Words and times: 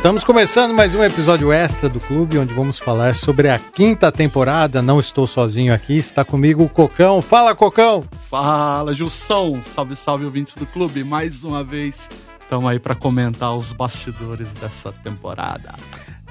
Estamos 0.00 0.24
começando 0.24 0.72
mais 0.72 0.94
um 0.94 1.04
episódio 1.04 1.52
extra 1.52 1.86
do 1.86 2.00
clube, 2.00 2.38
onde 2.38 2.54
vamos 2.54 2.78
falar 2.78 3.14
sobre 3.14 3.50
a 3.50 3.58
quinta 3.58 4.10
temporada. 4.10 4.80
Não 4.80 4.98
estou 4.98 5.26
sozinho 5.26 5.74
aqui, 5.74 5.98
está 5.98 6.24
comigo 6.24 6.64
o 6.64 6.70
Cocão. 6.70 7.20
Fala, 7.20 7.54
Cocão! 7.54 8.02
Fala, 8.18 8.94
Jussão! 8.94 9.60
Salve, 9.62 9.94
salve, 9.94 10.24
ouvintes 10.24 10.56
do 10.56 10.64
clube. 10.64 11.04
Mais 11.04 11.44
uma 11.44 11.62
vez, 11.62 12.08
estamos 12.40 12.70
aí 12.70 12.78
para 12.78 12.94
comentar 12.94 13.54
os 13.54 13.72
bastidores 13.72 14.54
dessa 14.54 14.90
temporada. 14.90 15.74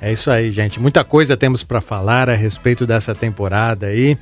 É 0.01 0.11
isso 0.11 0.31
aí, 0.31 0.49
gente. 0.49 0.79
Muita 0.79 1.03
coisa 1.03 1.37
temos 1.37 1.63
para 1.63 1.79
falar 1.79 2.27
a 2.27 2.33
respeito 2.33 2.87
dessa 2.87 3.13
temporada 3.13 3.85
aí. 3.85 4.17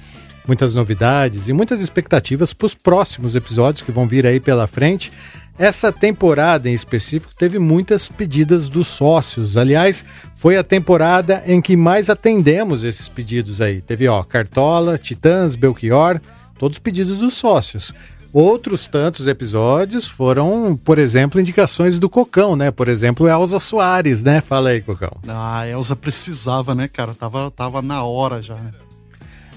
Muitas 0.46 0.74
novidades 0.74 1.48
e 1.48 1.54
muitas 1.54 1.80
expectativas 1.80 2.52
para 2.52 2.66
os 2.66 2.76
próximos 2.76 3.34
episódios 3.34 3.82
que 3.82 3.94
vão 3.94 4.10
vir 4.10 4.28
aí 4.28 4.42
pela 4.42 4.68
frente. 4.68 5.10
Essa 5.58 5.92
temporada 5.92 6.70
em 6.70 6.74
específico 6.74 7.34
teve 7.36 7.58
muitas 7.58 8.08
pedidas 8.08 8.70
dos 8.70 8.88
sócios. 8.88 9.58
Aliás, 9.58 10.06
foi 10.36 10.56
a 10.56 10.64
temporada 10.64 11.42
em 11.48 11.60
que 11.60 11.76
mais 11.76 12.12
atendemos 12.12 12.84
esses 12.84 13.08
pedidos 13.08 13.60
aí. 13.60 13.82
Teve, 13.82 14.08
ó, 14.08 14.22
Cartola, 14.22 15.00
Titãs, 15.00 15.56
Belchior, 15.56 16.22
todos 16.60 16.78
pedidos 16.78 17.18
dos 17.18 17.34
sócios. 17.34 17.92
Outros 18.32 18.88
tantos 18.88 19.26
episódios 19.26 20.08
foram, 20.08 20.80
por 20.86 21.00
exemplo, 21.00 21.42
indicações 21.42 21.98
do 21.98 22.08
Cocão, 22.08 22.56
né? 22.56 22.70
Por 22.70 22.88
exemplo, 22.88 23.28
Elza 23.28 23.58
Soares, 23.58 24.22
né? 24.22 24.42
Fala 24.42 24.70
aí, 24.70 24.82
Cocão. 24.82 25.18
Ah, 25.28 25.62
a 25.62 25.68
Elza 25.68 25.96
precisava, 25.96 26.76
né, 26.76 26.88
cara? 26.88 27.16
Tava, 27.16 27.50
tava 27.50 27.82
na 27.82 28.04
hora 28.04 28.42
já, 28.44 28.56
né? 28.56 28.72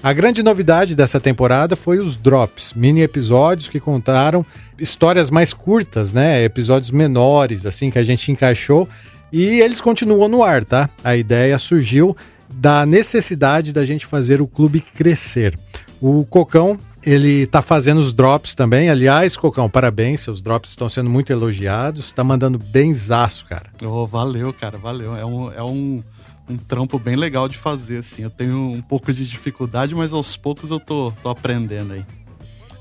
A 0.03 0.13
grande 0.13 0.41
novidade 0.41 0.95
dessa 0.95 1.19
temporada 1.19 1.75
foi 1.75 1.99
os 1.99 2.15
drops, 2.15 2.73
mini 2.73 3.01
episódios 3.01 3.67
que 3.67 3.79
contaram 3.79 4.43
histórias 4.79 5.29
mais 5.29 5.53
curtas, 5.53 6.11
né? 6.11 6.43
Episódios 6.43 6.89
menores, 6.89 7.67
assim, 7.67 7.91
que 7.91 7.99
a 7.99 8.03
gente 8.03 8.31
encaixou. 8.31 8.89
E 9.31 9.61
eles 9.61 9.79
continuam 9.79 10.27
no 10.27 10.43
ar, 10.43 10.65
tá? 10.65 10.89
A 11.03 11.15
ideia 11.15 11.55
surgiu 11.59 12.17
da 12.51 12.83
necessidade 12.83 13.71
da 13.71 13.85
gente 13.85 14.07
fazer 14.07 14.41
o 14.41 14.47
clube 14.47 14.81
crescer. 14.81 15.57
O 16.01 16.25
Cocão, 16.25 16.79
ele 17.05 17.45
tá 17.45 17.61
fazendo 17.61 17.99
os 17.99 18.11
drops 18.11 18.55
também. 18.55 18.89
Aliás, 18.89 19.37
Cocão, 19.37 19.69
parabéns, 19.69 20.21
seus 20.21 20.41
drops 20.41 20.71
estão 20.71 20.89
sendo 20.89 21.11
muito 21.11 21.31
elogiados. 21.31 22.11
Tá 22.11 22.23
mandando 22.23 22.57
benzaço, 22.57 23.45
cara. 23.45 23.69
Oh, 23.83 24.07
valeu, 24.07 24.51
cara, 24.51 24.79
valeu. 24.79 25.15
É 25.15 25.23
um, 25.23 25.51
é 25.51 25.61
um 25.61 26.03
um 26.51 26.57
trampo 26.57 26.99
bem 26.99 27.15
legal 27.15 27.47
de 27.47 27.57
fazer, 27.57 27.97
assim. 27.97 28.23
Eu 28.23 28.29
tenho 28.29 28.57
um 28.57 28.81
pouco 28.81 29.11
de 29.13 29.25
dificuldade, 29.25 29.95
mas 29.95 30.13
aos 30.13 30.35
poucos 30.37 30.69
eu 30.69 30.79
tô, 30.79 31.11
tô 31.21 31.29
aprendendo 31.29 31.93
aí. 31.93 32.05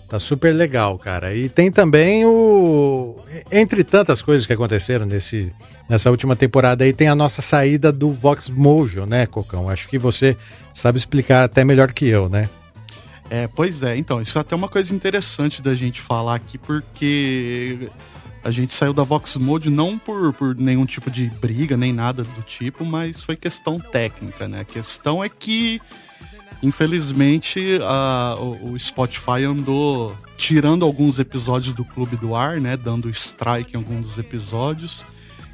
Tá 0.09 0.19
super 0.19 0.53
legal, 0.53 0.99
cara. 0.99 1.35
E 1.35 1.49
tem 1.49 1.71
também 1.71 2.27
o. 2.27 3.17
Entre 3.51 3.85
tantas 3.85 4.21
coisas 4.21 4.45
que 4.45 4.53
aconteceram 4.53 5.07
nesse, 5.07 5.53
nessa 5.89 6.11
última 6.11 6.35
temporada 6.35 6.83
aí, 6.83 6.93
tem 6.93 7.07
a 7.07 7.15
nossa 7.15 7.41
saída 7.41 7.93
do 7.93 8.11
Vox 8.13 8.49
Mojo, 8.49 9.07
né, 9.07 9.25
Cocão? 9.27 9.69
Acho 9.69 9.89
que 9.89 9.99
você 9.99 10.37
sabe 10.75 10.99
explicar 10.99 11.45
até 11.45 11.63
melhor 11.63 11.93
que 11.93 12.09
eu, 12.09 12.29
né? 12.29 12.51
É, 13.31 13.47
pois 13.47 13.85
é. 13.85 13.97
Então, 13.97 14.21
isso 14.21 14.37
é 14.37 14.41
até 14.41 14.57
uma 14.57 14.69
coisa 14.69 14.93
interessante 14.93 15.63
da 15.63 15.77
gente 15.77 16.01
falar 16.01 16.35
aqui, 16.35 16.59
porque 16.59 17.89
a 18.43 18.51
gente 18.51 18.73
saiu 18.73 18.93
da 18.93 19.03
Vox 19.03 19.37
Mode 19.37 19.69
não 19.71 19.99
por, 19.99 20.33
por 20.33 20.57
nenhum 20.57 20.87
tipo 20.87 21.11
de 21.11 21.29
briga, 21.29 21.77
nem 21.77 21.93
nada 21.93 22.23
do 22.23 22.43
tipo, 22.43 22.85
mas 22.85 23.23
foi 23.23 23.37
questão 23.37 23.79
técnica, 23.79 24.49
né? 24.49 24.61
A 24.61 24.65
questão 24.65 25.23
é 25.23 25.29
que, 25.29 25.81
infelizmente, 26.63 27.79
a, 27.83 28.37
o, 28.39 28.73
o 28.73 28.79
Spotify 28.79 29.45
andou 29.47 30.17
tirando 30.39 30.87
alguns 30.87 31.19
episódios 31.19 31.75
do 31.75 31.85
Clube 31.85 32.17
do 32.17 32.35
Ar, 32.35 32.61
né? 32.61 32.77
Dando 32.77 33.11
strike 33.11 33.75
em 33.75 33.77
alguns 33.77 34.07
dos 34.07 34.19
episódios. 34.19 35.05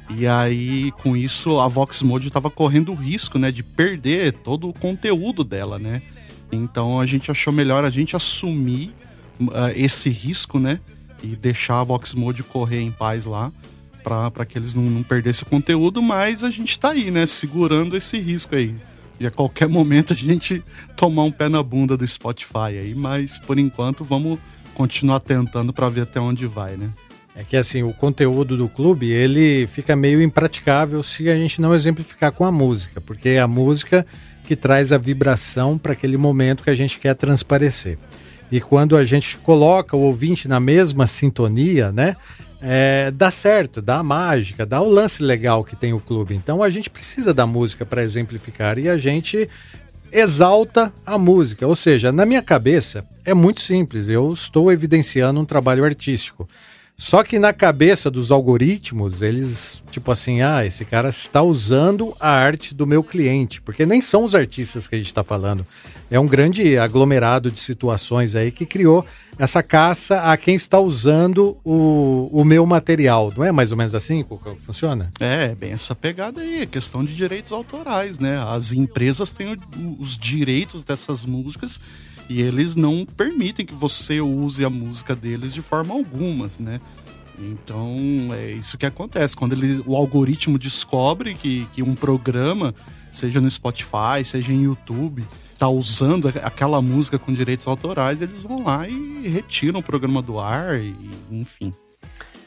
E 0.09 0.25
aí, 0.25 0.91
com 1.03 1.17
isso, 1.17 1.59
a 1.59 1.67
Vox 1.67 2.01
Mode 2.01 2.27
estava 2.27 2.49
correndo 2.49 2.93
o 2.93 2.95
risco, 2.95 3.37
né? 3.37 3.51
De 3.51 3.63
perder 3.63 4.31
todo 4.31 4.69
o 4.69 4.73
conteúdo 4.73 5.43
dela, 5.43 5.77
né? 5.77 6.01
Então 6.49 7.01
a 7.01 7.05
gente 7.05 7.29
achou 7.29 7.51
melhor 7.51 7.83
a 7.83 7.89
gente 7.89 8.15
assumir 8.15 8.93
uh, 9.41 9.71
esse 9.75 10.09
risco, 10.09 10.57
né? 10.57 10.79
E 11.23 11.35
deixar 11.35 11.79
a 11.79 11.83
Vox 11.83 12.13
Mode 12.13 12.43
correr 12.43 12.81
em 12.81 12.91
paz 12.91 13.25
lá 13.25 13.51
para 14.03 14.45
que 14.45 14.57
eles 14.57 14.73
não, 14.73 14.83
não 14.83 15.03
perdessem 15.03 15.43
o 15.45 15.49
conteúdo, 15.49 16.01
mas 16.01 16.43
a 16.43 16.49
gente 16.49 16.79
tá 16.79 16.91
aí, 16.91 17.11
né, 17.11 17.25
segurando 17.25 17.97
esse 17.97 18.17
risco 18.17 18.55
aí. 18.55 18.73
E 19.19 19.27
a 19.27 19.31
qualquer 19.31 19.67
momento 19.69 20.13
a 20.13 20.15
gente 20.15 20.63
tomar 20.95 21.23
um 21.23 21.31
pé 21.31 21.49
na 21.49 21.61
bunda 21.61 21.97
do 21.97 22.07
Spotify 22.07 22.77
aí, 22.79 22.95
mas 22.95 23.37
por 23.37 23.59
enquanto 23.59 24.03
vamos 24.03 24.39
continuar 24.73 25.19
tentando 25.19 25.73
para 25.73 25.89
ver 25.89 26.01
até 26.01 26.19
onde 26.19 26.45
vai, 26.45 26.77
né? 26.77 26.89
É 27.35 27.43
que 27.43 27.55
assim, 27.55 27.83
o 27.83 27.93
conteúdo 27.93 28.57
do 28.57 28.67
clube, 28.67 29.11
ele 29.11 29.67
fica 29.67 29.95
meio 29.95 30.21
impraticável 30.21 31.03
se 31.03 31.29
a 31.29 31.35
gente 31.35 31.61
não 31.61 31.75
exemplificar 31.75 32.31
com 32.31 32.45
a 32.45 32.51
música, 32.51 32.99
porque 32.99 33.29
é 33.29 33.39
a 33.39 33.47
música 33.47 34.05
que 34.43 34.55
traz 34.55 34.91
a 34.91 34.97
vibração 34.97 35.77
para 35.77 35.91
aquele 35.91 36.17
momento 36.17 36.63
que 36.63 36.69
a 36.69 36.75
gente 36.75 36.97
quer 36.97 37.13
transparecer. 37.13 37.99
E 38.51 38.61
quando 38.61 38.95
a 38.95 39.03
gente 39.03 39.37
coloca 39.37 39.95
o 39.95 40.01
ouvinte 40.01 40.47
na 40.47 40.59
mesma 40.59 41.05
sintonia, 41.05 41.91
né? 41.91 42.15
É, 42.59 43.11
dá 43.11 43.29
certo, 43.29 43.81
dá 43.81 44.01
mágica, 44.01 44.65
dá 44.65 44.81
o 44.81 44.89
lance 44.89 45.21
legal 45.21 45.63
que 45.63 45.75
tem 45.75 45.93
o 45.93 45.99
clube. 45.99 46.33
Então 46.33 46.63
a 46.63 46.69
gente 46.69 46.89
precisa 46.89 47.33
da 47.33 47.45
música 47.45 47.85
para 47.85 48.01
exemplificar 48.01 48.79
e 48.79 48.89
a 48.89 48.97
gente 48.97 49.47
exalta 50.11 50.91
a 51.05 51.17
música. 51.17 51.67
Ou 51.67 51.75
seja, 51.75 52.11
na 52.11 52.25
minha 52.25 52.41
cabeça 52.41 53.05
é 53.23 53.33
muito 53.33 53.61
simples, 53.61 54.09
eu 54.09 54.31
estou 54.33 54.71
evidenciando 54.71 55.39
um 55.39 55.45
trabalho 55.45 55.83
artístico. 55.83 56.47
Só 56.99 57.23
que 57.23 57.37
na 57.37 57.53
cabeça 57.53 58.09
dos 58.09 58.31
algoritmos, 58.31 59.21
eles, 59.21 59.83
tipo 59.91 60.11
assim, 60.11 60.41
ah, 60.41 60.65
esse 60.65 60.83
cara 60.83 61.09
está 61.09 61.43
usando 61.43 62.17
a 62.19 62.27
arte 62.27 62.73
do 62.73 62.87
meu 62.87 63.03
cliente, 63.03 63.61
porque 63.61 63.85
nem 63.85 64.01
são 64.01 64.23
os 64.23 64.33
artistas 64.33 64.87
que 64.87 64.95
a 64.95 64.97
gente 64.97 65.05
está 65.05 65.23
falando. 65.23 65.63
É 66.09 66.19
um 66.19 66.25
grande 66.25 66.75
aglomerado 66.75 67.51
de 67.51 67.59
situações 67.59 68.33
aí 68.33 68.51
que 68.51 68.65
criou 68.65 69.05
essa 69.37 69.61
caça 69.61 70.21
a 70.21 70.35
quem 70.35 70.55
está 70.55 70.79
usando 70.79 71.55
o, 71.63 72.29
o 72.31 72.43
meu 72.43 72.65
material. 72.65 73.31
Não 73.37 73.43
é 73.43 73.51
mais 73.51 73.69
ou 73.71 73.77
menos 73.77 73.93
assim 73.93 74.23
que 74.23 74.59
funciona? 74.65 75.11
É, 75.19 75.53
bem 75.53 75.73
essa 75.73 75.93
pegada 75.93 76.41
aí, 76.41 76.63
é 76.63 76.65
questão 76.65 77.05
de 77.05 77.15
direitos 77.15 77.51
autorais, 77.51 78.17
né? 78.17 78.43
As 78.49 78.73
empresas 78.73 79.31
têm 79.31 79.55
os 79.99 80.17
direitos 80.17 80.83
dessas 80.83 81.23
músicas 81.23 81.79
e 82.29 82.41
eles 82.41 82.75
não 82.75 83.05
permitem 83.05 83.65
que 83.65 83.73
você 83.73 84.19
use 84.19 84.63
a 84.65 84.69
música 84.69 85.15
deles 85.15 85.53
de 85.53 85.61
forma 85.61 85.93
alguma, 85.93 86.49
né? 86.59 86.81
Então 87.39 88.29
é 88.33 88.51
isso 88.51 88.77
que 88.77 88.85
acontece. 88.85 89.35
Quando 89.35 89.53
ele, 89.53 89.83
o 89.85 89.95
algoritmo 89.95 90.57
descobre 90.57 91.35
que, 91.35 91.67
que 91.73 91.83
um 91.83 91.95
programa, 91.95 92.73
seja 93.11 93.39
no 93.39 93.49
Spotify, 93.49 94.23
seja 94.25 94.51
em 94.51 94.63
YouTube, 94.63 95.23
tá 95.57 95.67
usando 95.67 96.27
aquela 96.43 96.81
música 96.81 97.17
com 97.17 97.33
direitos 97.33 97.67
autorais, 97.67 98.21
eles 98.21 98.43
vão 98.43 98.63
lá 98.63 98.87
e 98.87 99.27
retiram 99.27 99.79
o 99.79 99.83
programa 99.83 100.21
do 100.21 100.39
ar, 100.39 100.79
e, 100.79 100.93
enfim. 101.31 101.73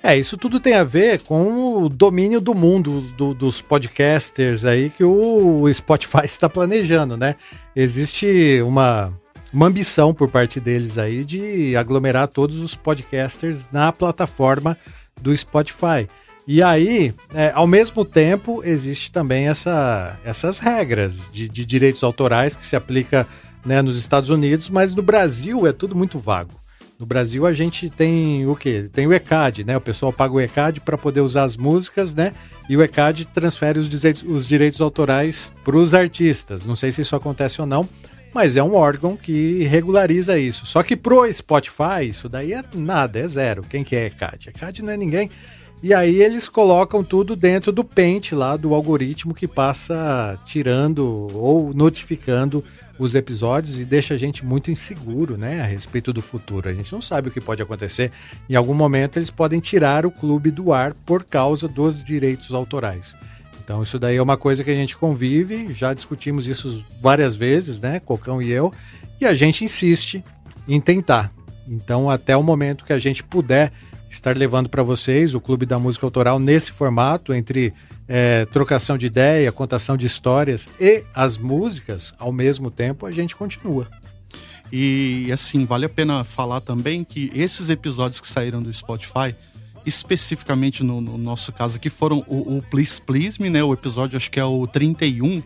É, 0.03 0.17
isso 0.17 0.37
tudo 0.39 0.59
tem 0.59 0.75
a 0.75 0.85
ver 0.85 1.21
com 1.21 1.83
o 1.83 1.89
domínio 1.89 2.41
do 2.41 2.55
mundo 2.55 3.03
do, 3.19 3.35
dos 3.35 3.61
podcasters 3.61 4.65
aí 4.65 4.89
que 4.89 5.05
o 5.05 5.71
Spotify 5.73 6.25
está 6.25 6.49
planejando, 6.49 7.17
né? 7.17 7.37
Existe 7.77 8.63
uma 8.65 9.13
uma 9.53 9.67
ambição 9.67 10.15
por 10.15 10.29
parte 10.29 10.61
deles 10.61 10.97
aí 10.99 11.25
de 11.25 11.77
aglomerar 11.77 12.29
todos 12.29 12.59
os 12.59 12.75
podcasters 12.75 13.69
na 13.73 13.93
plataforma 13.93 14.77
do 15.21 15.37
Spotify. 15.37 16.09
E 16.47 16.63
aí, 16.63 17.15
é, 17.35 17.53
ao 17.55 17.67
mesmo 17.67 18.05
tempo, 18.05 18.63
existe 18.65 19.13
também 19.13 19.49
essa, 19.49 20.19
essas 20.25 20.59
regras 20.59 21.29
de, 21.33 21.49
de 21.49 21.65
direitos 21.65 22.03
autorais 22.03 22.57
que 22.57 22.67
se 22.67 22.75
aplica 22.75 23.27
né, 23.65 23.83
nos 23.83 23.97
Estados 23.97 24.31
Unidos, 24.31 24.69
mas 24.69 24.95
no 24.95 25.03
Brasil 25.03 25.67
é 25.67 25.73
tudo 25.73 25.95
muito 25.95 26.19
vago. 26.19 26.53
No 26.99 27.07
Brasil 27.07 27.47
a 27.47 27.53
gente 27.53 27.89
tem 27.89 28.47
o 28.47 28.55
quê? 28.55 28.91
Tem 28.93 29.07
o 29.07 29.13
ECAD, 29.13 29.65
né? 29.65 29.75
O 29.75 29.81
pessoal 29.81 30.13
paga 30.13 30.35
o 30.35 30.41
ECAD 30.41 30.81
para 30.81 30.99
poder 30.99 31.23
usar 31.23 31.45
as 31.45 31.57
músicas, 31.57 32.15
né? 32.15 32.35
E 32.69 32.77
o 32.77 32.83
ECAD 32.83 33.27
transfere 33.29 33.79
os 33.79 33.89
direitos, 33.89 34.23
os 34.23 34.47
direitos 34.47 34.83
autorais 34.83 35.51
para 35.65 35.77
os 35.79 35.95
artistas. 35.95 36.67
Não 36.67 36.77
sei 36.77 36.93
se 36.93 37.01
isso 37.01 37.17
acontece 37.17 37.59
ou 37.59 37.67
não, 37.67 37.89
mas 38.33 38.57
é 38.57 38.63
um 38.63 38.75
órgão 38.75 39.17
que 39.17 39.65
regulariza 39.65 40.39
isso. 40.39 40.67
Só 40.67 40.83
que 40.83 40.97
pro 40.97 41.31
Spotify, 41.33 42.09
isso 42.09 42.29
daí 42.29 42.53
é 42.53 42.63
nada, 42.75 43.19
é 43.19 43.29
zero. 43.29 43.63
Quem 43.63 43.83
que 43.83 43.97
é 43.97 44.07
ECAD? 44.07 44.51
ECAD 44.51 44.83
não 44.83 44.93
é 44.93 44.97
ninguém. 44.97 45.31
E 45.83 45.95
aí 45.95 46.23
eles 46.23 46.47
colocam 46.49 47.03
tudo 47.03 47.35
dentro 47.35 47.73
do 47.73 47.83
pente 47.83 48.35
lá 48.35 48.55
do 48.57 48.75
algoritmo 48.75 49.33
que 49.33 49.49
passa 49.49 50.39
tirando 50.45 51.29
ou 51.35 51.73
notificando 51.73 52.63
os 52.99 53.15
episódios 53.15 53.81
e 53.81 53.85
deixa 53.87 54.13
a 54.13 54.19
gente 54.19 54.45
muito 54.45 54.71
inseguro, 54.71 55.39
né, 55.39 55.63
a 55.63 55.65
respeito 55.65 56.13
do 56.13 56.21
futuro. 56.21 56.69
A 56.69 56.75
gente 56.75 56.93
não 56.93 57.01
sabe 57.01 57.29
o 57.29 57.31
que 57.31 57.41
pode 57.41 57.63
acontecer. 57.63 58.13
Em 58.47 58.55
algum 58.55 58.75
momento 58.75 59.19
eles 59.19 59.31
podem 59.31 59.59
tirar 59.59 60.05
o 60.05 60.11
clube 60.11 60.51
do 60.51 60.71
ar 60.71 60.93
por 61.07 61.25
causa 61.25 61.67
dos 61.67 62.05
direitos 62.05 62.53
autorais. 62.53 63.17
Então 63.71 63.85
isso 63.85 64.01
daí 64.01 64.17
é 64.17 64.23
uma 64.23 64.37
coisa 64.37 64.65
que 64.65 64.71
a 64.73 64.75
gente 64.75 64.97
convive, 64.97 65.73
já 65.73 65.95
discutimos 65.95 66.49
isso 66.49 66.85
várias 67.01 67.37
vezes, 67.37 67.81
né, 67.81 68.01
Cocão 68.01 68.43
e 68.43 68.51
eu, 68.51 68.75
e 69.21 69.25
a 69.25 69.33
gente 69.33 69.63
insiste 69.63 70.25
em 70.67 70.81
tentar. 70.81 71.33
Então 71.69 72.11
até 72.11 72.37
o 72.37 72.43
momento 72.43 72.85
que 72.85 72.93
a 72.93 72.99
gente 72.99 73.23
puder 73.23 73.73
estar 74.11 74.37
levando 74.37 74.69
para 74.69 74.83
vocês 74.83 75.37
o 75.37 75.41
Clube 75.41 75.67
da 75.67 75.79
Música 75.79 76.05
Autoral 76.05 76.41
nesse 76.41 76.73
formato 76.73 77.33
entre 77.33 77.73
é, 78.09 78.45
trocação 78.47 78.99
de 78.99 79.07
ideia, 79.07 79.53
contação 79.53 79.97
de 79.97 80.05
histórias 80.05 80.69
e 80.81 81.05
as 81.15 81.39
músicas, 81.39 82.13
ao 82.19 82.33
mesmo 82.33 82.73
tempo, 82.73 83.07
a 83.07 83.11
gente 83.13 83.37
continua. 83.37 83.87
E 84.73 85.31
assim, 85.33 85.65
vale 85.65 85.87
a 85.87 85.89
pena 85.89 86.25
falar 86.25 86.61
também 86.61 87.05
que 87.05 87.31
esses 87.33 87.71
episódios 87.71 88.21
que 88.21 88.27
saíram 88.27 88.61
do 88.61 88.73
Spotify, 88.75 89.33
especificamente 89.85 90.83
no, 90.83 91.01
no 91.01 91.17
nosso 91.17 91.53
caso 91.53 91.77
aqui, 91.77 91.91
foram 91.91 92.25
o, 92.27 92.59
o, 92.59 92.63
Please 92.63 93.01
Please 93.01 93.41
Me, 93.41 93.51
né? 93.51 93.63
O 93.63 93.73
episódio 93.73 94.17
acho 94.17 94.31
que 94.31 94.41
é 94.41 94.45
o 94.45 94.67
31, 94.67 95.43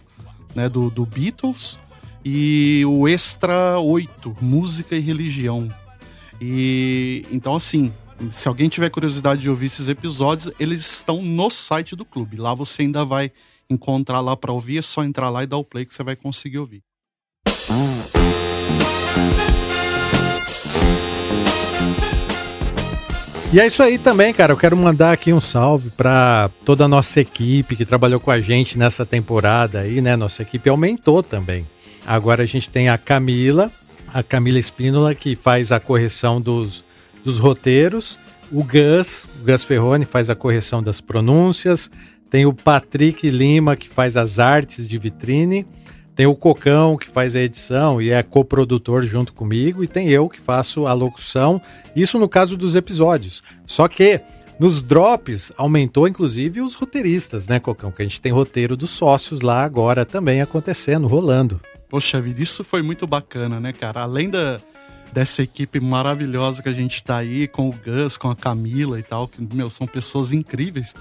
né? 0.54 0.68
Do, 0.68 0.90
do 0.90 1.06
Beatles. 1.06 1.78
E 2.24 2.82
o 2.86 3.06
Extra 3.06 3.78
8, 3.78 4.36
Música 4.40 4.96
e 4.96 5.00
Religião. 5.00 5.68
E 6.40 7.24
então 7.30 7.54
assim, 7.54 7.92
se 8.30 8.48
alguém 8.48 8.68
tiver 8.68 8.90
curiosidade 8.90 9.42
de 9.42 9.50
ouvir 9.50 9.66
esses 9.66 9.88
episódios, 9.88 10.52
eles 10.58 10.80
estão 10.80 11.22
no 11.22 11.50
site 11.50 11.94
do 11.94 12.04
clube. 12.04 12.36
Lá 12.36 12.54
você 12.54 12.82
ainda 12.82 13.04
vai 13.04 13.30
encontrar 13.68 14.20
lá 14.20 14.36
para 14.36 14.52
ouvir, 14.52 14.78
é 14.78 14.82
só 14.82 15.04
entrar 15.04 15.30
lá 15.30 15.42
e 15.42 15.46
dar 15.46 15.56
o 15.56 15.64
play 15.64 15.84
que 15.84 15.94
você 15.94 16.02
vai 16.02 16.16
conseguir 16.16 16.58
ouvir. 16.58 16.82
E 23.54 23.60
é 23.60 23.68
isso 23.68 23.84
aí 23.84 23.98
também, 23.98 24.34
cara. 24.34 24.52
Eu 24.52 24.56
quero 24.56 24.76
mandar 24.76 25.12
aqui 25.12 25.32
um 25.32 25.40
salve 25.40 25.90
para 25.90 26.50
toda 26.64 26.86
a 26.86 26.88
nossa 26.88 27.20
equipe 27.20 27.76
que 27.76 27.84
trabalhou 27.84 28.18
com 28.18 28.32
a 28.32 28.40
gente 28.40 28.76
nessa 28.76 29.06
temporada 29.06 29.78
aí, 29.78 30.00
né? 30.00 30.16
Nossa 30.16 30.42
equipe 30.42 30.68
aumentou 30.68 31.22
também. 31.22 31.64
Agora 32.04 32.42
a 32.42 32.46
gente 32.46 32.68
tem 32.68 32.88
a 32.88 32.98
Camila, 32.98 33.70
a 34.12 34.24
Camila 34.24 34.58
Espínola, 34.58 35.14
que 35.14 35.36
faz 35.36 35.70
a 35.70 35.78
correção 35.78 36.40
dos 36.40 36.84
dos 37.22 37.38
roteiros. 37.38 38.18
O 38.50 38.64
Gus, 38.64 39.28
o 39.40 39.44
Gus 39.44 39.62
Ferrone 39.62 40.04
faz 40.04 40.28
a 40.28 40.34
correção 40.34 40.82
das 40.82 41.00
pronúncias. 41.00 41.88
Tem 42.28 42.44
o 42.46 42.52
Patrick 42.52 43.30
Lima, 43.30 43.76
que 43.76 43.88
faz 43.88 44.16
as 44.16 44.40
artes 44.40 44.88
de 44.88 44.98
vitrine. 44.98 45.64
Tem 46.14 46.26
o 46.26 46.36
Cocão, 46.36 46.96
que 46.96 47.08
faz 47.08 47.34
a 47.34 47.40
edição 47.40 48.00
e 48.00 48.10
é 48.10 48.22
coprodutor 48.22 49.02
junto 49.02 49.32
comigo. 49.32 49.82
E 49.82 49.88
tem 49.88 50.08
eu, 50.08 50.28
que 50.28 50.40
faço 50.40 50.86
a 50.86 50.92
locução. 50.92 51.60
Isso 51.94 52.18
no 52.18 52.28
caso 52.28 52.56
dos 52.56 52.76
episódios. 52.76 53.42
Só 53.66 53.88
que 53.88 54.20
nos 54.58 54.80
drops 54.80 55.50
aumentou 55.56 56.06
inclusive 56.06 56.60
os 56.60 56.74
roteiristas, 56.74 57.48
né, 57.48 57.58
Cocão? 57.58 57.90
Que 57.90 58.02
a 58.02 58.04
gente 58.04 58.20
tem 58.20 58.30
roteiro 58.30 58.76
dos 58.76 58.90
sócios 58.90 59.40
lá 59.40 59.64
agora 59.64 60.04
também 60.04 60.40
acontecendo, 60.40 61.08
rolando. 61.08 61.60
Poxa 61.88 62.20
vida, 62.20 62.40
isso 62.40 62.62
foi 62.62 62.82
muito 62.82 63.06
bacana, 63.06 63.58
né, 63.58 63.72
cara? 63.72 64.02
Além 64.02 64.30
da, 64.30 64.60
dessa 65.12 65.42
equipe 65.42 65.80
maravilhosa 65.80 66.62
que 66.62 66.68
a 66.68 66.72
gente 66.72 67.02
tá 67.02 67.16
aí, 67.16 67.48
com 67.48 67.68
o 67.68 67.72
Gus, 67.72 68.16
com 68.16 68.30
a 68.30 68.36
Camila 68.36 68.98
e 68.98 69.02
tal, 69.02 69.26
que, 69.26 69.42
meu, 69.54 69.68
são 69.68 69.86
pessoas 69.86 70.32
incríveis. 70.32 70.94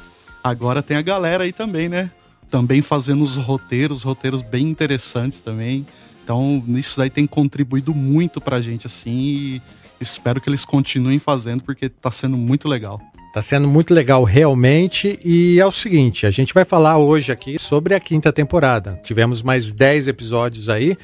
Agora 0.43 0.81
tem 0.81 0.97
a 0.97 1.01
galera 1.01 1.43
aí 1.43 1.53
também, 1.53 1.87
né? 1.87 2.11
Também 2.53 2.83
fazendo 2.83 3.23
os 3.23 3.35
roteiros, 3.35 4.03
roteiros 4.03 4.43
bem 4.43 4.69
interessantes 4.69 5.41
também. 5.41 5.87
Então, 6.23 6.63
isso 6.67 6.99
daí 6.99 7.09
tem 7.09 7.25
contribuído 7.25 7.95
muito 7.95 8.39
pra 8.39 8.61
gente, 8.61 8.85
assim, 8.85 9.09
e 9.11 9.61
espero 9.99 10.39
que 10.39 10.47
eles 10.47 10.63
continuem 10.63 11.17
fazendo, 11.17 11.63
porque 11.63 11.89
tá 11.89 12.11
sendo 12.11 12.37
muito 12.37 12.69
legal. 12.69 13.01
Tá 13.33 13.41
sendo 13.41 13.67
muito 13.67 13.91
legal 13.91 14.23
realmente. 14.23 15.19
E 15.25 15.59
é 15.59 15.65
o 15.65 15.71
seguinte: 15.71 16.27
a 16.27 16.29
gente 16.29 16.53
vai 16.53 16.63
falar 16.63 16.99
hoje 16.99 17.31
aqui 17.31 17.57
sobre 17.57 17.95
a 17.95 17.99
quinta 17.99 18.31
temporada. 18.31 19.01
Tivemos 19.03 19.41
mais 19.41 19.71
10 19.71 20.09
episódios 20.09 20.69
aí. 20.69 20.95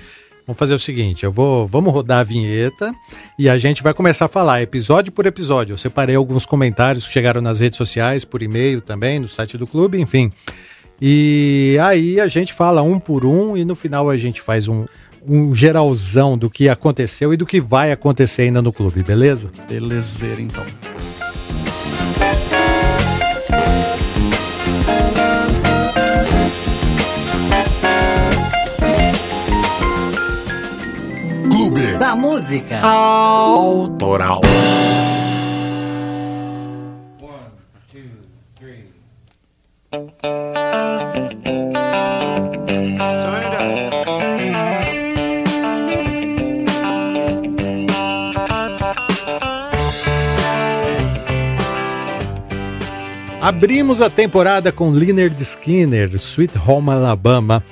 Vamos 0.45 0.59
fazer 0.59 0.75
o 0.75 0.79
seguinte, 0.79 1.23
eu 1.23 1.31
vou, 1.31 1.65
vamos 1.65 1.91
rodar 1.91 2.19
a 2.19 2.23
vinheta 2.23 2.93
e 3.39 3.49
a 3.49 3.57
gente 3.57 3.81
vai 3.81 3.93
começar 3.93 4.25
a 4.25 4.27
falar 4.27 4.61
episódio 4.61 5.11
por 5.11 5.25
episódio. 5.25 5.73
Eu 5.73 5.77
separei 5.79 6.15
alguns 6.15 6.45
comentários 6.45 7.07
que 7.07 7.13
chegaram 7.13 7.41
nas 7.41 7.59
redes 7.59 7.77
sociais, 7.77 8.23
por 8.23 8.43
e-mail 8.43 8.81
também, 8.81 9.19
no 9.19 9.27
site 9.27 9.57
do 9.57 9.65
clube, 9.65 9.99
enfim. 9.99 10.31
E 11.01 11.77
aí 11.81 12.19
a 12.19 12.27
gente 12.27 12.53
fala 12.53 12.81
um 12.81 12.99
por 12.99 13.25
um 13.25 13.55
e 13.55 13.63
no 13.63 13.75
final 13.75 14.09
a 14.09 14.17
gente 14.17 14.41
faz 14.41 14.67
um, 14.67 14.85
um 15.25 15.55
geralzão 15.55 16.37
do 16.37 16.49
que 16.49 16.67
aconteceu 16.67 17.33
e 17.33 17.37
do 17.37 17.45
que 17.45 17.61
vai 17.61 17.91
acontecer 17.91 18.43
ainda 18.43 18.61
no 18.61 18.73
clube, 18.73 19.03
beleza? 19.03 19.49
Belezeira, 19.67 20.41
então. 20.41 20.63
da 31.99 32.15
música 32.15 32.79
autoral. 32.79 34.41
Abrimos 53.41 54.01
a 54.01 54.09
temporada 54.09 54.69
com 54.69 54.89
Leonard 54.89 55.41
Skinner, 55.41 56.13
Sweet 56.15 56.57
Home 56.67 56.89
Alabama. 56.89 57.63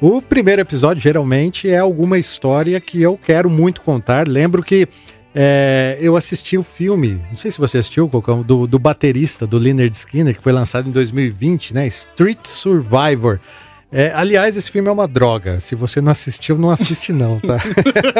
O 0.00 0.22
primeiro 0.22 0.62
episódio 0.62 1.02
geralmente 1.02 1.68
é 1.68 1.78
alguma 1.78 2.16
história 2.16 2.80
que 2.80 3.02
eu 3.02 3.18
quero 3.18 3.50
muito 3.50 3.80
contar. 3.80 4.28
Lembro 4.28 4.62
que 4.62 4.86
é, 5.34 5.98
eu 6.00 6.16
assisti 6.16 6.56
o 6.56 6.62
filme, 6.62 7.20
não 7.28 7.36
sei 7.36 7.50
se 7.50 7.58
você 7.58 7.78
assistiu, 7.78 8.08
Cocão, 8.08 8.42
do, 8.42 8.68
do 8.68 8.78
baterista 8.78 9.48
do 9.48 9.58
Leonard 9.58 9.94
Skinner, 9.96 10.36
que 10.36 10.42
foi 10.42 10.52
lançado 10.52 10.88
em 10.88 10.92
2020, 10.92 11.74
né? 11.74 11.88
Street 11.88 12.38
Survivor. 12.44 13.40
É, 13.90 14.12
aliás, 14.14 14.56
esse 14.56 14.70
filme 14.70 14.88
é 14.88 14.92
uma 14.92 15.08
droga. 15.08 15.58
Se 15.58 15.74
você 15.74 16.00
não 16.00 16.12
assistiu, 16.12 16.56
não 16.56 16.70
assiste 16.70 17.12
não, 17.12 17.40
tá? 17.40 17.58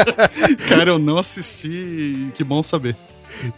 Cara, 0.69 0.91
eu 0.91 0.99
não 0.99 1.19
assisti. 1.19 2.33
Que 2.35 2.43
bom 2.43 2.63
saber. 2.65 2.97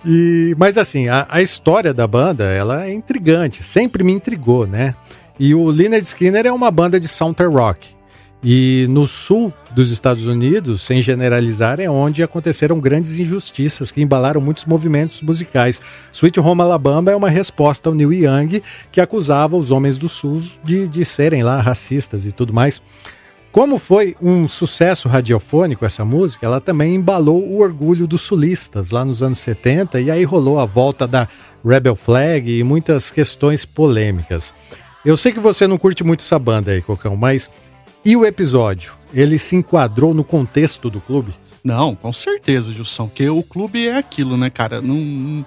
E, 0.05 0.55
mas 0.59 0.79
assim, 0.79 1.09
a, 1.09 1.27
a 1.29 1.43
história 1.43 1.93
da 1.95 2.07
banda, 2.07 2.45
ela 2.45 2.87
é 2.87 2.93
intrigante. 2.93 3.63
Sempre 3.63 4.03
me 4.03 4.13
intrigou, 4.13 4.67
né? 4.67 4.95
E 5.39 5.55
o 5.55 5.67
Leonard 5.67 6.07
Skinner 6.07 6.47
é 6.47 6.53
uma 6.53 6.71
banda 6.71 6.99
de 6.99 7.07
Southern 7.07 7.55
Rock. 7.55 7.99
E 8.43 8.87
no 8.89 9.05
sul 9.07 9.53
dos 9.75 9.91
Estados 9.91 10.27
Unidos, 10.27 10.83
sem 10.83 11.03
generalizar, 11.03 11.81
é 11.81 11.91
onde 11.91 12.23
aconteceram 12.23 12.79
grandes 12.79 13.17
injustiças 13.17 13.91
que 13.91 14.01
embalaram 14.01 14.41
muitos 14.41 14.65
movimentos 14.65 15.23
musicais. 15.23 15.81
Sweet 16.13 16.39
Home 16.39 16.63
Alabama 16.63 17.11
é 17.11 17.17
uma 17.17 17.29
resposta 17.29 17.89
ao 17.89 17.95
Neil 17.95 18.13
Young, 18.13 18.63
que 18.93 19.01
acusava 19.01 19.57
os 19.57 19.73
homens 19.73 19.99
do 19.99 20.09
sul 20.09 20.41
de, 20.63 20.87
de 20.87 21.05
serem 21.05 21.43
lá 21.43 21.61
racistas 21.61 22.27
e 22.27 22.33
tudo 22.33 22.53
mais. 22.53 22.81
Como 23.59 23.77
foi 23.77 24.15
um 24.23 24.47
sucesso 24.47 25.09
radiofônico 25.09 25.85
essa 25.85 26.05
música, 26.05 26.47
ela 26.47 26.61
também 26.61 26.95
embalou 26.95 27.43
o 27.43 27.59
orgulho 27.59 28.07
dos 28.07 28.23
sulistas 28.23 28.93
lá 28.93 29.05
nos 29.05 29.21
anos 29.21 29.41
70 29.41 30.01
e 30.01 30.13
aí 30.13 30.23
rolou 30.23 30.61
a 30.61 30.65
volta 30.65 31.09
da 31.09 31.27
Rebel 31.67 31.97
Flag 31.97 32.57
e 32.57 32.63
muitas 32.63 33.11
questões 33.11 33.65
polêmicas. 33.65 34.55
Eu 35.05 35.17
sei 35.17 35.33
que 35.33 35.41
você 35.41 35.67
não 35.67 35.77
curte 35.77 36.05
muito 36.05 36.21
essa 36.21 36.39
banda 36.39 36.71
aí, 36.71 36.81
Cocão, 36.81 37.17
mas 37.17 37.51
e 38.05 38.17
o 38.17 38.25
episódio? 38.25 38.93
Ele 39.13 39.41
se 39.41 39.57
enquadrou 39.57 40.15
no 40.15 40.23
contexto 40.23 40.89
do 40.89 41.01
clube? 41.01 41.35
Não, 41.65 41.97
com 41.97 42.13
certeza, 42.13 42.73
Jussão, 42.73 43.09
porque 43.09 43.29
o 43.29 43.43
clube 43.43 43.89
é 43.89 43.99
aquilo, 43.99 44.37
né, 44.37 44.51
cara? 44.51 44.81
Não 44.81 45.45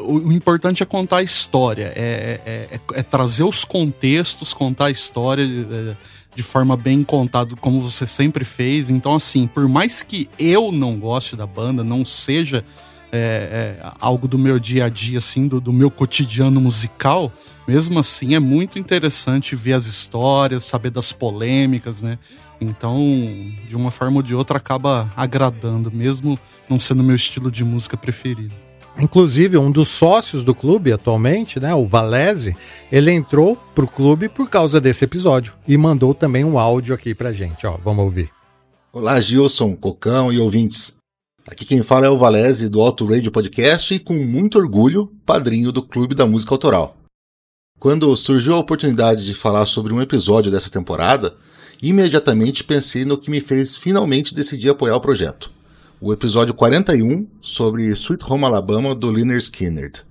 o, 0.00 0.28
o, 0.28 0.32
importante 0.32 0.82
é 0.82 0.86
contar 0.86 1.18
a 1.18 1.22
história, 1.22 1.92
é, 1.94 2.40
é, 2.44 2.74
é, 2.74 2.80
é, 2.94 3.02
trazer 3.02 3.42
os 3.42 3.64
contextos, 3.64 4.52
contar 4.52 4.86
a 4.86 4.90
história 4.90 5.42
é, 5.42 5.96
de 6.34 6.42
forma 6.42 6.76
bem 6.76 7.02
contada, 7.02 7.54
como 7.56 7.80
você 7.80 8.06
sempre 8.06 8.44
fez. 8.44 8.88
Então, 8.88 9.14
assim, 9.14 9.46
por 9.46 9.68
mais 9.68 10.02
que 10.02 10.28
eu 10.38 10.70
não 10.70 10.98
goste 10.98 11.34
da 11.34 11.46
banda, 11.46 11.82
não 11.82 12.04
seja 12.04 12.64
é, 13.10 13.78
é, 13.80 13.92
algo 13.98 14.28
do 14.28 14.38
meu 14.38 14.58
dia 14.58 14.84
a 14.84 14.88
dia, 14.88 15.18
assim, 15.18 15.48
do, 15.48 15.60
do, 15.60 15.72
meu 15.72 15.90
cotidiano 15.90 16.60
musical, 16.60 17.32
mesmo 17.66 17.98
assim 17.98 18.34
é 18.34 18.38
muito 18.38 18.78
interessante 18.78 19.56
ver 19.56 19.72
as 19.72 19.86
histórias, 19.86 20.64
saber 20.64 20.90
das 20.90 21.12
polêmicas, 21.12 22.02
né? 22.02 22.18
Então, 22.60 22.98
de 23.68 23.76
uma 23.76 23.90
forma 23.90 24.16
ou 24.16 24.22
de 24.22 24.34
outra, 24.34 24.58
acaba 24.58 25.10
agradando, 25.16 25.90
mesmo 25.90 26.38
não 26.68 26.78
sendo 26.78 27.02
meu 27.02 27.16
estilo 27.16 27.50
de 27.50 27.64
música 27.64 27.96
preferido. 27.96 28.67
Inclusive, 29.00 29.56
um 29.56 29.70
dos 29.70 29.88
sócios 29.88 30.42
do 30.42 30.52
clube 30.52 30.90
atualmente, 30.92 31.60
né, 31.60 31.72
o 31.72 31.86
Valese, 31.86 32.56
ele 32.90 33.12
entrou 33.12 33.56
pro 33.72 33.86
clube 33.86 34.28
por 34.28 34.50
causa 34.50 34.80
desse 34.80 35.04
episódio 35.04 35.54
e 35.68 35.76
mandou 35.78 36.12
também 36.12 36.44
um 36.44 36.58
áudio 36.58 36.92
aqui 36.92 37.14
pra 37.14 37.32
gente, 37.32 37.64
ó, 37.64 37.76
vamos 37.76 38.04
ouvir. 38.04 38.28
Olá, 38.92 39.20
Gilson, 39.20 39.76
Cocão 39.76 40.32
e 40.32 40.40
ouvintes. 40.40 40.96
Aqui 41.46 41.64
quem 41.64 41.80
fala 41.82 42.06
é 42.06 42.10
o 42.10 42.18
Valese 42.18 42.68
do 42.68 42.80
Auto 42.80 43.06
Radio 43.06 43.30
Podcast 43.30 43.94
e 43.94 44.00
com 44.00 44.14
muito 44.14 44.58
orgulho, 44.58 45.12
padrinho 45.24 45.70
do 45.70 45.80
Clube 45.80 46.14
da 46.14 46.26
Música 46.26 46.52
Autoral. 46.52 46.96
Quando 47.78 48.14
surgiu 48.16 48.54
a 48.54 48.58
oportunidade 48.58 49.24
de 49.24 49.32
falar 49.32 49.66
sobre 49.66 49.94
um 49.94 50.02
episódio 50.02 50.50
dessa 50.50 50.70
temporada, 50.70 51.36
imediatamente 51.80 52.64
pensei 52.64 53.04
no 53.04 53.16
que 53.16 53.30
me 53.30 53.40
fez 53.40 53.76
finalmente 53.76 54.34
decidir 54.34 54.70
apoiar 54.70 54.96
o 54.96 55.00
projeto. 55.00 55.56
O 56.00 56.12
episódio 56.12 56.54
41 56.54 57.26
sobre 57.40 57.88
Sweet 57.88 58.24
Home 58.30 58.44
Alabama 58.44 58.94
do 58.94 59.10
Lynyrd 59.10 59.42
Skynyrd. 59.42 60.04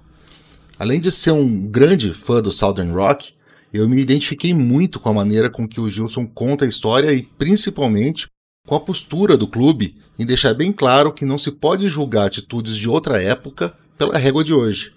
Além 0.77 0.99
de 0.99 1.09
ser 1.09 1.31
um 1.31 1.65
grande 1.65 2.13
fã 2.13 2.41
do 2.41 2.51
Southern 2.51 2.91
Rock, 2.91 3.33
eu 3.71 3.87
me 3.87 4.01
identifiquei 4.01 4.53
muito 4.53 4.99
com 4.99 5.07
a 5.07 5.13
maneira 5.13 5.49
com 5.49 5.65
que 5.65 5.79
o 5.79 5.87
Gilson 5.87 6.27
conta 6.27 6.65
a 6.65 6.67
história 6.67 7.13
e 7.13 7.23
principalmente 7.23 8.27
com 8.67 8.75
a 8.75 8.81
postura 8.81 9.37
do 9.37 9.47
clube 9.47 9.95
em 10.19 10.25
deixar 10.25 10.53
bem 10.53 10.73
claro 10.73 11.13
que 11.13 11.23
não 11.23 11.37
se 11.37 11.53
pode 11.53 11.87
julgar 11.87 12.25
atitudes 12.25 12.75
de 12.75 12.89
outra 12.89 13.23
época 13.23 13.73
pela 13.97 14.17
régua 14.17 14.43
de 14.43 14.53
hoje. 14.53 14.93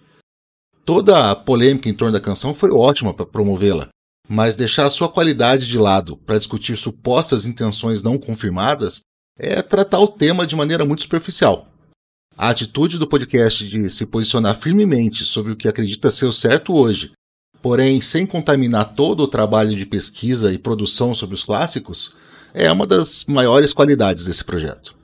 Toda 0.84 1.30
a 1.30 1.36
polêmica 1.36 1.88
em 1.88 1.94
torno 1.94 2.14
da 2.14 2.20
canção 2.20 2.52
foi 2.52 2.72
ótima 2.72 3.14
para 3.14 3.24
promovê-la, 3.24 3.90
mas 4.28 4.56
deixar 4.56 4.86
a 4.86 4.90
sua 4.90 5.08
qualidade 5.08 5.68
de 5.68 5.78
lado 5.78 6.16
para 6.16 6.36
discutir 6.36 6.74
supostas 6.74 7.46
intenções 7.46 8.02
não 8.02 8.18
confirmadas 8.18 9.02
é 9.40 9.62
tratar 9.62 9.98
o 10.00 10.08
tema 10.08 10.46
de 10.46 10.54
maneira 10.54 10.84
muito 10.84 11.02
superficial. 11.02 11.66
A 12.36 12.50
atitude 12.50 12.98
do 12.98 13.06
podcast 13.06 13.66
de 13.66 13.88
se 13.88 14.04
posicionar 14.04 14.54
firmemente 14.54 15.24
sobre 15.24 15.52
o 15.52 15.56
que 15.56 15.66
acredita 15.66 16.10
ser 16.10 16.26
o 16.26 16.32
certo 16.32 16.74
hoje, 16.74 17.12
porém 17.62 18.02
sem 18.02 18.26
contaminar 18.26 18.94
todo 18.94 19.20
o 19.20 19.28
trabalho 19.28 19.74
de 19.74 19.86
pesquisa 19.86 20.52
e 20.52 20.58
produção 20.58 21.14
sobre 21.14 21.34
os 21.34 21.42
clássicos, 21.42 22.14
é 22.52 22.70
uma 22.70 22.86
das 22.86 23.24
maiores 23.26 23.72
qualidades 23.72 24.26
desse 24.26 24.44
projeto. 24.44 24.94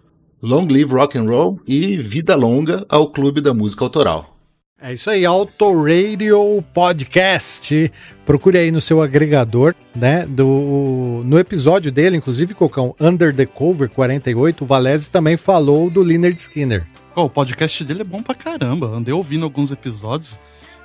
Long 0.43 0.67
live 0.67 0.93
rock 0.93 1.17
and 1.19 1.25
roll 1.25 1.61
e 1.67 1.97
vida 1.97 2.37
longa 2.37 2.85
ao 2.89 3.11
Clube 3.11 3.41
da 3.41 3.55
Música 3.55 3.85
Autoral. 3.85 4.36
É 4.79 4.93
isso 4.93 5.09
aí, 5.09 5.25
Radio 5.25 6.63
Podcast. 6.75 7.91
Procure 8.27 8.59
aí 8.59 8.71
no 8.71 8.79
seu 8.79 9.01
agregador, 9.01 9.75
né? 9.95 10.27
Do, 10.27 11.23
no 11.25 11.39
episódio 11.39 11.91
dele, 11.91 12.19
inclusive, 12.19 12.53
Cocão, 12.53 12.95
Under 13.01 13.35
the 13.35 13.47
Cover 13.47 13.89
48, 13.89 14.63
o 14.63 14.67
Valese 14.67 15.09
também 15.09 15.39
falou 15.39 15.89
do 15.89 16.03
Leonard 16.03 16.39
Skinner. 16.39 16.87
Oh, 17.15 17.23
o 17.23 17.31
podcast 17.31 17.83
dele 17.85 18.03
é 18.03 18.05
bom 18.05 18.23
pra 18.23 18.35
caramba. 18.35 18.89
Andei 18.89 19.15
ouvindo 19.15 19.45
alguns 19.45 19.73
episódios 19.73 20.39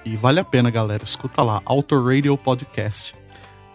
e 0.06 0.16
vale 0.16 0.40
a 0.40 0.46
pena, 0.46 0.70
galera. 0.70 1.04
Escuta 1.04 1.44
lá, 1.44 1.62
Radio 1.68 2.38
Podcast. 2.38 3.14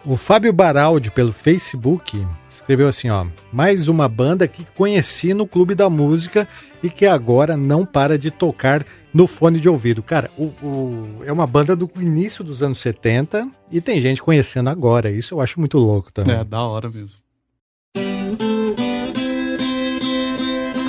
O 0.03 0.17
Fábio 0.17 0.51
Baraldi, 0.51 1.11
pelo 1.11 1.31
Facebook, 1.31 2.25
escreveu 2.67 2.89
assim, 2.89 3.09
ó, 3.09 3.25
mais 3.49 3.87
uma 3.87 4.09
banda 4.09 4.45
que 4.45 4.65
conheci 4.75 5.33
no 5.33 5.47
Clube 5.47 5.73
da 5.73 5.89
Música 5.89 6.45
e 6.83 6.89
que 6.89 7.05
agora 7.05 7.55
não 7.55 7.85
para 7.85 8.17
de 8.17 8.29
tocar 8.29 8.85
no 9.13 9.25
fone 9.25 9.57
de 9.57 9.69
ouvido. 9.69 10.03
Cara, 10.03 10.29
o, 10.37 10.47
o, 10.61 11.23
é 11.23 11.31
uma 11.31 11.47
banda 11.47 11.77
do 11.77 11.89
início 11.97 12.43
dos 12.43 12.61
anos 12.61 12.79
70 12.79 13.47
e 13.71 13.79
tem 13.79 14.01
gente 14.01 14.21
conhecendo 14.21 14.69
agora. 14.69 15.09
Isso 15.09 15.33
eu 15.33 15.39
acho 15.39 15.61
muito 15.61 15.77
louco 15.77 16.11
também. 16.11 16.35
É, 16.35 16.43
da 16.43 16.61
hora 16.61 16.89
mesmo. 16.89 17.21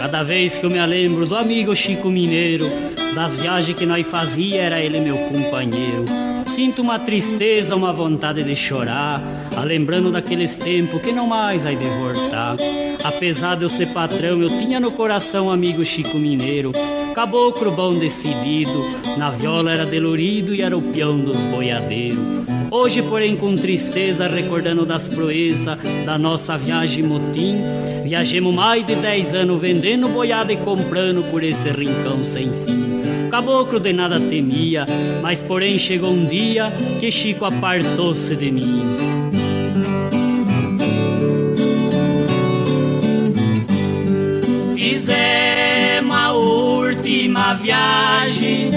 Cada 0.01 0.25
vez 0.25 0.59
que 0.59 0.67
eu 0.67 0.71
me 0.71 0.85
lembro 0.85 1.27
do 1.27 1.37
amigo 1.37 1.77
Chico 1.77 2.11
Mineiro, 2.11 2.67
das 3.15 3.39
viagens 3.39 3.79
que 3.79 3.87
nós 3.87 4.05
fazia, 4.05 4.63
era 4.63 4.81
ele 4.81 4.99
meu 4.99 5.17
companheiro. 5.17 6.07
Sinto 6.49 6.83
uma 6.83 6.99
tristeza, 6.99 7.77
uma 7.77 7.93
vontade 7.93 8.43
de 8.43 8.57
chorar, 8.57 9.23
a 9.57 9.63
lembrando 9.63 10.11
daqueles 10.11 10.57
tempos 10.57 11.01
que 11.01 11.13
não 11.13 11.27
mais 11.27 11.63
vai 11.63 11.77
de 11.77 11.85
voltar. 11.85 12.57
Apesar 13.05 13.57
de 13.57 13.65
eu 13.65 13.69
ser 13.69 13.89
patrão, 13.89 14.43
eu 14.43 14.49
tinha 14.49 14.81
no 14.81 14.91
coração 14.91 15.51
amigo 15.51 15.85
Chico 15.85 16.19
Mineiro, 16.19 16.73
caboclo 17.15 17.71
bom 17.71 17.95
decidido, 17.95 18.85
na 19.17 19.31
viola 19.31 19.73
era 19.73 19.87
delorido 19.87 20.55
e 20.55 20.63
era 20.63 20.77
o 20.77 20.83
peão 20.83 21.19
dos 21.19 21.37
boiadeiros. 21.37 22.19
Hoje, 22.71 23.03
porém, 23.03 23.37
com 23.37 23.57
tristeza, 23.57 24.27
recordando 24.27 24.85
das 24.85 25.09
proezas 25.09 25.79
da 26.05 26.19
nossa 26.19 26.57
viagem 26.57 27.05
motim, 27.05 27.57
viajemos 28.05 28.55
mais 28.55 28.85
de 28.85 28.95
dez 28.97 29.35
anos 29.35 29.61
vendendo 29.61 30.09
boiada 30.09 30.53
e 30.53 30.57
comprando 30.57 31.29
por 31.31 31.43
esse 31.43 31.69
rincão 31.71 32.23
sem 32.25 32.53
fim. 32.53 32.88
Caboclo 33.31 33.79
de 33.79 33.93
nada 33.93 34.19
temia, 34.19 34.87
mas 35.23 35.43
porém 35.43 35.79
chegou 35.79 36.13
um 36.13 36.27
dia 36.27 36.73
que 36.99 37.11
Chico 37.11 37.45
apartou-se 37.45 38.35
de 38.35 38.51
mim. 38.51 38.83
Fizemos 44.75 46.17
a 46.17 46.33
última 46.33 47.55
viagem, 47.55 48.71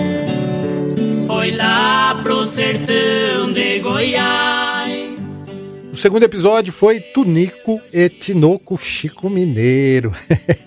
foi 1.25 1.51
lá 1.51 2.19
pro 2.21 2.43
sertão 2.43 3.51
de 3.53 3.79
Goiás 3.79 4.70
segundo 6.01 6.23
episódio 6.23 6.73
foi 6.73 6.99
Tunico 6.99 7.79
e 7.93 8.09
Tinoco 8.09 8.75
Chico 8.75 9.29
Mineiro. 9.29 10.11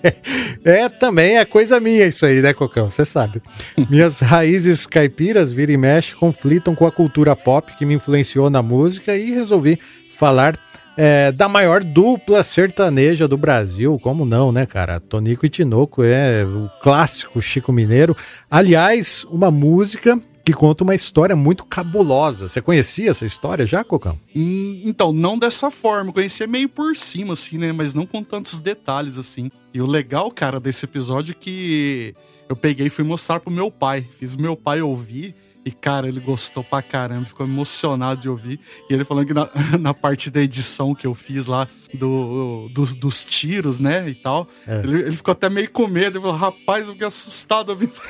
é, 0.63 0.87
também 0.87 1.37
é 1.37 1.43
coisa 1.43 1.77
minha 1.77 2.07
isso 2.07 2.25
aí, 2.25 2.41
né, 2.41 2.53
Cocão? 2.53 2.89
Você 2.89 3.03
sabe. 3.03 3.41
Minhas 3.89 4.21
raízes 4.21 4.85
caipiras, 4.85 5.51
vira 5.51 5.73
e 5.73 5.77
mexe, 5.77 6.15
conflitam 6.15 6.73
com 6.73 6.87
a 6.87 6.91
cultura 6.91 7.35
pop 7.35 7.75
que 7.75 7.85
me 7.85 7.95
influenciou 7.95 8.49
na 8.49 8.61
música 8.61 9.17
e 9.17 9.31
resolvi 9.31 9.77
falar 10.17 10.57
é, 10.95 11.33
da 11.33 11.49
maior 11.49 11.83
dupla 11.83 12.41
sertaneja 12.41 13.27
do 13.27 13.35
Brasil, 13.35 13.99
como 14.01 14.23
não, 14.23 14.53
né, 14.53 14.65
cara? 14.65 15.01
Tonico 15.01 15.45
e 15.45 15.49
Tinoco 15.49 16.01
é 16.01 16.45
o 16.45 16.69
clássico 16.81 17.41
Chico 17.41 17.73
Mineiro. 17.73 18.15
Aliás, 18.49 19.25
uma 19.29 19.51
música 19.51 20.17
que 20.45 20.53
conta 20.53 20.83
uma 20.83 20.93
história 20.93 21.35
muito 21.35 21.65
cabulosa. 21.65 22.47
Você 22.47 22.61
conhecia 22.61 23.09
essa 23.09 23.25
história 23.25 23.65
já, 23.65 23.83
Cocão? 23.83 24.19
Hum, 24.35 24.79
então, 24.85 25.11
não 25.11 25.39
dessa 25.39 25.71
forma. 25.71 26.13
conhecia 26.13 26.45
meio 26.45 26.69
por 26.69 26.95
cima, 26.95 27.33
assim, 27.33 27.57
né? 27.57 27.71
Mas 27.71 27.95
não 27.95 28.05
com 28.05 28.23
tantos 28.23 28.59
detalhes, 28.59 29.17
assim. 29.17 29.49
E 29.73 29.81
o 29.81 29.87
legal, 29.87 30.29
cara, 30.29 30.59
desse 30.59 30.85
episódio 30.85 31.31
é 31.31 31.35
que 31.35 32.13
eu 32.47 32.55
peguei 32.55 32.85
e 32.85 32.91
fui 32.91 33.03
mostrar 33.03 33.39
pro 33.39 33.49
meu 33.49 33.71
pai. 33.71 34.07
Fiz 34.19 34.35
meu 34.35 34.55
pai 34.55 34.83
ouvir. 34.83 35.35
E, 35.65 35.71
cara, 35.71 36.07
ele 36.07 36.19
gostou 36.19 36.63
pra 36.63 36.79
caramba, 36.79 37.25
ficou 37.25 37.43
emocionado 37.43 38.21
de 38.21 38.29
ouvir. 38.29 38.59
E 38.87 38.93
ele 38.93 39.03
falando 39.03 39.25
que 39.25 39.33
na, 39.33 39.49
na 39.81 39.93
parte 39.95 40.29
da 40.29 40.39
edição 40.39 40.93
que 40.93 41.07
eu 41.07 41.15
fiz 41.15 41.47
lá, 41.47 41.67
do, 41.91 42.69
do 42.71 42.85
dos 42.95 43.25
tiros, 43.25 43.79
né, 43.79 44.07
e 44.07 44.13
tal, 44.13 44.47
é. 44.67 44.81
ele, 44.81 45.01
ele, 45.01 45.11
ficou 45.11 45.31
até 45.31 45.49
meio 45.49 45.71
com 45.71 45.87
medo. 45.87 46.17
Ele 46.17 46.21
falou, 46.21 46.35
rapaz, 46.35 46.85
eu 46.85 46.93
fiquei 46.93 47.07
assustado 47.07 47.69
ouvindo 47.71 47.89
isso. 47.89 48.01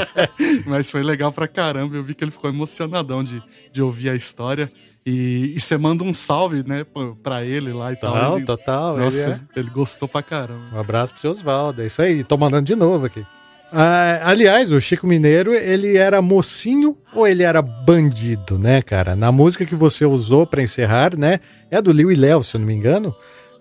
Mas 0.66 0.90
foi 0.90 1.02
legal 1.02 1.32
pra 1.32 1.48
caramba. 1.48 1.96
Eu 1.96 2.04
vi 2.04 2.14
que 2.14 2.22
ele 2.22 2.30
ficou 2.30 2.50
emocionadão 2.50 3.24
de, 3.24 3.42
de 3.72 3.80
ouvir 3.80 4.10
a 4.10 4.14
história. 4.14 4.70
E, 5.06 5.54
e 5.56 5.60
você 5.60 5.78
manda 5.78 6.04
um 6.04 6.12
salve, 6.12 6.62
né, 6.62 6.84
pra 7.22 7.42
ele 7.42 7.72
lá 7.72 7.92
e 7.92 7.96
total, 7.96 8.12
tal. 8.12 8.36
Ele, 8.36 8.46
total, 8.46 8.96
Nossa, 8.98 9.30
ele, 9.30 9.40
é... 9.56 9.60
ele 9.60 9.70
gostou 9.70 10.06
pra 10.06 10.22
caramba. 10.22 10.64
Um 10.70 10.78
abraço 10.78 11.14
pro 11.14 11.22
seu 11.22 11.30
Oswaldo. 11.30 11.80
É 11.80 11.86
isso 11.86 12.02
aí. 12.02 12.22
Tô 12.22 12.36
mandando 12.36 12.66
de 12.66 12.74
novo 12.74 13.06
aqui. 13.06 13.24
Ah, 13.72 14.20
aliás, 14.24 14.70
o 14.70 14.80
Chico 14.80 15.06
Mineiro, 15.06 15.54
ele 15.54 15.96
era 15.96 16.20
mocinho 16.20 16.96
ou 17.14 17.26
ele 17.26 17.42
era 17.44 17.62
bandido, 17.62 18.58
né, 18.58 18.82
cara? 18.82 19.14
Na 19.14 19.30
música 19.30 19.64
que 19.64 19.74
você 19.74 20.04
usou 20.04 20.46
para 20.46 20.62
encerrar, 20.62 21.16
né? 21.16 21.40
É 21.70 21.80
do 21.80 21.92
Liu 21.92 22.10
e 22.10 22.14
Léo, 22.14 22.42
se 22.42 22.56
eu 22.56 22.58
não 22.58 22.66
me 22.66 22.74
engano, 22.74 23.14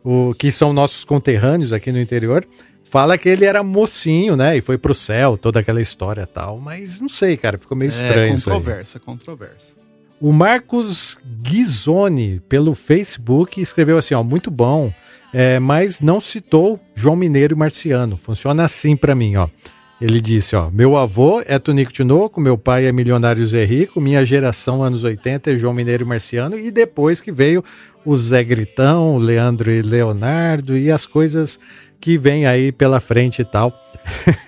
o, 0.04 0.34
que 0.34 0.52
são 0.52 0.74
nossos 0.74 1.04
conterrâneos 1.04 1.72
aqui 1.72 1.92
no 1.92 2.00
interior. 2.00 2.46
Fala 2.90 3.20
que 3.20 3.30
ele 3.30 3.46
era 3.46 3.62
mocinho, 3.62 4.36
né? 4.36 4.58
E 4.58 4.62
foi 4.62 4.78
pro 4.78 4.96
céu, 4.96 5.38
toda 5.38 5.60
aquela 5.60 5.80
história 5.80 6.26
tal. 6.26 6.58
Mas 6.58 7.00
não 7.00 7.10
sei, 7.10 7.38
cara, 7.38 7.60
ficou 7.60 7.78
meio 7.78 7.92
é, 7.92 7.94
estranho. 7.94 8.34
É, 8.34 8.36
controversa, 8.36 9.00
controversa. 9.00 9.76
O 10.20 10.34
Marcos 10.34 11.18
Ghisoni, 11.44 12.42
pelo 12.50 12.74
Facebook, 12.74 13.62
escreveu 13.62 13.98
assim: 13.98 14.16
ó, 14.16 14.24
muito 14.24 14.50
bom, 14.50 14.92
é, 15.32 15.60
mas 15.60 16.02
não 16.02 16.20
citou 16.20 16.80
João 16.96 17.16
Mineiro 17.16 17.54
e 17.54 17.58
Marciano. 17.58 18.18
Funciona 18.18 18.64
assim 18.64 18.98
para 18.98 19.14
mim, 19.14 19.36
ó. 19.36 19.48
Ele 20.02 20.22
disse, 20.22 20.56
ó, 20.56 20.70
meu 20.72 20.96
avô 20.96 21.42
é 21.46 21.60
Tonico 21.60 21.92
Tinoco, 21.92 22.40
meu 22.40 22.58
pai 22.58 22.86
é 22.86 22.92
Milionário 22.92 23.46
Zé 23.46 23.66
Rico, 23.66 24.00
minha 24.00 24.26
geração 24.26 24.82
anos 24.82 25.04
80 25.04 25.52
é 25.52 25.58
João 25.58 25.74
Mineiro 25.74 26.06
e 26.06 26.08
Marciano, 26.08 26.58
e 26.58 26.72
depois 26.72 27.20
que 27.20 27.34
veio 27.34 27.62
o 28.06 28.18
Zé 28.18 28.42
Gritão, 28.42 29.16
o 29.16 29.18
Leandro 29.18 29.70
e 29.70 29.82
Leonardo 29.82 30.78
e 30.78 30.90
as 30.90 31.06
coisas 31.06 31.60
que 32.00 32.18
vem 32.18 32.46
aí 32.46 32.72
pela 32.72 33.02
frente 33.02 33.42
e 33.42 33.46
tal. 33.46 33.74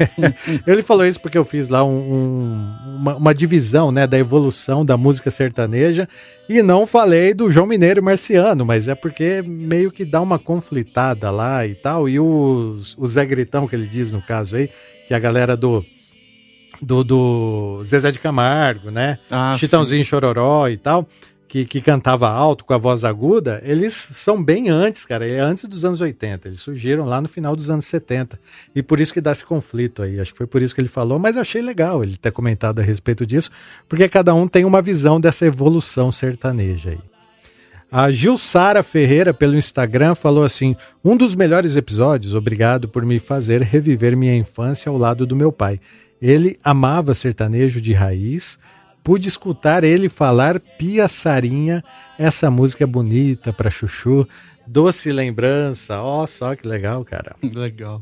Ele 0.65 0.81
falou 0.81 1.05
isso 1.05 1.20
porque 1.20 1.38
eu 1.38 1.43
fiz 1.43 1.67
lá 1.67 1.84
um, 1.84 1.89
um, 1.89 2.96
uma, 3.00 3.15
uma, 3.17 3.34
divisão 3.34 3.91
né, 3.91 4.08
da 4.08 4.17
evolução 4.17 4.86
da 4.86 4.96
música 4.96 5.29
sertaneja 5.29 6.08
e 6.48 6.63
não 6.63 6.88
falei 6.88 7.34
do 7.34 7.51
João 7.51 7.67
Mineiro 7.67 8.00
e 8.00 8.01
Marciano, 8.01 8.65
mas 8.65 8.88
é 8.88 8.96
porque 8.96 9.43
meio 9.46 9.91
que 9.91 10.05
dá 10.05 10.22
uma 10.22 10.39
conflitada 10.39 11.29
lá 11.29 11.67
e 11.67 11.75
tal. 11.75 12.08
E 12.08 12.20
o, 12.20 12.79
o 12.98 13.08
Zé 13.08 13.25
Gritão, 13.25 13.67
que 13.67 13.75
ele 13.75 13.88
diz 13.88 14.13
no 14.13 14.22
caso 14.22 14.55
aí, 14.55 14.70
que 15.11 15.13
é 15.13 15.17
a 15.17 15.19
galera 15.19 15.57
do 15.57 15.85
do, 16.81 17.03
do 17.03 17.83
Zezé 17.83 18.11
de 18.11 18.17
Camargo, 18.17 18.89
né? 18.89 19.19
Ah, 19.29 19.57
Chitãozinho 19.59 20.03
sim. 20.05 20.09
Chororó 20.09 20.69
e 20.69 20.77
tal, 20.77 21.05
que, 21.49 21.65
que, 21.65 21.81
cantava 21.81 22.29
alto 22.29 22.63
com 22.63 22.73
a 22.73 22.77
voz 22.77 23.03
aguda, 23.03 23.61
eles 23.63 23.93
são 23.93 24.41
bem 24.41 24.69
antes, 24.69 25.03
cara, 25.03 25.27
é 25.27 25.37
antes 25.37 25.65
dos 25.65 25.83
anos 25.83 25.99
80. 25.99 26.47
Eles 26.47 26.61
surgiram 26.61 27.05
lá 27.05 27.19
no 27.19 27.27
final 27.27 27.57
dos 27.57 27.69
anos 27.69 27.85
70. 27.85 28.39
E 28.73 28.81
por 28.81 29.01
isso 29.01 29.13
que 29.13 29.19
dá 29.19 29.33
esse 29.33 29.45
conflito 29.45 30.01
aí. 30.01 30.17
Acho 30.17 30.31
que 30.31 30.37
foi 30.37 30.47
por 30.47 30.61
isso 30.61 30.73
que 30.73 30.79
ele 30.79 30.87
falou, 30.87 31.19
mas 31.19 31.35
eu 31.35 31.41
achei 31.41 31.61
legal 31.61 32.01
ele 32.01 32.15
ter 32.15 32.31
comentado 32.31 32.79
a 32.79 32.81
respeito 32.81 33.25
disso, 33.25 33.51
porque 33.89 34.07
cada 34.07 34.33
um 34.33 34.47
tem 34.47 34.63
uma 34.63 34.81
visão 34.81 35.19
dessa 35.19 35.45
evolução 35.45 36.09
sertaneja 36.09 36.91
aí. 36.91 37.10
A 37.91 38.10
Gilsara 38.10 38.81
Ferreira, 38.83 39.33
pelo 39.33 39.57
Instagram, 39.57 40.15
falou 40.15 40.43
assim: 40.43 40.75
Um 41.03 41.17
dos 41.17 41.36
melhores 41.36 41.75
episódios, 41.75 42.33
obrigado 42.33 42.88
por 42.88 43.05
me 43.05 43.19
fazer 43.19 43.62
reviver 43.62 44.15
minha 44.15 44.36
infância 44.36 44.89
ao 44.89 44.98
lado 44.98 45.25
do 45.25 45.36
meu 45.36 45.51
pai. 45.51 45.79
Ele 46.21 46.57
amava 46.63 47.13
sertanejo 47.13 47.81
de 47.81 47.93
raiz 47.93 48.57
pude 49.03 49.27
escutar 49.27 49.83
ele 49.83 50.10
falar 50.10 50.60
Pia 50.60 51.07
Sarinha, 51.07 51.83
essa 52.17 52.50
música 52.50 52.83
é 52.83 52.88
bonita 52.88 53.51
para 53.51 53.69
chuchu, 53.69 54.27
doce 54.65 55.12
lembrança, 55.12 56.01
ó, 56.01 56.24
oh, 56.24 56.27
só 56.27 56.55
que 56.55 56.67
legal, 56.67 57.03
cara. 57.03 57.36
Legal. 57.43 58.01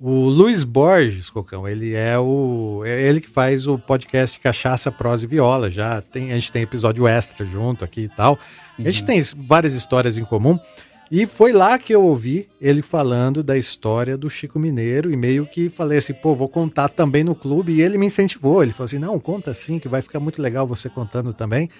O 0.00 0.28
Luiz 0.28 0.62
Borges, 0.62 1.28
Cocão, 1.28 1.66
ele 1.66 1.92
é 1.92 2.16
o. 2.16 2.82
É 2.84 3.02
ele 3.02 3.20
que 3.20 3.28
faz 3.28 3.66
o 3.66 3.76
podcast 3.76 4.38
Cachaça, 4.38 4.92
Prosa 4.92 5.24
e 5.24 5.26
Viola. 5.26 5.72
Já 5.72 6.00
tem, 6.00 6.30
a 6.30 6.34
gente 6.36 6.52
tem 6.52 6.62
episódio 6.62 7.08
extra 7.08 7.44
junto 7.44 7.84
aqui 7.84 8.02
e 8.02 8.08
tal. 8.08 8.38
Uhum. 8.78 8.86
A 8.86 8.90
gente 8.90 9.04
tem 9.04 9.20
várias 9.36 9.74
histórias 9.74 10.16
em 10.16 10.24
comum. 10.24 10.58
E 11.10 11.24
foi 11.24 11.52
lá 11.52 11.78
que 11.78 11.94
eu 11.94 12.04
ouvi 12.04 12.48
ele 12.60 12.82
falando 12.82 13.42
da 13.42 13.56
história 13.56 14.16
do 14.16 14.28
Chico 14.28 14.58
Mineiro 14.58 15.10
e 15.10 15.16
meio 15.16 15.46
que 15.46 15.70
falei 15.70 15.96
assim, 15.98 16.12
pô, 16.12 16.34
vou 16.34 16.50
contar 16.50 16.90
também 16.90 17.24
no 17.24 17.34
clube. 17.34 17.72
E 17.72 17.80
ele 17.80 17.96
me 17.96 18.06
incentivou. 18.06 18.62
Ele 18.62 18.72
falou 18.72 18.84
assim: 18.84 18.98
não, 18.98 19.18
conta 19.18 19.54
sim, 19.54 19.78
que 19.78 19.88
vai 19.88 20.02
ficar 20.02 20.20
muito 20.20 20.42
legal 20.42 20.66
você 20.66 20.88
contando 20.88 21.32
também. 21.32 21.70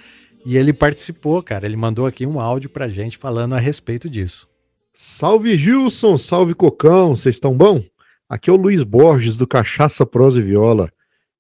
E 0.46 0.56
ele 0.56 0.72
participou, 0.72 1.42
cara. 1.42 1.66
Ele 1.66 1.76
mandou 1.76 2.06
aqui 2.06 2.24
um 2.24 2.40
áudio 2.40 2.70
pra 2.70 2.88
gente 2.88 3.18
falando 3.18 3.54
a 3.54 3.58
respeito 3.58 4.08
disso. 4.08 4.48
Salve 4.94 5.56
Gilson, 5.56 6.16
salve 6.18 6.54
Cocão, 6.54 7.14
vocês 7.14 7.36
estão 7.36 7.56
bom? 7.56 7.84
Aqui 8.28 8.50
é 8.50 8.52
o 8.52 8.56
Luiz 8.56 8.82
Borges 8.82 9.36
do 9.36 9.46
Cachaça 9.46 10.04
Prosa 10.04 10.40
e 10.40 10.42
Viola. 10.42 10.90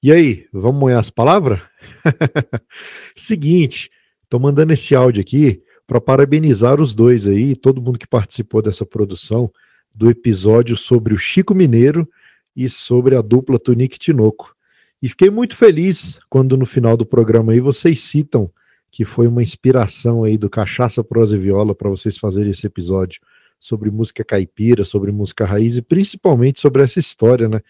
E 0.02 0.12
aí, 0.12 0.46
vamos 0.52 0.78
moer 0.78 0.96
as 0.96 1.10
palavras? 1.10 1.60
Seguinte, 3.16 3.90
tô 4.28 4.38
mandando 4.38 4.72
esse 4.72 4.94
áudio 4.94 5.20
aqui 5.20 5.62
para 5.86 6.00
parabenizar 6.00 6.80
os 6.80 6.94
dois 6.94 7.26
aí, 7.26 7.56
todo 7.56 7.80
mundo 7.80 7.98
que 7.98 8.06
participou 8.06 8.60
dessa 8.60 8.84
produção 8.84 9.50
do 9.94 10.10
episódio 10.10 10.76
sobre 10.76 11.14
o 11.14 11.18
Chico 11.18 11.54
Mineiro 11.54 12.08
e 12.54 12.68
sobre 12.68 13.16
a 13.16 13.22
dupla 13.22 13.58
Tunique 13.58 13.98
Tinoco. 13.98 14.54
E 15.00 15.08
fiquei 15.08 15.30
muito 15.30 15.56
feliz 15.56 16.18
quando 16.28 16.56
no 16.56 16.66
final 16.66 16.96
do 16.96 17.06
programa 17.06 17.52
aí 17.52 17.60
vocês 17.60 18.02
citam 18.02 18.50
que 18.90 19.04
foi 19.04 19.26
uma 19.26 19.42
inspiração 19.42 20.24
aí 20.24 20.36
do 20.36 20.50
Cachaça, 20.50 21.02
Prosa 21.04 21.36
e 21.36 21.38
Viola 21.38 21.74
para 21.74 21.88
vocês 21.88 22.18
fazerem 22.18 22.50
esse 22.50 22.66
episódio 22.66 23.20
sobre 23.60 23.90
música 23.90 24.24
caipira, 24.24 24.84
sobre 24.84 25.10
música 25.10 25.44
raiz 25.44 25.76
e 25.76 25.82
principalmente 25.82 26.60
sobre 26.60 26.82
essa 26.82 26.98
história, 26.98 27.48
né? 27.48 27.60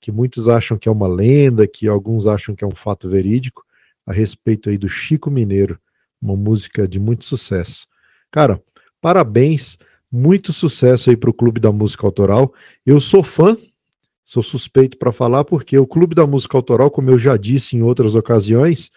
Que 0.00 0.12
muitos 0.12 0.48
acham 0.48 0.76
que 0.76 0.88
é 0.88 0.92
uma 0.92 1.08
lenda, 1.08 1.66
que 1.66 1.88
alguns 1.88 2.26
acham 2.26 2.54
que 2.54 2.64
é 2.64 2.66
um 2.66 2.74
fato 2.74 3.08
verídico, 3.08 3.64
a 4.06 4.12
respeito 4.12 4.70
aí 4.70 4.78
do 4.78 4.88
Chico 4.88 5.30
Mineiro 5.30 5.78
uma 6.20 6.36
música 6.36 6.86
de 6.86 6.98
muito 6.98 7.24
sucesso. 7.24 7.86
Cara, 8.30 8.62
parabéns, 9.00 9.78
muito 10.10 10.52
sucesso 10.52 11.10
aí 11.10 11.16
para 11.16 11.30
o 11.30 11.34
Clube 11.34 11.60
da 11.60 11.72
Música 11.72 12.06
Autoral. 12.06 12.52
Eu 12.84 13.00
sou 13.00 13.22
fã, 13.22 13.56
sou 14.24 14.42
suspeito 14.42 14.96
para 14.96 15.12
falar, 15.12 15.44
porque 15.44 15.78
o 15.78 15.86
Clube 15.86 16.14
da 16.14 16.26
Música 16.26 16.56
Autoral, 16.56 16.90
como 16.90 17.10
eu 17.10 17.18
já 17.18 17.36
disse 17.36 17.76
em 17.76 17.82
outras 17.82 18.14
ocasiões, 18.14 18.90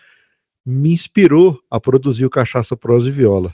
me 0.65 0.91
inspirou 0.91 1.59
a 1.69 1.79
produzir 1.79 2.25
o 2.25 2.29
Cachaça 2.29 2.75
Prosa 2.75 3.09
e 3.09 3.11
Viola. 3.11 3.53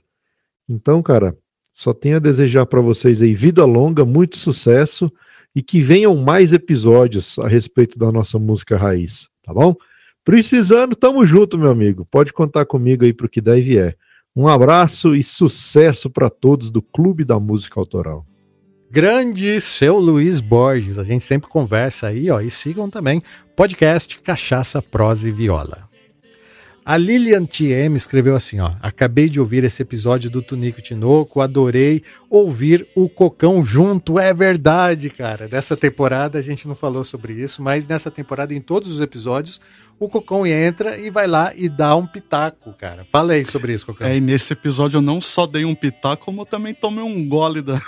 Então, 0.68 1.02
cara, 1.02 1.38
só 1.74 1.94
tenho 1.94 2.18
a 2.18 2.20
desejar 2.20 2.66
para 2.66 2.82
vocês 2.82 3.22
aí 3.22 3.34
vida 3.34 3.66
longa, 3.66 4.06
muito 4.06 4.38
sucesso 4.38 5.12
e 5.56 5.62
que 5.62 5.82
venham 5.82 6.16
mais 6.16 6.52
episódios 6.52 7.38
a 7.40 7.48
respeito 7.48 7.98
da 7.98 8.12
nossa 8.12 8.38
música 8.38 8.78
raiz, 8.78 9.30
tá 9.44 9.54
bom? 9.54 9.76
Precisando, 10.26 10.96
tamo 10.96 11.24
junto, 11.24 11.56
meu 11.56 11.70
amigo. 11.70 12.04
Pode 12.10 12.34
contar 12.34 12.66
comigo 12.66 13.06
aí 13.06 13.14
para 13.14 13.28
o 13.28 13.30
que 13.30 13.40
der 13.40 13.60
e 13.60 13.62
vier. 13.62 13.98
Um 14.36 14.48
abraço 14.48 15.16
e 15.16 15.22
sucesso 15.24 16.10
para 16.10 16.32
todos 16.32 16.72
do 16.72 16.82
Clube 16.82 17.24
da 17.24 17.40
Música 17.40 17.80
Autoral. 17.80 18.26
Grande 18.90 19.62
seu 19.62 20.00
Luiz 20.00 20.42
Borges, 20.42 20.98
a 20.98 21.04
gente 21.04 21.24
sempre 21.24 21.48
conversa 21.48 22.08
aí, 22.08 22.32
ó, 22.32 22.42
e 22.42 22.50
sigam 22.50 22.90
também 22.90 23.22
podcast 23.56 24.20
Cachaça, 24.20 24.82
Prosa 24.82 25.30
e 25.30 25.32
Viola. 25.32 25.86
A 26.88 26.98
Lilian 26.98 27.46
TM 27.46 27.96
escreveu 27.96 28.36
assim, 28.36 28.60
ó: 28.60 28.74
Acabei 28.80 29.28
de 29.28 29.40
ouvir 29.40 29.64
esse 29.64 29.82
episódio 29.82 30.30
do 30.30 30.40
Tunico 30.40 30.84
Tinoco, 30.84 31.42
adorei 31.42 32.04
ouvir 32.30 32.88
o 32.96 33.10
Cocão 33.10 33.66
junto, 33.66 34.20
é 34.20 34.32
verdade, 34.32 35.10
cara. 35.10 35.48
Dessa 35.48 35.76
temporada 35.76 36.38
a 36.38 36.44
gente 36.44 36.68
não 36.68 36.76
falou 36.76 37.04
sobre 37.04 37.34
isso, 37.34 37.64
mas 37.64 37.88
nessa 37.88 38.12
temporada 38.12 38.54
em 38.54 38.62
todos 38.62 38.88
os 38.88 39.00
episódios 39.00 39.60
o 40.00 40.10
Cocão 40.10 40.46
entra 40.46 40.98
e 40.98 41.10
vai 41.10 41.28
lá 41.28 41.54
e 41.56 41.70
dá 41.70 41.96
um 41.96 42.06
pitaco, 42.06 42.74
cara. 42.74 43.06
Falei 43.12 43.46
sobre 43.46 43.74
isso, 43.74 43.86
Cocão. 43.86 44.08
É, 44.08 44.18
e 44.18 44.22
nesse 44.22 44.54
episódio 44.54 44.98
eu 44.98 45.02
não 45.02 45.22
só 45.22 45.48
dei 45.48 45.66
um 45.66 45.76
pitaco, 45.76 46.26
como 46.26 46.42
eu 46.42 46.46
também 46.46 46.74
tomei 46.74 47.04
um 47.04 47.28
gole 47.28 47.62
da 47.62 47.82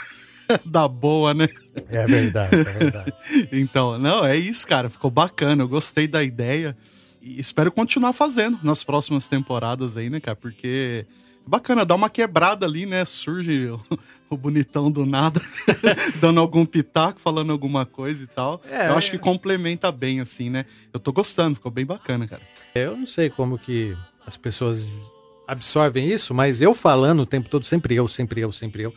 da 0.66 0.88
boa, 0.88 1.34
né? 1.34 1.48
É 1.90 2.06
verdade, 2.06 2.56
é 2.56 2.64
verdade. 2.64 3.14
então, 3.52 4.00
não, 4.00 4.26
é 4.26 4.36
isso, 4.36 4.66
cara. 4.68 4.90
Ficou 4.90 5.12
bacana. 5.12 5.64
Eu 5.64 5.68
gostei 5.68 6.08
da 6.08 6.24
ideia 6.24 6.76
e 7.22 7.40
espero 7.40 7.72
continuar 7.72 8.14
fazendo 8.14 8.60
nas 8.64 8.84
próximas 8.84 9.28
temporadas 9.28 9.98
aí, 9.98 10.10
né, 10.10 10.20
cara? 10.20 10.36
Porque 10.36 11.06
bacana, 11.48 11.86
dá 11.86 11.96
uma 11.96 12.10
quebrada 12.10 12.66
ali, 12.66 12.86
né? 12.86 13.06
Surge 13.06 13.68
o, 13.68 13.80
o 14.30 14.38
bonitão 14.38 14.92
do 14.92 15.06
nada, 15.06 15.42
dando 16.20 16.40
algum 16.40 16.66
pitaco, 16.66 17.20
falando 17.20 17.52
alguma 17.52 17.86
coisa 17.86 18.24
e 18.24 18.28
tal. 18.28 18.62
É, 18.70 18.90
Eu 18.90 18.98
acho 18.98 19.12
que 19.12 19.18
complementa 19.18 19.92
bem, 19.92 20.20
assim, 20.20 20.50
né? 20.50 20.66
Eu 20.94 21.00
tô 21.00 21.12
gostando, 21.12 21.56
ficou 21.56 21.72
bem 21.72 21.86
bacana, 21.86 22.28
cara. 22.28 22.42
Eu 22.76 22.98
não 22.98 23.06
sei 23.06 23.30
como 23.30 23.58
que 23.58 23.96
as 24.26 24.36
pessoas 24.38 25.12
absorvem 25.48 26.10
isso, 26.10 26.34
mas 26.34 26.60
eu 26.62 26.76
falando 26.76 27.22
o 27.22 27.26
tempo 27.26 27.50
todo, 27.50 27.66
sempre 27.66 27.96
eu, 27.96 28.08
sempre 28.08 28.42
eu, 28.42 28.52
sempre 28.52 28.84
eu 28.84 28.94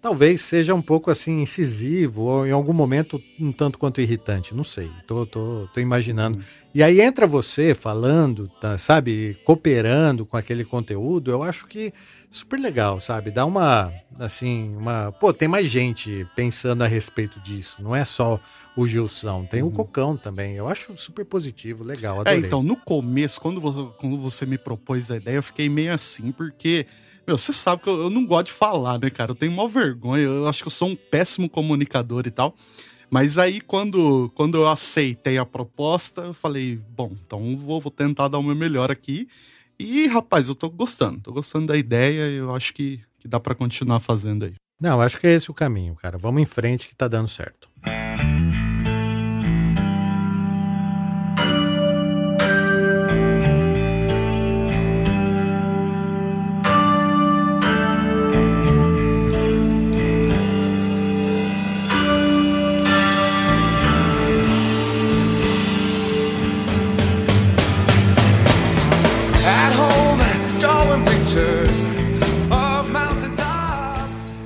talvez 0.00 0.40
seja 0.42 0.74
um 0.74 0.82
pouco 0.82 1.10
assim 1.10 1.42
incisivo 1.42 2.22
ou 2.22 2.46
em 2.46 2.50
algum 2.50 2.72
momento 2.72 3.20
um 3.38 3.52
tanto 3.52 3.78
quanto 3.78 4.00
irritante, 4.00 4.54
não 4.54 4.64
sei. 4.64 4.90
Tô, 5.06 5.26
tô, 5.26 5.68
tô 5.72 5.80
imaginando. 5.80 6.38
Uhum. 6.38 6.44
E 6.78 6.82
aí 6.84 7.00
entra 7.00 7.26
você 7.26 7.74
falando, 7.74 8.46
tá, 8.60 8.78
sabe, 8.78 9.36
cooperando 9.44 10.24
com 10.24 10.36
aquele 10.36 10.64
conteúdo, 10.64 11.28
eu 11.28 11.42
acho 11.42 11.66
que 11.66 11.92
super 12.30 12.56
legal, 12.56 13.00
sabe? 13.00 13.32
Dá 13.32 13.44
uma 13.44 13.92
assim, 14.16 14.76
uma, 14.76 15.10
pô, 15.10 15.32
tem 15.32 15.48
mais 15.48 15.66
gente 15.66 16.24
pensando 16.36 16.84
a 16.84 16.86
respeito 16.86 17.40
disso, 17.40 17.82
não 17.82 17.96
é 17.96 18.04
só 18.04 18.38
o 18.76 18.86
Gilson, 18.86 19.44
tem 19.44 19.60
uhum. 19.60 19.70
o 19.70 19.72
Cocão 19.72 20.16
também. 20.16 20.54
Eu 20.54 20.68
acho 20.68 20.96
super 20.96 21.24
positivo, 21.24 21.82
legal, 21.82 22.18
é, 22.18 22.20
adorei. 22.20 22.44
É, 22.44 22.46
então, 22.46 22.62
no 22.62 22.76
começo, 22.76 23.40
quando 23.40 23.60
você, 23.60 23.88
quando 23.98 24.16
você 24.16 24.46
me 24.46 24.56
propôs 24.56 25.10
a 25.10 25.16
ideia, 25.16 25.34
eu 25.34 25.42
fiquei 25.42 25.68
meio 25.68 25.92
assim, 25.92 26.30
porque 26.30 26.86
meu, 27.26 27.36
você 27.36 27.52
sabe 27.52 27.82
que 27.82 27.90
eu, 27.90 28.02
eu, 28.02 28.08
não 28.08 28.24
gosto 28.24 28.46
de 28.46 28.52
falar, 28.52 29.00
né, 29.00 29.10
cara? 29.10 29.32
Eu 29.32 29.34
tenho 29.34 29.50
uma 29.50 29.66
vergonha, 29.66 30.22
eu 30.22 30.46
acho 30.46 30.62
que 30.62 30.68
eu 30.68 30.72
sou 30.72 30.90
um 30.90 30.94
péssimo 30.94 31.50
comunicador 31.50 32.22
e 32.24 32.30
tal. 32.30 32.54
Mas 33.10 33.38
aí, 33.38 33.60
quando, 33.60 34.30
quando 34.34 34.58
eu 34.58 34.68
aceitei 34.68 35.38
a 35.38 35.46
proposta, 35.46 36.22
eu 36.22 36.34
falei, 36.34 36.76
bom, 36.90 37.12
então 37.24 37.56
vou, 37.56 37.80
vou 37.80 37.90
tentar 37.90 38.28
dar 38.28 38.38
o 38.38 38.42
meu 38.42 38.54
melhor 38.54 38.90
aqui. 38.90 39.28
E, 39.78 40.06
rapaz, 40.06 40.48
eu 40.48 40.54
tô 40.54 40.68
gostando, 40.68 41.20
tô 41.20 41.32
gostando 41.32 41.66
da 41.66 41.76
ideia, 41.76 42.22
eu 42.30 42.54
acho 42.54 42.74
que, 42.74 43.00
que 43.18 43.28
dá 43.28 43.40
para 43.40 43.54
continuar 43.54 44.00
fazendo 44.00 44.44
aí. 44.44 44.54
Não, 44.80 45.00
acho 45.00 45.18
que 45.18 45.26
é 45.26 45.34
esse 45.34 45.50
o 45.50 45.54
caminho, 45.54 45.94
cara. 45.94 46.18
Vamos 46.18 46.42
em 46.42 46.46
frente 46.46 46.86
que 46.86 46.94
tá 46.94 47.08
dando 47.08 47.28
certo. 47.28 47.68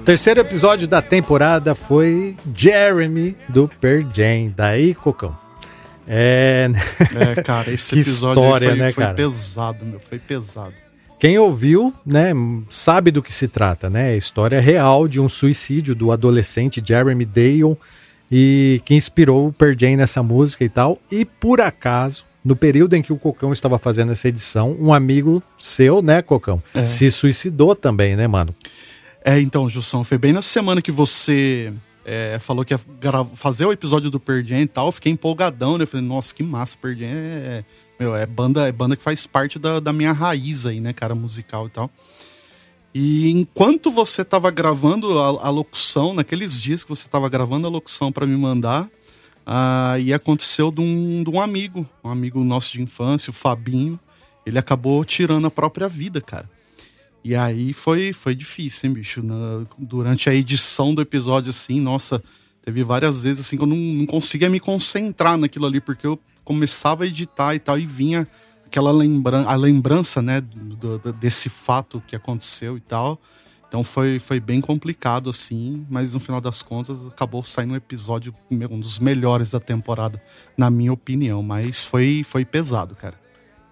Terceiro 0.04 0.40
episódio 0.40 0.86
da 0.88 1.00
temporada 1.00 1.74
foi 1.74 2.36
Jeremy 2.54 3.36
do 3.48 3.68
Per 3.80 4.06
Jam. 4.12 4.52
Daí, 4.56 4.94
Cocão. 4.94 5.36
É, 6.06 6.68
é 7.36 7.42
cara, 7.42 7.70
esse 7.72 7.98
episódio 8.00 8.42
história, 8.42 8.68
foi, 8.70 8.78
né, 8.78 8.92
foi 8.92 9.04
cara? 9.04 9.14
pesado, 9.14 9.84
meu, 9.86 10.00
foi 10.00 10.18
pesado. 10.18 10.72
Quem 11.18 11.38
ouviu, 11.38 11.94
né, 12.04 12.32
sabe 12.68 13.12
do 13.12 13.22
que 13.22 13.32
se 13.32 13.46
trata, 13.46 13.88
né? 13.88 14.16
História 14.16 14.60
real 14.60 15.06
de 15.06 15.20
um 15.20 15.28
suicídio 15.28 15.94
do 15.94 16.10
adolescente 16.10 16.82
Jeremy 16.84 17.24
Dale 17.24 17.76
e 18.30 18.82
que 18.84 18.96
inspirou 18.96 19.46
o 19.48 19.52
Per 19.52 19.76
Jam 19.78 19.96
nessa 19.96 20.20
música 20.22 20.64
e 20.64 20.68
tal. 20.68 20.98
E 21.12 21.24
por 21.24 21.60
acaso, 21.60 22.24
no 22.44 22.56
período 22.56 22.94
em 22.94 23.02
que 23.02 23.12
o 23.12 23.16
Cocão 23.16 23.52
estava 23.52 23.78
fazendo 23.78 24.10
essa 24.10 24.26
edição, 24.26 24.76
um 24.80 24.92
amigo 24.92 25.40
seu, 25.56 26.02
né, 26.02 26.20
Cocão, 26.22 26.60
É. 26.74 26.82
se 26.82 27.08
suicidou 27.08 27.76
também, 27.76 28.16
né, 28.16 28.26
mano? 28.26 28.52
É, 29.24 29.40
então, 29.40 29.70
Jussão, 29.70 30.02
foi 30.02 30.18
bem 30.18 30.32
na 30.32 30.42
semana 30.42 30.82
que 30.82 30.90
você 30.90 31.72
é, 32.04 32.38
falou 32.40 32.64
que 32.64 32.74
ia 32.74 32.80
fazer 33.34 33.64
o 33.64 33.72
episódio 33.72 34.10
do 34.10 34.18
Pearl 34.18 34.44
Jam 34.44 34.60
e 34.60 34.66
tal, 34.66 34.86
eu 34.86 34.92
fiquei 34.92 35.12
empolgadão, 35.12 35.78
né? 35.78 35.86
Falei, 35.86 36.04
nossa, 36.04 36.34
que 36.34 36.42
massa, 36.42 36.76
Pearl 36.76 36.96
Jam 36.96 37.08
é, 37.08 37.64
meu, 38.00 38.16
é 38.16 38.26
banda, 38.26 38.66
é 38.66 38.72
banda 38.72 38.96
que 38.96 39.02
faz 39.02 39.24
parte 39.24 39.60
da, 39.60 39.78
da 39.78 39.92
minha 39.92 40.12
raiz 40.12 40.66
aí, 40.66 40.80
né, 40.80 40.92
cara, 40.92 41.14
musical 41.14 41.68
e 41.68 41.70
tal. 41.70 41.90
E 42.92 43.30
enquanto 43.30 43.90
você 43.90 44.24
tava 44.24 44.50
gravando 44.50 45.18
a, 45.18 45.46
a 45.46 45.50
locução, 45.50 46.12
naqueles 46.12 46.60
dias 46.60 46.82
que 46.82 46.90
você 46.90 47.08
tava 47.08 47.28
gravando 47.28 47.66
a 47.66 47.70
locução 47.70 48.10
para 48.10 48.26
me 48.26 48.36
mandar, 48.36 48.90
aí 49.46 50.12
aconteceu 50.12 50.72
de 50.72 50.80
um, 50.80 51.22
de 51.22 51.30
um 51.30 51.40
amigo, 51.40 51.88
um 52.02 52.10
amigo 52.10 52.42
nosso 52.42 52.72
de 52.72 52.82
infância, 52.82 53.30
o 53.30 53.32
Fabinho, 53.32 53.98
ele 54.44 54.58
acabou 54.58 55.04
tirando 55.04 55.46
a 55.46 55.50
própria 55.50 55.88
vida, 55.88 56.20
cara. 56.20 56.50
E 57.24 57.34
aí 57.36 57.72
foi, 57.72 58.12
foi 58.12 58.34
difícil, 58.34 58.88
hein, 58.88 58.94
bicho? 58.94 59.22
Na- 59.22 59.64
durante 59.78 60.28
a 60.28 60.34
edição 60.34 60.94
do 60.94 61.00
episódio, 61.02 61.50
assim, 61.50 61.80
nossa, 61.80 62.22
teve 62.64 62.82
várias 62.82 63.22
vezes 63.22 63.46
assim 63.46 63.56
que 63.56 63.62
eu 63.62 63.66
não, 63.66 63.76
não 63.76 64.06
conseguia 64.06 64.48
me 64.50 64.58
concentrar 64.58 65.36
naquilo 65.36 65.66
ali, 65.66 65.80
porque 65.80 66.06
eu 66.06 66.18
começava 66.44 67.04
a 67.04 67.06
editar 67.06 67.54
e 67.54 67.60
tal, 67.60 67.78
e 67.78 67.86
vinha 67.86 68.26
aquela 68.66 68.90
lembrança, 68.90 69.48
a 69.48 69.54
lembrança, 69.54 70.20
né, 70.22 70.40
do- 70.40 70.98
do- 70.98 71.12
desse 71.12 71.48
fato 71.48 72.02
que 72.06 72.16
aconteceu 72.16 72.76
e 72.76 72.80
tal. 72.80 73.20
Então 73.68 73.82
foi, 73.84 74.18
foi 74.18 74.38
bem 74.40 74.60
complicado, 74.60 75.30
assim, 75.30 75.86
mas 75.88 76.12
no 76.12 76.20
final 76.20 76.40
das 76.42 76.60
contas 76.60 77.06
acabou 77.06 77.42
saindo 77.42 77.72
um 77.72 77.76
episódio, 77.76 78.34
um 78.50 78.78
dos 78.80 78.98
melhores 78.98 79.52
da 79.52 79.60
temporada, 79.60 80.20
na 80.58 80.68
minha 80.68 80.92
opinião. 80.92 81.42
Mas 81.42 81.82
foi, 81.84 82.22
foi 82.24 82.44
pesado, 82.44 82.94
cara. 82.94 83.14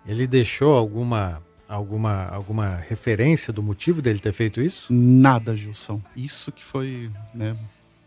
Ele 0.07 0.27
deixou 0.27 0.75
alguma, 0.75 1.43
alguma, 1.70 2.26
alguma 2.26 2.76
referência 2.88 3.52
do 3.52 3.62
motivo 3.62 4.02
dele 4.02 4.18
ter 4.18 4.33
feito 4.33 4.61
isso? 4.61 4.87
Nada, 4.90 5.54
Gilson. 5.56 6.00
Isso 6.16 6.50
que 6.50 6.64
foi, 6.64 7.09
né, 7.35 7.56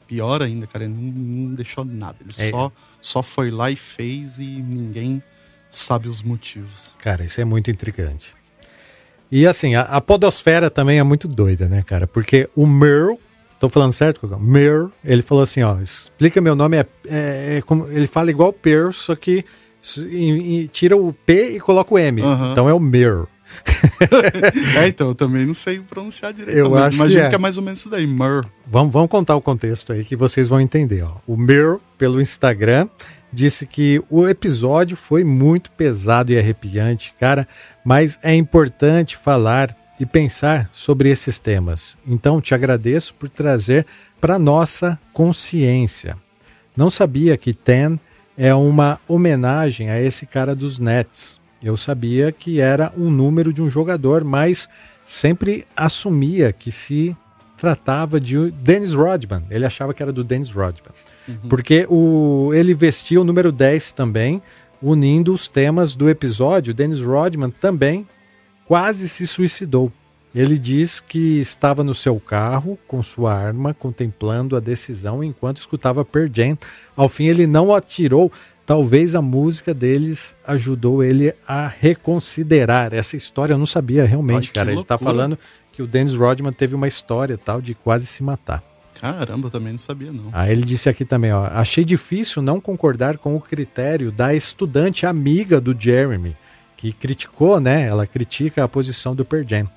pior 0.07 0.41
ainda, 0.41 0.67
cara. 0.67 0.83
Ele 0.85 0.93
não, 0.93 1.47
não 1.47 1.55
deixou 1.55 1.85
nada. 1.85 2.17
Ele 2.21 2.33
É. 2.37 2.49
só, 2.49 2.71
só 3.01 3.23
foi 3.23 3.49
lá 3.49 3.71
e 3.71 3.75
fez 3.75 4.37
e 4.37 4.43
ninguém 4.45 5.23
sabe 5.69 6.07
os 6.07 6.21
motivos. 6.21 6.93
Cara, 6.99 7.23
isso 7.23 7.39
é 7.41 7.45
muito 7.45 7.71
intrigante. 7.71 8.35
E 9.31 9.47
assim, 9.47 9.73
a, 9.73 9.81
a 9.81 9.99
podosfera 10.01 10.69
também 10.69 10.99
é 10.99 11.03
muito 11.03 11.27
doida, 11.27 11.67
né, 11.67 11.81
cara? 11.81 12.05
Porque 12.05 12.47
o 12.55 12.67
Merle, 12.67 13.17
tô 13.59 13.67
falando 13.69 13.91
certo? 13.93 14.27
Merle, 14.39 14.89
ele 15.03 15.23
falou 15.23 15.41
assim, 15.43 15.63
ó, 15.63 15.79
explica 15.79 16.39
meu 16.39 16.53
nome, 16.55 16.77
é, 16.77 16.85
é- 17.07 17.55
é 17.57 17.61
como, 17.61 17.87
ele 17.89 18.05
fala 18.05 18.29
igual 18.29 18.53
Per, 18.53 18.93
só 18.93 19.15
que 19.15 19.43
e- 19.97 20.59
e 20.63 20.67
tira 20.67 20.95
o 20.95 21.11
P 21.11 21.55
e 21.55 21.59
coloca 21.59 21.93
o 21.93 21.97
M. 21.97 22.21
Aham. 22.21 22.51
Então 22.51 22.69
é 22.69 22.73
o 22.73 22.79
Merle. 22.79 23.25
é, 24.77 24.87
então, 24.87 25.09
eu 25.09 25.15
também 25.15 25.45
não 25.45 25.53
sei 25.53 25.79
pronunciar 25.79 26.33
direito. 26.33 26.57
Eu 26.57 26.75
acho 26.75 26.91
que 26.91 26.95
imagino 26.95 27.21
é. 27.21 27.29
que 27.29 27.35
é. 27.35 27.37
mais 27.37 27.57
ou 27.57 27.63
menos 27.63 27.79
isso 27.79 27.89
daí. 27.89 28.05
Mur. 28.05 28.45
Vamos, 28.65 28.91
vamos 28.91 29.09
contar 29.09 29.35
o 29.35 29.41
contexto 29.41 29.93
aí 29.93 30.03
que 30.03 30.15
vocês 30.15 30.47
vão 30.47 30.59
entender. 30.59 31.03
Ó. 31.03 31.17
O 31.27 31.37
Mir, 31.37 31.79
pelo 31.97 32.21
Instagram, 32.21 32.87
disse 33.31 33.65
que 33.65 34.01
o 34.09 34.27
episódio 34.27 34.95
foi 34.95 35.23
muito 35.23 35.71
pesado 35.71 36.31
e 36.31 36.37
arrepiante, 36.37 37.13
cara, 37.19 37.47
mas 37.83 38.19
é 38.21 38.35
importante 38.35 39.17
falar 39.17 39.75
e 39.99 40.05
pensar 40.05 40.69
sobre 40.73 41.09
esses 41.09 41.39
temas. 41.39 41.97
Então, 42.05 42.41
te 42.41 42.53
agradeço 42.53 43.13
por 43.13 43.29
trazer 43.29 43.85
para 44.19 44.39
nossa 44.39 44.99
consciência. 45.11 46.17
Não 46.75 46.89
sabia 46.89 47.37
que 47.37 47.53
Ten 47.53 47.99
é 48.37 48.53
uma 48.53 48.99
homenagem 49.07 49.89
a 49.89 50.01
esse 50.01 50.25
cara 50.25 50.55
dos 50.55 50.79
Nets. 50.79 51.39
Eu 51.63 51.77
sabia 51.77 52.31
que 52.31 52.59
era 52.59 52.91
um 52.97 53.09
número 53.09 53.53
de 53.53 53.61
um 53.61 53.69
jogador, 53.69 54.23
mas 54.23 54.67
sempre 55.05 55.65
assumia 55.75 56.51
que 56.51 56.71
se 56.71 57.15
tratava 57.57 58.19
de 58.19 58.51
Dennis 58.51 58.93
Rodman. 58.93 59.43
Ele 59.49 59.65
achava 59.65 59.93
que 59.93 60.03
era 60.03 60.11
do 60.11 60.23
Dennis 60.23 60.49
Rodman. 60.49 60.91
Porque 61.47 61.87
o, 61.89 62.51
ele 62.53 62.73
vestia 62.73 63.21
o 63.21 63.23
número 63.23 63.51
10 63.51 63.93
também, 63.93 64.41
unindo 64.81 65.33
os 65.33 65.47
temas 65.47 65.95
do 65.95 66.09
episódio. 66.09 66.73
Dennis 66.73 66.99
Rodman 66.99 67.49
também 67.49 68.05
quase 68.65 69.07
se 69.07 69.25
suicidou. 69.25 69.89
Ele 70.35 70.57
diz 70.57 70.99
que 70.99 71.39
estava 71.39 71.83
no 71.83 71.93
seu 71.93 72.19
carro 72.19 72.77
com 72.87 73.03
sua 73.03 73.33
arma, 73.33 73.73
contemplando 73.73 74.57
a 74.57 74.59
decisão 74.59 75.23
enquanto 75.23 75.57
escutava 75.57 76.03
Pearl 76.03 76.27
Jam. 76.33 76.57
Ao 76.97 77.07
fim, 77.07 77.25
ele 77.25 77.45
não 77.45 77.73
atirou. 77.73 78.31
Talvez 78.65 79.13
a 79.13 79.21
música 79.21 79.73
deles 79.73 80.35
ajudou 80.47 81.03
ele 81.03 81.33
a 81.45 81.67
reconsiderar 81.67 82.93
essa 82.93 83.17
história. 83.17 83.53
Eu 83.53 83.57
não 83.57 83.65
sabia 83.65 84.05
realmente, 84.05 84.49
Ai, 84.49 84.53
cara. 84.53 84.71
Ele 84.71 84.81
está 84.81 84.95
loucura. 84.95 85.11
falando 85.11 85.39
que 85.71 85.81
o 85.81 85.87
Dennis 85.87 86.13
Rodman 86.13 86.53
teve 86.53 86.73
uma 86.73 86.87
história 86.87 87.37
tal 87.37 87.61
de 87.61 87.73
quase 87.73 88.05
se 88.05 88.23
matar. 88.23 88.63
Caramba, 89.01 89.47
eu 89.47 89.51
também 89.51 89.73
não 89.73 89.79
sabia, 89.79 90.13
não. 90.13 90.29
Aí 90.31 90.53
ele 90.53 90.63
disse 90.63 90.87
aqui 90.87 91.03
também, 91.03 91.33
ó, 91.33 91.45
achei 91.47 91.83
difícil 91.83 92.41
não 92.41 92.61
concordar 92.61 93.17
com 93.17 93.35
o 93.35 93.41
critério 93.41 94.13
da 94.13 94.33
estudante 94.33 95.05
amiga 95.05 95.59
do 95.59 95.75
Jeremy, 95.77 96.37
que 96.77 96.93
criticou, 96.93 97.59
né? 97.59 97.85
Ela 97.85 98.07
critica 98.07 98.63
a 98.63 98.67
posição 98.67 99.13
do 99.13 99.25
Pearl 99.25 99.43
Jam. 99.45 99.69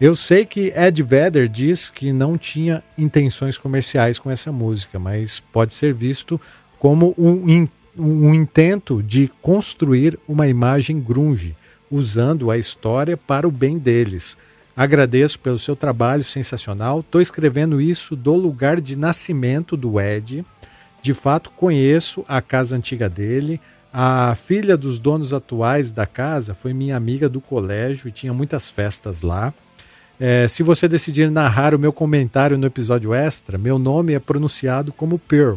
Eu 0.00 0.16
sei 0.16 0.46
que 0.46 0.72
Ed 0.74 1.02
Vedder 1.02 1.46
diz 1.46 1.90
que 1.90 2.10
não 2.10 2.38
tinha 2.38 2.82
intenções 2.96 3.58
comerciais 3.58 4.18
com 4.18 4.30
essa 4.30 4.50
música, 4.50 4.98
mas 4.98 5.40
pode 5.40 5.74
ser 5.74 5.92
visto 5.92 6.40
como 6.78 7.14
um, 7.18 7.68
um 7.96 8.34
intento 8.34 9.02
de 9.02 9.30
construir 9.42 10.18
uma 10.28 10.48
imagem 10.48 11.00
grunge, 11.00 11.56
usando 11.90 12.50
a 12.50 12.58
história 12.58 13.16
para 13.16 13.48
o 13.48 13.50
bem 13.50 13.78
deles. 13.78 14.36
Agradeço 14.76 15.38
pelo 15.38 15.58
seu 15.58 15.74
trabalho 15.74 16.24
sensacional. 16.24 17.00
Estou 17.00 17.20
escrevendo 17.20 17.80
isso 17.80 18.14
do 18.14 18.34
lugar 18.34 18.80
de 18.80 18.96
nascimento 18.96 19.76
do 19.76 20.00
Ed. 20.00 20.44
De 21.02 21.12
fato, 21.12 21.50
conheço 21.50 22.24
a 22.28 22.40
casa 22.40 22.76
antiga 22.76 23.08
dele. 23.08 23.60
A 23.92 24.36
filha 24.36 24.76
dos 24.76 24.98
donos 24.98 25.32
atuais 25.32 25.90
da 25.90 26.06
casa 26.06 26.54
foi 26.54 26.72
minha 26.72 26.96
amiga 26.96 27.28
do 27.28 27.40
colégio 27.40 28.08
e 28.08 28.12
tinha 28.12 28.32
muitas 28.32 28.70
festas 28.70 29.20
lá. 29.20 29.52
É, 30.18 30.46
se 30.46 30.62
você 30.62 30.86
decidir 30.86 31.30
narrar 31.30 31.74
o 31.74 31.78
meu 31.78 31.92
comentário 31.92 32.56
no 32.56 32.66
episódio 32.66 33.12
extra, 33.12 33.58
meu 33.58 33.78
nome 33.78 34.12
é 34.12 34.18
pronunciado 34.18 34.92
como 34.92 35.18
Pearl, 35.18 35.56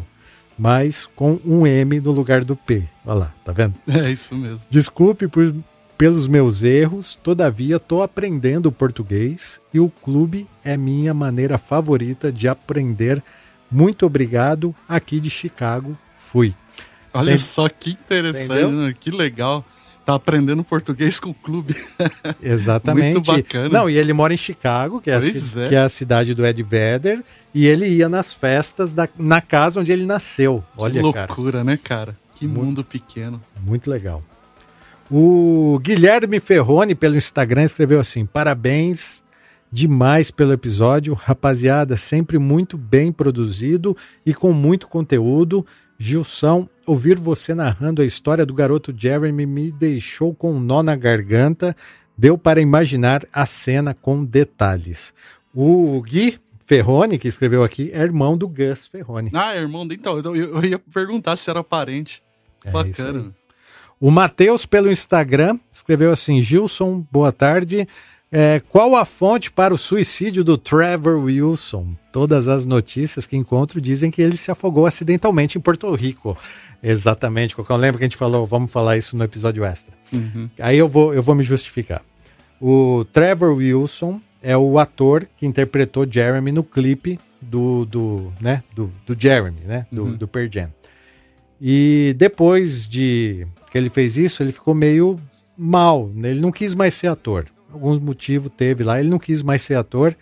mas 0.58 1.06
com 1.16 1.38
um 1.44 1.66
M 1.66 2.00
no 2.00 2.12
lugar 2.12 2.44
do 2.44 2.54
P. 2.56 2.84
Olha 3.04 3.14
lá, 3.20 3.34
tá 3.44 3.52
vendo? 3.52 3.74
É 3.88 4.10
isso 4.10 4.34
mesmo. 4.34 4.60
Desculpe 4.70 5.26
por- 5.28 5.54
pelos 5.96 6.26
meus 6.26 6.62
erros, 6.62 7.14
todavia 7.22 7.76
estou 7.76 8.02
aprendendo 8.02 8.72
português 8.72 9.60
e 9.72 9.78
o 9.78 9.88
clube 9.88 10.46
é 10.64 10.76
minha 10.76 11.14
maneira 11.14 11.56
favorita 11.58 12.32
de 12.32 12.48
aprender. 12.48 13.22
Muito 13.70 14.04
obrigado, 14.06 14.74
aqui 14.88 15.20
de 15.20 15.30
Chicago. 15.30 15.96
Fui. 16.30 16.54
Olha 17.12 17.28
Tem- 17.30 17.38
só 17.38 17.68
que 17.68 17.90
interessante, 17.90 18.44
Entendeu? 18.60 18.70
né? 18.72 18.94
que 18.98 19.10
legal. 19.10 19.64
Tá 20.04 20.14
aprendendo 20.14 20.62
português 20.62 21.18
com 21.18 21.30
o 21.30 21.34
clube. 21.34 21.74
Exatamente. 22.42 23.14
Muito 23.14 23.26
bacana. 23.32 23.68
Não, 23.70 23.88
e 23.88 23.96
ele 23.96 24.12
mora 24.12 24.34
em 24.34 24.36
Chicago, 24.36 25.00
que 25.00 25.10
é, 25.10 25.14
a, 25.16 25.20
Pois 25.20 25.56
é. 25.56 25.68
que 25.68 25.74
é 25.74 25.78
a 25.78 25.88
cidade 25.88 26.34
do 26.34 26.44
Ed 26.44 26.62
Vedder, 26.62 27.22
e 27.54 27.66
ele 27.66 27.86
ia 27.88 28.08
nas 28.08 28.32
festas 28.32 28.92
da, 28.92 29.08
na 29.18 29.40
casa 29.40 29.80
onde 29.80 29.90
ele 29.90 30.04
nasceu. 30.04 30.62
Olha, 30.76 31.02
que 31.02 31.12
cara. 31.12 31.26
loucura, 31.26 31.64
né, 31.64 31.78
cara? 31.82 32.16
Que 32.34 32.46
Muito- 32.46 32.64
mundo 32.66 32.84
pequeno. 32.84 33.40
Muito 33.64 33.88
legal. 33.88 34.22
O 35.10 35.78
Guilherme 35.82 36.40
Ferrone, 36.40 36.94
pelo 36.94 37.16
Instagram, 37.16 37.62
escreveu 37.64 38.00
assim: 38.00 38.26
parabéns 38.26 39.22
demais 39.70 40.30
pelo 40.30 40.52
episódio. 40.52 41.14
Rapaziada, 41.14 41.96
sempre 41.96 42.38
muito 42.38 42.76
bem 42.76 43.10
produzido 43.12 43.96
e 44.24 44.34
com 44.34 44.52
muito 44.52 44.86
conteúdo. 44.86 45.64
Gilson, 45.98 46.68
ouvir 46.86 47.18
você 47.18 47.54
narrando 47.54 48.02
a 48.02 48.04
história 48.04 48.44
do 48.44 48.54
garoto 48.54 48.94
Jeremy 48.96 49.46
me 49.46 49.72
deixou 49.72 50.34
com 50.34 50.54
um 50.54 50.60
nó 50.60 50.82
na 50.82 50.96
garganta. 50.96 51.76
Deu 52.16 52.38
para 52.38 52.60
imaginar 52.60 53.26
a 53.32 53.44
cena 53.44 53.94
com 53.94 54.24
detalhes. 54.24 55.12
O 55.52 56.00
Gui 56.02 56.38
Ferrone, 56.66 57.18
que 57.18 57.28
escreveu 57.28 57.62
aqui, 57.62 57.90
é 57.92 58.00
irmão 58.00 58.36
do 58.36 58.48
Gus 58.48 58.86
Ferrone. 58.86 59.30
Ah, 59.34 59.56
irmão, 59.56 59.86
então, 59.90 60.18
eu, 60.18 60.34
eu 60.34 60.64
ia 60.64 60.78
perguntar 60.78 61.36
se 61.36 61.50
era 61.50 61.62
parente. 61.62 62.22
É 62.64 62.70
Bacana. 62.70 63.34
O 64.00 64.10
Matheus, 64.10 64.66
pelo 64.66 64.90
Instagram, 64.90 65.58
escreveu 65.70 66.12
assim: 66.12 66.42
Gilson, 66.42 67.04
boa 67.10 67.32
tarde. 67.32 67.86
É, 68.36 68.60
qual 68.68 68.96
a 68.96 69.04
fonte 69.04 69.48
para 69.48 69.72
o 69.72 69.78
suicídio 69.78 70.42
do 70.42 70.58
Trevor 70.58 71.22
Wilson? 71.22 71.94
Todas 72.10 72.48
as 72.48 72.66
notícias 72.66 73.26
que 73.26 73.36
encontro 73.36 73.80
dizem 73.80 74.10
que 74.10 74.20
ele 74.20 74.36
se 74.36 74.50
afogou 74.50 74.86
acidentalmente 74.86 75.56
em 75.56 75.60
Porto 75.60 75.94
Rico. 75.94 76.36
Exatamente, 76.82 77.54
Cocão. 77.54 77.76
Lembra 77.76 77.98
que 77.98 78.04
a 78.04 78.08
gente 78.08 78.16
falou, 78.16 78.44
vamos 78.44 78.72
falar 78.72 78.96
isso 78.96 79.16
no 79.16 79.22
episódio 79.22 79.64
extra. 79.64 79.94
Uhum. 80.12 80.50
Aí 80.58 80.76
eu 80.76 80.88
vou, 80.88 81.14
eu 81.14 81.22
vou 81.22 81.36
me 81.36 81.44
justificar. 81.44 82.02
O 82.60 83.04
Trevor 83.12 83.54
Wilson 83.54 84.20
é 84.42 84.56
o 84.56 84.80
ator 84.80 85.28
que 85.36 85.46
interpretou 85.46 86.04
Jeremy 86.04 86.50
no 86.50 86.64
clipe 86.64 87.20
do, 87.40 87.84
do, 87.84 88.32
né, 88.40 88.64
do, 88.74 88.92
do 89.06 89.16
Jeremy, 89.16 89.60
né, 89.64 89.86
do, 89.92 90.06
do 90.16 90.26
Pearl 90.26 90.48
Jam. 90.50 90.72
E 91.60 92.16
depois 92.18 92.88
de 92.88 93.46
que 93.70 93.78
ele 93.78 93.90
fez 93.90 94.16
isso, 94.16 94.42
ele 94.42 94.50
ficou 94.50 94.74
meio 94.74 95.20
mal. 95.56 96.10
Né? 96.12 96.32
Ele 96.32 96.40
não 96.40 96.50
quis 96.50 96.74
mais 96.74 96.94
ser 96.94 97.06
ator. 97.06 97.46
Alguns 97.74 97.98
motivos 97.98 98.52
teve 98.56 98.84
lá, 98.84 99.00
ele 99.00 99.08
não 99.08 99.18
quis 99.18 99.42
mais 99.42 99.62
ser 99.62 99.74
ator. 99.74 100.16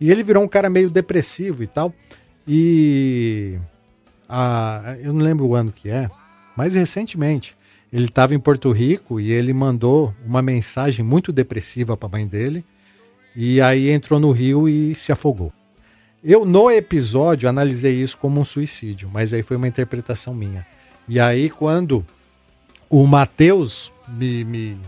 E 0.00 0.10
ele 0.10 0.22
virou 0.22 0.42
um 0.42 0.48
cara 0.48 0.70
meio 0.70 0.88
depressivo 0.88 1.62
e 1.62 1.66
tal. 1.66 1.92
E. 2.46 3.58
A, 4.28 4.96
eu 5.02 5.12
não 5.12 5.20
lembro 5.20 5.46
o 5.46 5.54
ano 5.54 5.72
que 5.72 5.90
é, 5.90 6.08
mas 6.56 6.74
recentemente. 6.74 7.56
Ele 7.92 8.06
estava 8.06 8.34
em 8.34 8.38
Porto 8.38 8.70
Rico 8.72 9.20
e 9.20 9.30
ele 9.30 9.52
mandou 9.52 10.14
uma 10.24 10.40
mensagem 10.40 11.04
muito 11.04 11.30
depressiva 11.30 11.94
para 11.94 12.08
a 12.08 12.12
mãe 12.12 12.26
dele. 12.26 12.64
E 13.36 13.60
aí 13.60 13.90
entrou 13.90 14.18
no 14.18 14.30
rio 14.30 14.66
e 14.68 14.94
se 14.94 15.12
afogou. 15.12 15.52
Eu, 16.24 16.44
no 16.46 16.70
episódio, 16.70 17.48
analisei 17.48 18.00
isso 18.00 18.16
como 18.16 18.40
um 18.40 18.44
suicídio, 18.44 19.10
mas 19.12 19.32
aí 19.32 19.42
foi 19.42 19.56
uma 19.56 19.68
interpretação 19.68 20.32
minha. 20.32 20.64
E 21.08 21.18
aí, 21.18 21.50
quando 21.50 22.06
o 22.88 23.06
Matheus 23.06 23.92
me, 24.08 24.44
me, 24.44 24.78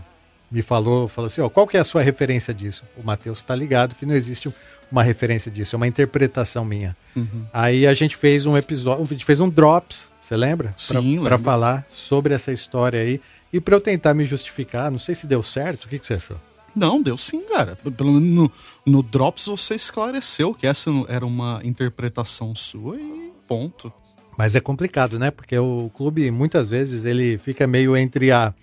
me 0.55 0.61
falou, 0.61 1.09
falou 1.09 1.27
assim: 1.27 1.41
ó, 1.41 1.49
qual 1.49 1.67
que 1.67 1.75
é 1.75 1.81
a 1.81 1.83
sua 1.83 2.01
referência 2.01 2.53
disso? 2.53 2.85
O 2.97 3.03
Matheus 3.03 3.39
está 3.39 3.53
ligado 3.53 3.93
que 3.93 4.05
não 4.05 4.15
existe 4.15 4.51
uma 4.89 5.03
referência 5.03 5.51
disso, 5.51 5.75
é 5.75 5.77
uma 5.77 5.87
interpretação 5.87 6.63
minha. 6.63 6.95
Uhum. 7.13 7.45
Aí 7.51 7.85
a 7.85 7.93
gente 7.93 8.15
fez 8.15 8.45
um 8.45 8.55
episódio, 8.55 9.03
a 9.03 9.07
gente 9.07 9.25
fez 9.25 9.41
um 9.41 9.49
Drops, 9.49 10.07
você 10.21 10.37
lembra? 10.37 10.73
Sim, 10.77 11.21
Para 11.21 11.37
falar 11.37 11.85
sobre 11.89 12.33
essa 12.33 12.53
história 12.53 13.01
aí. 13.01 13.19
E 13.51 13.59
para 13.59 13.75
eu 13.75 13.81
tentar 13.81 14.13
me 14.13 14.23
justificar, 14.23 14.89
não 14.89 14.97
sei 14.97 15.13
se 15.13 15.27
deu 15.27 15.43
certo, 15.43 15.85
o 15.85 15.87
que, 15.89 15.99
que 15.99 16.05
você 16.05 16.13
achou? 16.13 16.37
Não, 16.73 17.01
deu 17.01 17.17
sim, 17.17 17.41
cara. 17.41 17.75
Pelo 17.75 18.13
menos 18.13 18.29
no, 18.29 18.51
no 18.85 19.03
Drops 19.03 19.47
você 19.47 19.75
esclareceu 19.75 20.53
que 20.53 20.67
essa 20.67 20.89
era 21.07 21.25
uma 21.25 21.59
interpretação 21.63 22.55
sua 22.55 22.97
e 22.97 23.31
ponto. 23.47 23.91
Mas 24.37 24.55
é 24.55 24.59
complicado, 24.59 25.17
né? 25.17 25.31
Porque 25.31 25.57
o 25.57 25.89
clube, 25.93 26.29
muitas 26.31 26.69
vezes, 26.69 27.05
ele 27.05 27.37
fica 27.37 27.65
meio 27.65 27.95
entre 27.95 28.31
a 28.31 28.53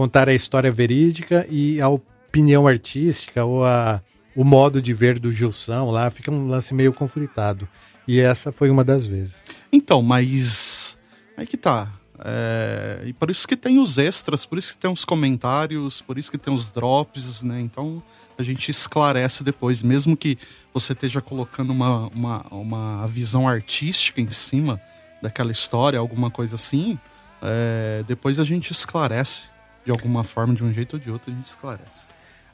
contar 0.00 0.30
a 0.30 0.34
história 0.34 0.72
verídica 0.72 1.46
e 1.50 1.78
a 1.78 1.90
opinião 1.90 2.66
artística 2.66 3.44
ou 3.44 3.66
a, 3.66 4.00
o 4.34 4.42
modo 4.42 4.80
de 4.80 4.94
ver 4.94 5.18
do 5.18 5.30
Gilson 5.30 5.90
lá. 5.90 6.08
Fica 6.08 6.30
um 6.30 6.48
lance 6.48 6.72
meio 6.72 6.90
conflitado. 6.90 7.68
E 8.08 8.18
essa 8.18 8.50
foi 8.50 8.70
uma 8.70 8.82
das 8.82 9.04
vezes. 9.04 9.44
Então, 9.70 10.00
mas. 10.00 10.96
Aí 11.36 11.46
que 11.46 11.58
tá. 11.58 11.92
É, 12.18 13.02
e 13.04 13.12
por 13.12 13.30
isso 13.30 13.46
que 13.46 13.54
tem 13.54 13.78
os 13.78 13.98
extras, 13.98 14.46
por 14.46 14.56
isso 14.56 14.72
que 14.72 14.78
tem 14.78 14.90
os 14.90 15.04
comentários, 15.04 16.00
por 16.00 16.16
isso 16.16 16.30
que 16.30 16.38
tem 16.38 16.54
os 16.54 16.70
drops, 16.70 17.42
né? 17.42 17.60
Então 17.60 18.02
a 18.38 18.42
gente 18.42 18.70
esclarece 18.70 19.44
depois, 19.44 19.82
mesmo 19.82 20.16
que 20.16 20.38
você 20.72 20.94
esteja 20.94 21.20
colocando 21.20 21.74
uma, 21.74 22.08
uma, 22.08 22.46
uma 22.50 23.06
visão 23.06 23.46
artística 23.46 24.18
em 24.18 24.30
cima 24.30 24.80
daquela 25.20 25.52
história, 25.52 25.98
alguma 25.98 26.30
coisa 26.30 26.54
assim, 26.54 26.98
é, 27.42 28.02
depois 28.08 28.40
a 28.40 28.44
gente 28.44 28.70
esclarece 28.70 29.50
de 29.90 29.92
alguma 29.92 30.22
forma, 30.22 30.54
de 30.54 30.62
um 30.62 30.72
jeito 30.72 30.94
ou 30.94 31.00
de 31.00 31.10
outro, 31.10 31.32
a 31.32 31.34
gente 31.34 31.46
esclarece. 31.46 32.06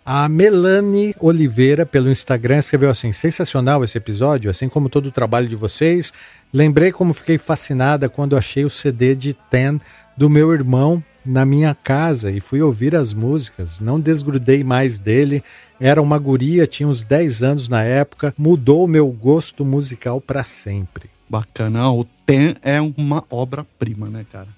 A 0.05 0.29
Melanie 0.29 1.14
Oliveira, 1.20 1.85
pelo 1.85 2.11
Instagram, 2.11 2.59
escreveu 2.59 2.88
assim: 2.88 3.12
sensacional 3.12 3.85
esse 3.85 3.99
episódio, 3.99 4.51
assim 4.51 4.68
como 4.68 4.88
todo 4.88 5.07
o 5.07 5.12
trabalho 5.12 5.49
de 5.49 5.57
vocês. 5.57 6.12
Lembrei 6.53 6.92
como 6.92 7.12
fiquei 7.12 7.38
fascinada 7.38 8.09
quando 8.09 8.37
achei 8.37 8.64
o 8.64 8.70
CD 8.70 9.14
de 9.14 9.35
Ten 9.35 9.81
do 10.16 10.31
meu 10.31 10.53
irmão 10.53 11.03
na 11.25 11.44
minha 11.44 11.75
casa 11.75 12.31
e 12.31 12.40
fui 12.40 12.62
ouvir 12.62 12.94
as 12.94 13.12
músicas. 13.12 13.81
Não 13.81 14.01
desgrudei 14.01 14.62
mais 14.64 14.99
dele. 14.99 15.42
Era 15.79 16.01
uma 16.01 16.18
guria, 16.18 16.66
tinha 16.66 16.88
uns 16.88 17.03
10 17.03 17.42
anos 17.42 17.68
na 17.68 17.83
época. 17.83 18.33
Mudou 18.38 18.85
o 18.85 18.88
meu 18.88 19.09
gosto 19.09 19.64
musical 19.64 20.20
para 20.20 20.44
sempre. 20.44 21.11
Bacana. 21.29 21.90
O 21.90 22.05
Ten 22.25 22.55
é 22.62 22.81
uma 22.81 23.25
obra-prima, 23.29 24.09
né, 24.09 24.25
cara? 24.33 24.55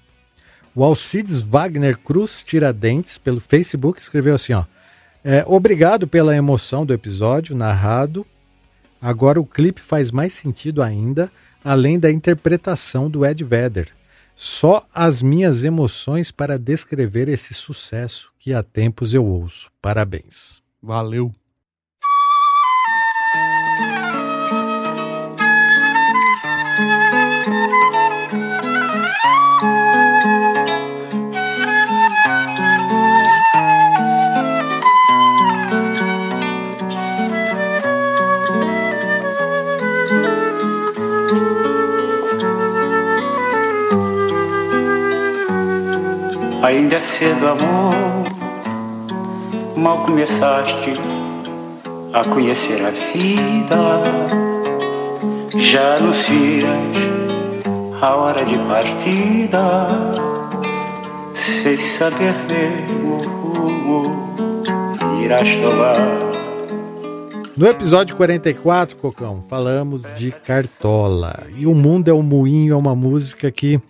O 0.79 0.83
Alcides 0.85 1.41
Wagner 1.41 1.97
Cruz 1.97 2.41
Tiradentes, 2.41 3.17
pelo 3.17 3.41
Facebook, 3.41 3.99
escreveu 3.99 4.35
assim: 4.35 4.53
ó. 4.53 4.63
É, 5.21 5.43
obrigado 5.45 6.07
pela 6.07 6.33
emoção 6.33 6.85
do 6.85 6.93
episódio 6.93 7.53
narrado. 7.53 8.25
Agora 9.01 9.41
o 9.41 9.45
clipe 9.45 9.81
faz 9.81 10.09
mais 10.09 10.31
sentido 10.31 10.81
ainda, 10.81 11.29
além 11.61 11.99
da 11.99 12.09
interpretação 12.09 13.09
do 13.09 13.25
Ed 13.25 13.43
Vedder. 13.43 13.89
Só 14.37 14.87
as 14.95 15.21
minhas 15.21 15.65
emoções 15.65 16.31
para 16.31 16.57
descrever 16.57 17.27
esse 17.27 17.53
sucesso 17.53 18.31
que 18.39 18.53
há 18.53 18.63
tempos 18.63 19.13
eu 19.13 19.25
ouço. 19.25 19.69
Parabéns. 19.81 20.61
Valeu. 20.81 21.35
Ainda 46.69 46.97
é 46.97 46.99
cedo, 46.99 47.47
amor, 47.47 47.95
mal 49.75 50.05
começaste 50.05 50.93
a 52.13 52.23
conhecer 52.25 52.79
a 52.85 52.91
vida. 52.91 53.75
Já 55.57 55.99
no 55.99 56.13
fias 56.13 56.69
a 57.99 58.15
hora 58.15 58.45
de 58.45 58.55
partida, 58.67 59.87
sem 61.33 61.75
saber 61.75 62.35
mesmo 62.47 63.17
rumo 63.17 64.35
irás 65.23 65.49
tomar. 65.55 65.97
No 67.57 67.65
episódio 67.65 68.15
44, 68.15 68.95
Cocão, 68.97 69.41
falamos 69.41 70.03
de 70.13 70.31
Cartola. 70.31 71.47
E 71.57 71.65
O 71.65 71.73
Mundo 71.73 72.09
é 72.09 72.13
um 72.13 72.21
Moinho 72.21 72.75
é 72.75 72.77
uma 72.77 72.95
música 72.95 73.49
que 73.49 73.81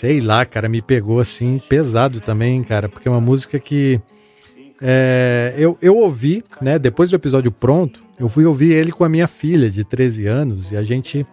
sei 0.00 0.18
lá, 0.18 0.46
cara, 0.46 0.66
me 0.66 0.80
pegou 0.80 1.20
assim 1.20 1.60
pesado 1.68 2.22
também, 2.22 2.62
cara, 2.62 2.88
porque 2.88 3.06
é 3.06 3.10
uma 3.10 3.20
música 3.20 3.58
que 3.58 4.00
é, 4.80 5.54
eu, 5.58 5.76
eu 5.82 5.94
ouvi, 5.94 6.42
né, 6.58 6.78
depois 6.78 7.10
do 7.10 7.16
episódio 7.16 7.52
pronto, 7.52 8.02
eu 8.18 8.26
fui 8.26 8.46
ouvir 8.46 8.72
ele 8.72 8.92
com 8.92 9.04
a 9.04 9.10
minha 9.10 9.28
filha 9.28 9.70
de 9.70 9.84
13 9.84 10.26
anos 10.26 10.72
e 10.72 10.76
a 10.76 10.82
gente 10.82 11.26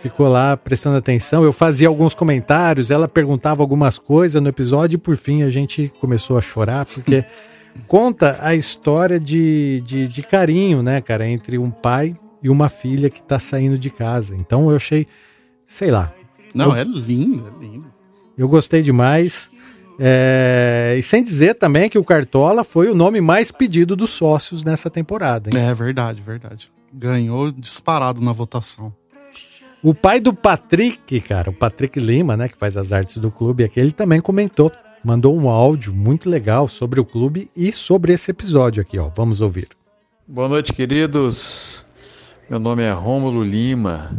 ficou 0.00 0.28
lá 0.28 0.56
prestando 0.56 0.96
atenção. 0.96 1.42
Eu 1.42 1.52
fazia 1.52 1.88
alguns 1.88 2.14
comentários, 2.14 2.92
ela 2.92 3.08
perguntava 3.08 3.60
algumas 3.60 3.98
coisas 3.98 4.40
no 4.40 4.48
episódio 4.48 4.94
e 4.94 5.00
por 5.00 5.16
fim 5.16 5.42
a 5.42 5.50
gente 5.50 5.92
começou 5.98 6.38
a 6.38 6.40
chorar, 6.40 6.86
porque 6.86 7.24
conta 7.88 8.38
a 8.40 8.54
história 8.54 9.18
de, 9.18 9.82
de, 9.84 10.06
de 10.06 10.22
carinho, 10.22 10.80
né, 10.80 11.00
cara, 11.00 11.26
entre 11.26 11.58
um 11.58 11.72
pai 11.72 12.16
e 12.40 12.48
uma 12.48 12.68
filha 12.68 13.10
que 13.10 13.20
tá 13.20 13.40
saindo 13.40 13.76
de 13.76 13.90
casa. 13.90 14.36
Então 14.36 14.70
eu 14.70 14.76
achei, 14.76 15.08
sei 15.66 15.90
lá. 15.90 16.12
Não, 16.54 16.70
eu, 16.70 16.76
é 16.76 16.84
lindo, 16.84 17.44
é 17.48 17.64
lindo. 17.64 17.95
Eu 18.36 18.48
gostei 18.48 18.82
demais. 18.82 19.48
É, 19.98 20.94
e 20.98 21.02
sem 21.02 21.22
dizer 21.22 21.54
também 21.54 21.88
que 21.88 21.98
o 21.98 22.04
Cartola 22.04 22.62
foi 22.62 22.90
o 22.90 22.94
nome 22.94 23.20
mais 23.20 23.50
pedido 23.50 23.96
dos 23.96 24.10
sócios 24.10 24.62
nessa 24.62 24.90
temporada. 24.90 25.50
Hein? 25.52 25.66
É 25.66 25.72
verdade, 25.72 26.20
verdade. 26.20 26.70
Ganhou 26.92 27.50
disparado 27.50 28.20
na 28.20 28.32
votação. 28.32 28.92
O 29.82 29.94
pai 29.94 30.20
do 30.20 30.34
Patrick, 30.34 31.20
cara, 31.20 31.50
o 31.50 31.52
Patrick 31.52 31.98
Lima, 32.00 32.36
né, 32.36 32.48
que 32.48 32.56
faz 32.56 32.76
as 32.76 32.92
artes 32.92 33.18
do 33.18 33.30
clube 33.30 33.64
aqui, 33.64 33.78
ele 33.78 33.92
também 33.92 34.20
comentou, 34.20 34.72
mandou 35.04 35.36
um 35.36 35.48
áudio 35.48 35.94
muito 35.94 36.28
legal 36.28 36.66
sobre 36.66 36.98
o 36.98 37.04
clube 37.04 37.48
e 37.56 37.72
sobre 37.72 38.12
esse 38.12 38.30
episódio 38.30 38.82
aqui, 38.82 38.98
ó. 38.98 39.08
Vamos 39.14 39.40
ouvir. 39.40 39.68
Boa 40.26 40.48
noite, 40.48 40.72
queridos. 40.72 41.86
Meu 42.50 42.58
nome 42.58 42.82
é 42.82 42.90
Rômulo 42.90 43.42
Lima. 43.42 44.10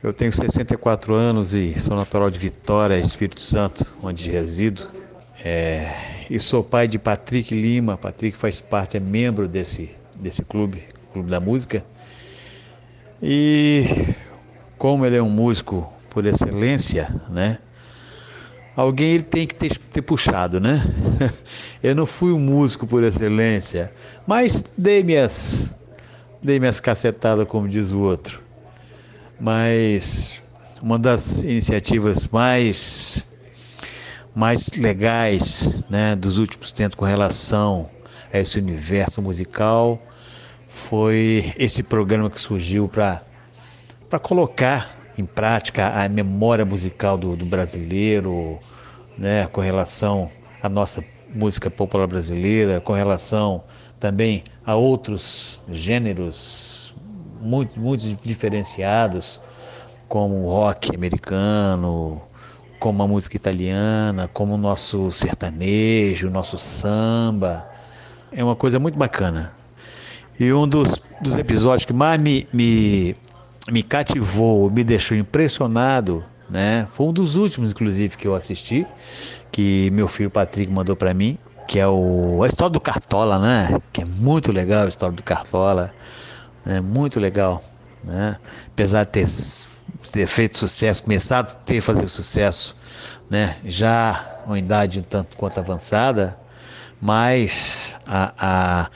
Eu 0.00 0.12
tenho 0.12 0.32
64 0.32 1.12
anos 1.12 1.52
e 1.52 1.76
sou 1.76 1.96
natural 1.96 2.30
de 2.30 2.38
Vitória, 2.38 2.96
Espírito 2.96 3.40
Santo, 3.40 3.84
onde 4.00 4.30
resido. 4.30 4.88
É, 5.44 5.92
e 6.30 6.38
sou 6.38 6.62
pai 6.62 6.86
de 6.86 7.00
Patrick 7.00 7.52
Lima. 7.52 7.96
Patrick 7.96 8.38
faz 8.38 8.60
parte, 8.60 8.96
é 8.96 9.00
membro 9.00 9.48
desse, 9.48 9.90
desse 10.14 10.44
clube, 10.44 10.84
Clube 11.12 11.28
da 11.28 11.40
Música. 11.40 11.84
E 13.20 14.14
como 14.78 15.04
ele 15.04 15.16
é 15.16 15.22
um 15.22 15.28
músico 15.28 15.92
por 16.10 16.24
excelência, 16.24 17.12
né? 17.28 17.58
Alguém 18.76 19.14
ele 19.14 19.24
tem 19.24 19.48
que 19.48 19.54
ter, 19.56 19.76
ter 19.76 20.02
puxado, 20.02 20.60
né? 20.60 20.80
Eu 21.82 21.96
não 21.96 22.06
fui 22.06 22.30
um 22.30 22.38
músico 22.38 22.86
por 22.86 23.02
excelência, 23.02 23.90
mas 24.24 24.64
dei 24.76 25.02
minhas, 25.02 25.74
dei 26.40 26.60
minhas 26.60 26.78
cacetadas, 26.78 27.48
como 27.48 27.68
diz 27.68 27.90
o 27.90 27.98
outro 27.98 28.46
mas 29.40 30.42
uma 30.82 30.98
das 30.98 31.38
iniciativas 31.38 32.28
mais 32.28 33.24
mais 34.34 34.68
legais 34.76 35.82
né, 35.90 36.14
dos 36.14 36.38
últimos 36.38 36.72
tempos 36.72 36.96
com 36.96 37.04
relação 37.04 37.88
a 38.32 38.38
esse 38.38 38.58
universo 38.58 39.20
musical 39.20 40.00
foi 40.68 41.52
esse 41.56 41.82
programa 41.82 42.30
que 42.30 42.40
surgiu 42.40 42.88
para 42.88 43.22
colocar 44.22 44.96
em 45.16 45.24
prática 45.24 45.88
a 45.88 46.08
memória 46.08 46.64
musical 46.64 47.18
do, 47.18 47.34
do 47.34 47.44
brasileiro, 47.44 48.58
né, 49.16 49.48
com 49.48 49.60
relação 49.60 50.30
a 50.62 50.68
nossa 50.68 51.04
música 51.34 51.68
popular 51.68 52.06
brasileira, 52.06 52.80
com 52.80 52.92
relação 52.92 53.64
também 53.98 54.44
a 54.64 54.76
outros 54.76 55.60
gêneros 55.70 56.67
muito, 57.40 57.78
muito 57.78 58.04
diferenciados, 58.24 59.40
como 60.08 60.44
o 60.44 60.50
rock 60.50 60.94
americano, 60.94 62.20
como 62.78 63.02
a 63.02 63.06
música 63.06 63.36
italiana, 63.36 64.28
como 64.28 64.54
o 64.54 64.58
nosso 64.58 65.10
sertanejo, 65.10 66.28
o 66.28 66.30
nosso 66.30 66.58
samba. 66.58 67.68
É 68.32 68.42
uma 68.42 68.56
coisa 68.56 68.78
muito 68.78 68.98
bacana. 68.98 69.52
E 70.38 70.52
um 70.52 70.68
dos, 70.68 71.02
dos 71.20 71.36
episódios 71.36 71.84
que 71.84 71.92
mais 71.92 72.20
me, 72.20 72.46
me, 72.52 73.16
me 73.70 73.82
cativou, 73.82 74.70
me 74.70 74.84
deixou 74.84 75.16
impressionado, 75.16 76.24
né? 76.48 76.86
Foi 76.92 77.06
um 77.06 77.12
dos 77.12 77.34
últimos, 77.34 77.72
inclusive, 77.72 78.16
que 78.16 78.28
eu 78.28 78.34
assisti, 78.34 78.86
que 79.50 79.90
meu 79.92 80.06
filho 80.06 80.30
Patrick 80.30 80.70
mandou 80.70 80.94
para 80.94 81.12
mim, 81.12 81.36
que 81.66 81.78
é 81.78 81.88
o, 81.88 82.42
a 82.42 82.46
história 82.46 82.72
do 82.72 82.80
Cartola, 82.80 83.38
né? 83.38 83.80
Que 83.92 84.02
é 84.02 84.04
muito 84.04 84.52
legal 84.52 84.86
a 84.86 84.88
história 84.88 85.14
do 85.14 85.22
Cartola, 85.22 85.92
né? 86.68 86.82
Muito 86.82 87.18
legal, 87.18 87.64
né? 88.04 88.36
Apesar 88.66 89.04
de 89.04 89.10
ter, 89.10 89.26
ter 90.12 90.26
feito 90.26 90.58
sucesso, 90.58 91.02
começado 91.02 91.52
a 91.52 91.54
ter 91.54 91.80
fazer 91.80 92.06
sucesso, 92.08 92.76
né? 93.30 93.56
Já 93.64 94.42
uma 94.46 94.58
idade 94.58 94.98
um 94.98 95.02
tanto 95.02 95.36
quanto 95.36 95.58
avançada, 95.58 96.38
mas 97.00 97.96
a, 98.06 98.34
a 98.38 98.90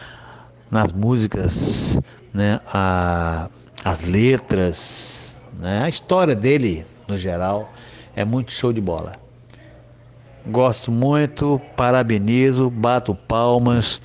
nas 0.71 0.91
músicas, 0.91 2.01
né, 2.33 2.59
a, 2.67 3.51
as 3.85 4.05
letras, 4.05 5.35
né, 5.59 5.83
a 5.83 5.89
história 5.89 6.35
dele 6.35 6.87
no 7.07 7.19
geral 7.19 7.71
é 8.17 8.25
muito 8.25 8.53
show 8.53 8.73
de 8.73 8.81
bola. 8.81 9.13
Gosto 10.47 10.91
muito, 10.91 11.61
parabenizo, 11.77 12.71
bato 12.71 13.15
palmas 13.15 14.01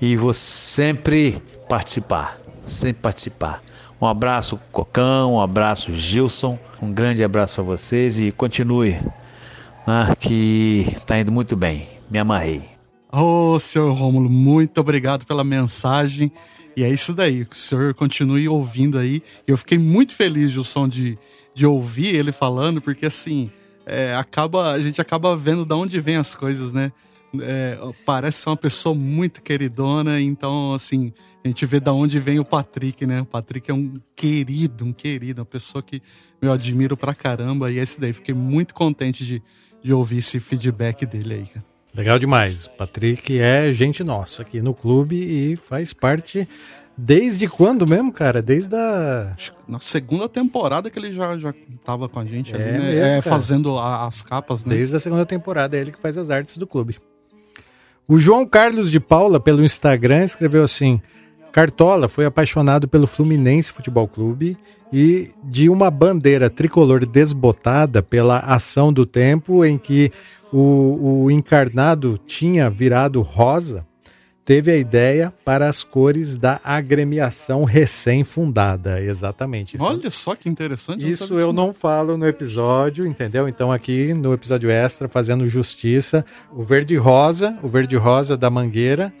e 0.00 0.16
vou 0.16 0.32
sempre 0.32 1.42
participar, 1.68 2.39
sempre 2.62 3.02
participar. 3.02 3.62
Um 4.00 4.06
abraço 4.06 4.58
Cocão, 4.72 5.34
um 5.34 5.40
abraço 5.40 5.92
Gilson, 5.92 6.58
um 6.80 6.92
grande 6.92 7.22
abraço 7.22 7.54
para 7.54 7.64
vocês 7.64 8.18
e 8.18 8.32
continue, 8.32 8.92
né, 9.86 10.14
que 10.18 10.86
está 10.96 11.18
indo 11.20 11.30
muito 11.30 11.56
bem. 11.56 11.86
Me 12.10 12.18
amarrei. 12.18 12.62
Ô, 13.12 13.54
oh, 13.54 13.60
senhor 13.60 13.92
Rômulo, 13.92 14.30
muito 14.30 14.80
obrigado 14.80 15.26
pela 15.26 15.44
mensagem. 15.44 16.32
E 16.76 16.84
é 16.84 16.88
isso 16.88 17.12
daí, 17.12 17.44
que 17.44 17.56
o 17.56 17.58
senhor 17.58 17.92
continue 17.92 18.48
ouvindo 18.48 18.96
aí. 18.96 19.22
Eu 19.46 19.56
fiquei 19.56 19.76
muito 19.76 20.14
feliz, 20.14 20.52
Gilson, 20.52 20.88
de, 20.88 21.18
de 21.54 21.66
ouvir 21.66 22.14
ele 22.14 22.32
falando, 22.32 22.80
porque 22.80 23.06
assim, 23.06 23.50
é, 23.84 24.14
acaba, 24.14 24.72
a 24.72 24.80
gente 24.80 25.00
acaba 25.00 25.36
vendo 25.36 25.66
de 25.66 25.74
onde 25.74 26.00
vem 26.00 26.16
as 26.16 26.34
coisas, 26.34 26.72
né? 26.72 26.92
É, 27.40 27.78
parece 28.06 28.38
ser 28.38 28.48
uma 28.48 28.56
pessoa 28.56 28.94
muito 28.94 29.42
queridona, 29.42 30.20
então, 30.20 30.72
assim, 30.72 31.12
a 31.42 31.48
gente 31.48 31.64
vê 31.64 31.80
de 31.80 31.90
onde 31.90 32.18
vem 32.18 32.38
o 32.38 32.44
Patrick, 32.44 33.06
né? 33.06 33.22
O 33.22 33.24
Patrick 33.26 33.70
é 33.70 33.74
um 33.74 33.94
querido, 34.14 34.84
um 34.84 34.92
querido, 34.92 35.40
uma 35.40 35.46
pessoa 35.46 35.82
que 35.82 36.02
eu 36.40 36.52
admiro 36.52 36.96
pra 36.96 37.14
caramba. 37.14 37.70
E 37.70 37.78
é 37.78 37.82
isso 37.82 38.00
daí, 38.00 38.12
fiquei 38.12 38.34
muito 38.34 38.74
contente 38.74 39.24
de, 39.24 39.42
de 39.82 39.92
ouvir 39.92 40.18
esse 40.18 40.38
feedback 40.38 41.06
dele 41.06 41.34
aí, 41.34 41.46
cara. 41.46 41.64
Legal 41.94 42.18
demais. 42.18 42.68
Patrick 42.68 43.38
é 43.38 43.72
gente 43.72 44.04
nossa 44.04 44.42
aqui 44.42 44.60
no 44.60 44.74
clube 44.74 45.16
e 45.16 45.56
faz 45.56 45.92
parte 45.92 46.46
desde 46.96 47.48
quando 47.48 47.86
mesmo, 47.86 48.12
cara? 48.12 48.42
Desde 48.42 48.74
a. 48.76 49.34
Na 49.66 49.80
segunda 49.80 50.28
temporada 50.28 50.90
que 50.90 50.98
ele 50.98 51.10
já, 51.10 51.36
já 51.38 51.54
tava 51.84 52.08
com 52.08 52.20
a 52.20 52.24
gente 52.24 52.54
é 52.54 52.56
ali, 52.56 52.64
né? 52.64 52.78
Mesmo, 52.78 53.04
é, 53.04 53.20
fazendo 53.20 53.78
a, 53.78 54.06
as 54.06 54.22
capas, 54.22 54.64
né? 54.64 54.76
Desde 54.76 54.94
a 54.94 55.00
segunda 55.00 55.24
temporada 55.24 55.76
é 55.76 55.80
ele 55.80 55.92
que 55.92 55.98
faz 55.98 56.16
as 56.16 56.30
artes 56.30 56.56
do 56.58 56.66
clube. 56.66 56.98
O 58.06 58.18
João 58.18 58.46
Carlos 58.46 58.90
de 58.90 59.00
Paula, 59.00 59.40
pelo 59.40 59.64
Instagram, 59.64 60.24
escreveu 60.24 60.62
assim: 60.62 61.00
Cartola 61.52 62.08
foi 62.08 62.24
apaixonado 62.24 62.86
pelo 62.86 63.06
Fluminense 63.06 63.72
Futebol 63.72 64.06
Clube 64.06 64.56
e 64.92 65.30
de 65.42 65.68
uma 65.68 65.90
bandeira 65.90 66.48
tricolor 66.48 67.04
desbotada 67.04 68.02
pela 68.02 68.38
ação 68.38 68.92
do 68.92 69.04
tempo 69.04 69.64
em 69.64 69.76
que 69.76 70.12
o, 70.52 71.24
o 71.24 71.30
encarnado 71.30 72.18
tinha 72.26 72.70
virado 72.70 73.20
rosa, 73.20 73.86
teve 74.44 74.72
a 74.72 74.76
ideia 74.76 75.32
para 75.44 75.68
as 75.68 75.84
cores 75.84 76.36
da 76.36 76.60
agremiação 76.64 77.64
recém-fundada. 77.64 79.00
Exatamente. 79.00 79.76
Isso. 79.76 79.84
Olha 79.84 80.10
só 80.10 80.34
que 80.34 80.48
interessante. 80.48 81.08
Isso 81.08 81.38
eu 81.38 81.52
não 81.52 81.72
falo 81.72 82.16
no 82.16 82.26
episódio, 82.26 83.06
entendeu? 83.06 83.48
Então 83.48 83.70
aqui 83.70 84.12
no 84.14 84.32
episódio 84.32 84.70
extra, 84.70 85.08
fazendo 85.08 85.46
justiça, 85.46 86.24
o 86.52 86.62
verde-rosa, 86.62 87.58
o 87.62 87.68
verde-rosa 87.68 88.36
da 88.36 88.50
mangueira, 88.50 89.12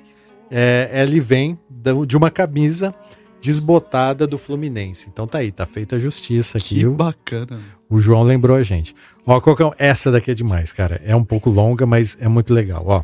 é, 0.50 0.90
ele 0.92 1.20
vem 1.20 1.58
de 2.06 2.16
uma 2.16 2.30
camisa 2.30 2.94
desbotada 3.40 4.26
do 4.26 4.36
Fluminense. 4.36 5.06
Então 5.10 5.26
tá 5.26 5.38
aí, 5.38 5.50
tá 5.50 5.64
feita 5.64 5.96
a 5.96 5.98
justiça 5.98 6.58
aqui. 6.58 6.80
Que 6.80 6.86
bacana. 6.86 7.58
O 7.88 8.00
João 8.00 8.22
lembrou 8.22 8.56
a 8.56 8.62
gente. 8.62 8.94
Ó, 9.26 9.40
Cocão, 9.40 9.74
essa 9.78 10.10
daqui 10.10 10.30
é 10.30 10.34
demais, 10.34 10.72
cara. 10.72 11.00
É 11.04 11.16
um 11.16 11.24
pouco 11.24 11.50
longa, 11.50 11.86
mas 11.86 12.16
é 12.20 12.28
muito 12.28 12.52
legal. 12.52 12.84
Ó, 12.86 13.02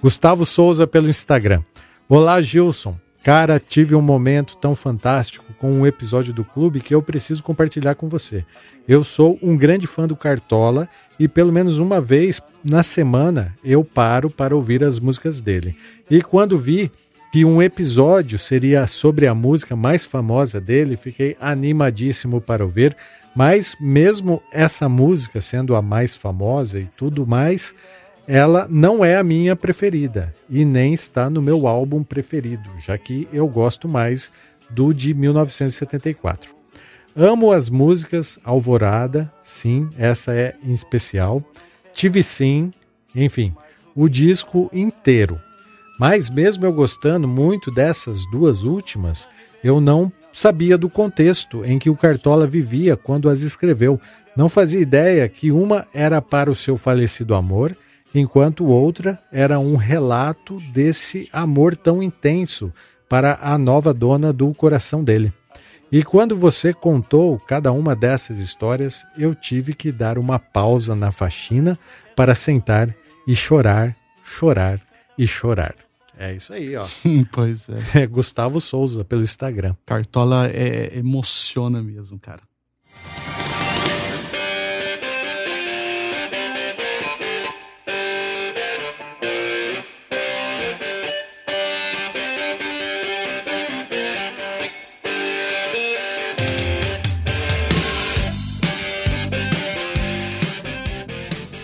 Gustavo 0.00 0.46
Souza 0.46 0.86
pelo 0.86 1.08
Instagram. 1.08 1.62
Olá, 2.08 2.40
Gilson. 2.40 2.96
Cara, 3.22 3.60
tive 3.60 3.94
um 3.94 4.02
momento 4.02 4.56
tão 4.56 4.74
fantástico 4.74 5.44
com 5.58 5.70
um 5.70 5.86
episódio 5.86 6.32
do 6.32 6.44
clube 6.44 6.80
que 6.80 6.92
eu 6.92 7.00
preciso 7.00 7.40
compartilhar 7.42 7.94
com 7.94 8.08
você. 8.08 8.44
Eu 8.88 9.04
sou 9.04 9.38
um 9.40 9.56
grande 9.56 9.86
fã 9.86 10.08
do 10.08 10.16
Cartola 10.16 10.88
e 11.22 11.28
pelo 11.28 11.52
menos 11.52 11.78
uma 11.78 12.00
vez 12.00 12.42
na 12.64 12.82
semana 12.82 13.54
eu 13.64 13.84
paro 13.84 14.28
para 14.28 14.56
ouvir 14.56 14.82
as 14.82 14.98
músicas 14.98 15.40
dele. 15.40 15.76
E 16.10 16.20
quando 16.20 16.58
vi 16.58 16.90
que 17.32 17.44
um 17.44 17.62
episódio 17.62 18.36
seria 18.40 18.88
sobre 18.88 19.28
a 19.28 19.34
música 19.34 19.76
mais 19.76 20.04
famosa 20.04 20.60
dele, 20.60 20.96
fiquei 20.96 21.36
animadíssimo 21.40 22.40
para 22.40 22.64
ouvir. 22.64 22.96
Mas 23.36 23.76
mesmo 23.80 24.42
essa 24.52 24.88
música 24.88 25.40
sendo 25.40 25.76
a 25.76 25.80
mais 25.80 26.16
famosa 26.16 26.80
e 26.80 26.88
tudo 26.98 27.24
mais, 27.24 27.72
ela 28.26 28.66
não 28.68 29.04
é 29.04 29.16
a 29.16 29.22
minha 29.22 29.54
preferida 29.54 30.34
e 30.50 30.64
nem 30.64 30.92
está 30.92 31.30
no 31.30 31.40
meu 31.40 31.68
álbum 31.68 32.02
preferido, 32.02 32.68
já 32.84 32.98
que 32.98 33.28
eu 33.32 33.46
gosto 33.46 33.86
mais 33.88 34.32
do 34.68 34.92
de 34.92 35.14
1974. 35.14 36.61
Amo 37.14 37.52
as 37.52 37.68
músicas 37.68 38.38
Alvorada, 38.42 39.30
sim, 39.42 39.90
essa 39.98 40.32
é 40.32 40.56
em 40.64 40.72
especial. 40.72 41.44
Tive 41.92 42.22
sim, 42.22 42.72
enfim, 43.14 43.54
o 43.94 44.08
disco 44.08 44.70
inteiro. 44.72 45.38
Mas 46.00 46.30
mesmo 46.30 46.64
eu 46.64 46.72
gostando 46.72 47.28
muito 47.28 47.70
dessas 47.70 48.24
duas 48.30 48.62
últimas, 48.62 49.28
eu 49.62 49.78
não 49.78 50.10
sabia 50.32 50.78
do 50.78 50.88
contexto 50.88 51.62
em 51.64 51.78
que 51.78 51.90
o 51.90 51.96
Cartola 51.96 52.46
vivia 52.46 52.96
quando 52.96 53.28
as 53.28 53.40
escreveu. 53.40 54.00
Não 54.34 54.48
fazia 54.48 54.80
ideia 54.80 55.28
que 55.28 55.52
uma 55.52 55.86
era 55.92 56.22
para 56.22 56.50
o 56.50 56.54
seu 56.54 56.78
falecido 56.78 57.34
amor 57.34 57.76
enquanto 58.14 58.64
outra 58.64 59.22
era 59.30 59.58
um 59.58 59.76
relato 59.76 60.58
desse 60.72 61.28
amor 61.30 61.76
tão 61.76 62.02
intenso 62.02 62.72
para 63.06 63.38
a 63.42 63.58
nova 63.58 63.92
dona 63.92 64.32
do 64.32 64.52
coração 64.54 65.04
dele. 65.04 65.32
E 65.92 66.02
quando 66.02 66.34
você 66.34 66.72
contou 66.72 67.38
cada 67.38 67.70
uma 67.70 67.94
dessas 67.94 68.38
histórias, 68.38 69.04
eu 69.18 69.34
tive 69.34 69.74
que 69.74 69.92
dar 69.92 70.16
uma 70.16 70.38
pausa 70.38 70.94
na 70.94 71.12
faxina 71.12 71.78
para 72.16 72.34
sentar 72.34 72.96
e 73.26 73.36
chorar, 73.36 73.94
chorar 74.24 74.80
e 75.18 75.26
chorar. 75.26 75.74
É 76.16 76.32
isso 76.32 76.50
aí, 76.54 76.74
ó. 76.76 76.86
pois 77.30 77.68
é. 77.68 78.04
é. 78.04 78.06
Gustavo 78.06 78.58
Souza 78.58 79.04
pelo 79.04 79.22
Instagram. 79.22 79.74
Cartola 79.84 80.48
é, 80.48 80.96
emociona 80.96 81.82
mesmo, 81.82 82.18
cara. 82.18 82.40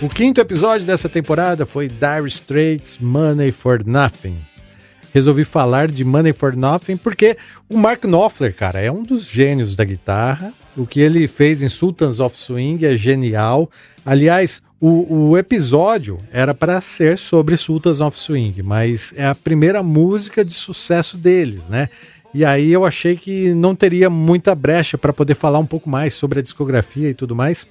O 0.00 0.08
quinto 0.08 0.40
episódio 0.40 0.86
dessa 0.86 1.08
temporada 1.08 1.66
foi 1.66 1.88
Dire 1.88 2.28
Straits 2.28 2.98
Money 3.00 3.50
for 3.50 3.84
Nothing. 3.84 4.38
Resolvi 5.12 5.44
falar 5.44 5.88
de 5.88 6.04
Money 6.04 6.32
for 6.32 6.54
Nothing 6.54 6.96
porque 6.96 7.36
o 7.68 7.76
Mark 7.76 8.02
Knopfler, 8.02 8.54
cara, 8.54 8.80
é 8.80 8.92
um 8.92 9.02
dos 9.02 9.24
gênios 9.24 9.74
da 9.74 9.82
guitarra. 9.82 10.52
O 10.76 10.86
que 10.86 11.00
ele 11.00 11.26
fez 11.26 11.62
em 11.62 11.68
Sultans 11.68 12.20
of 12.20 12.38
Swing 12.38 12.86
é 12.86 12.96
genial. 12.96 13.68
Aliás, 14.06 14.62
o, 14.80 15.30
o 15.30 15.36
episódio 15.36 16.18
era 16.32 16.54
para 16.54 16.80
ser 16.80 17.18
sobre 17.18 17.56
Sultans 17.56 18.00
of 18.00 18.16
Swing, 18.16 18.62
mas 18.62 19.12
é 19.16 19.26
a 19.26 19.34
primeira 19.34 19.82
música 19.82 20.44
de 20.44 20.52
sucesso 20.54 21.16
deles, 21.16 21.68
né? 21.68 21.88
E 22.32 22.44
aí 22.44 22.70
eu 22.70 22.84
achei 22.84 23.16
que 23.16 23.52
não 23.52 23.74
teria 23.74 24.08
muita 24.08 24.54
brecha 24.54 24.96
para 24.96 25.12
poder 25.12 25.34
falar 25.34 25.58
um 25.58 25.66
pouco 25.66 25.90
mais 25.90 26.14
sobre 26.14 26.38
a 26.38 26.42
discografia 26.42 27.10
e 27.10 27.14
tudo 27.14 27.34
mais. 27.34 27.66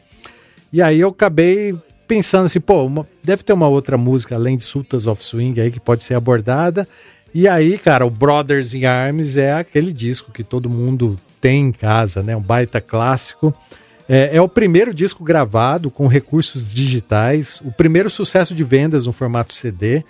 E 0.73 0.81
aí 0.81 0.99
eu 0.99 1.07
acabei 1.07 1.73
pensando 2.07 2.45
assim, 2.45 2.59
pô, 2.59 2.83
uma, 2.85 3.07
deve 3.23 3.43
ter 3.43 3.53
uma 3.53 3.67
outra 3.67 3.97
música 3.97 4.35
além 4.35 4.57
de 4.57 4.63
Sultans 4.63 5.07
of 5.07 5.23
Swing 5.23 5.59
aí 5.59 5.71
que 5.71 5.79
pode 5.79 6.03
ser 6.03 6.13
abordada. 6.15 6.87
E 7.33 7.47
aí, 7.47 7.77
cara, 7.77 8.05
o 8.05 8.09
Brothers 8.09 8.73
in 8.73 8.85
Arms 8.85 9.35
é 9.35 9.53
aquele 9.53 9.91
disco 9.91 10.31
que 10.31 10.43
todo 10.43 10.69
mundo 10.69 11.15
tem 11.41 11.65
em 11.67 11.71
casa, 11.71 12.23
né? 12.23 12.35
Um 12.35 12.41
baita 12.41 12.81
clássico. 12.81 13.53
É, 14.09 14.37
é, 14.37 14.41
o 14.41 14.47
primeiro 14.47 14.93
disco 14.93 15.23
gravado 15.23 15.91
com 15.91 16.07
recursos 16.07 16.73
digitais, 16.73 17.61
o 17.63 17.71
primeiro 17.71 18.09
sucesso 18.09 18.55
de 18.55 18.63
vendas 18.63 19.05
no 19.05 19.11
formato 19.11 19.53
CD, 19.53 20.03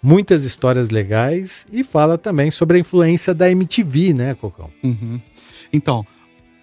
muitas 0.00 0.44
histórias 0.44 0.88
legais 0.88 1.66
e 1.72 1.82
fala 1.82 2.16
também 2.16 2.50
sobre 2.50 2.76
a 2.76 2.80
influência 2.80 3.34
da 3.34 3.50
MTV, 3.50 4.14
né, 4.14 4.34
Cocão? 4.34 4.70
Uhum. 4.82 5.20
Então, 5.72 6.06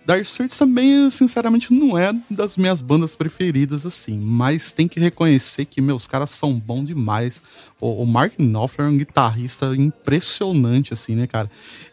Dire 0.07 0.21
Straits 0.21 0.57
também, 0.57 1.09
sinceramente, 1.09 1.73
não 1.73 1.97
é 1.97 2.15
das 2.31 2.55
minhas 2.55 2.79
bandas 2.79 3.13
preferidas, 3.13 3.85
assim. 3.85 4.17
Mas 4.17 4.71
tem 4.71 4.87
que 4.87 5.01
reconhecer 5.01 5.65
que 5.65 5.81
meus 5.81 6.07
caras 6.07 6.29
são 6.29 6.53
bons 6.53 6.85
demais. 6.85 7.41
O, 7.77 8.03
o 8.03 8.07
Mark 8.07 8.35
Knopfler 8.37 8.87
é 8.87 8.89
um 8.89 8.95
guitarrista 8.95 9.75
impressionante, 9.75 10.93
assim, 10.93 11.13
né, 11.13 11.27
cara? 11.27 11.51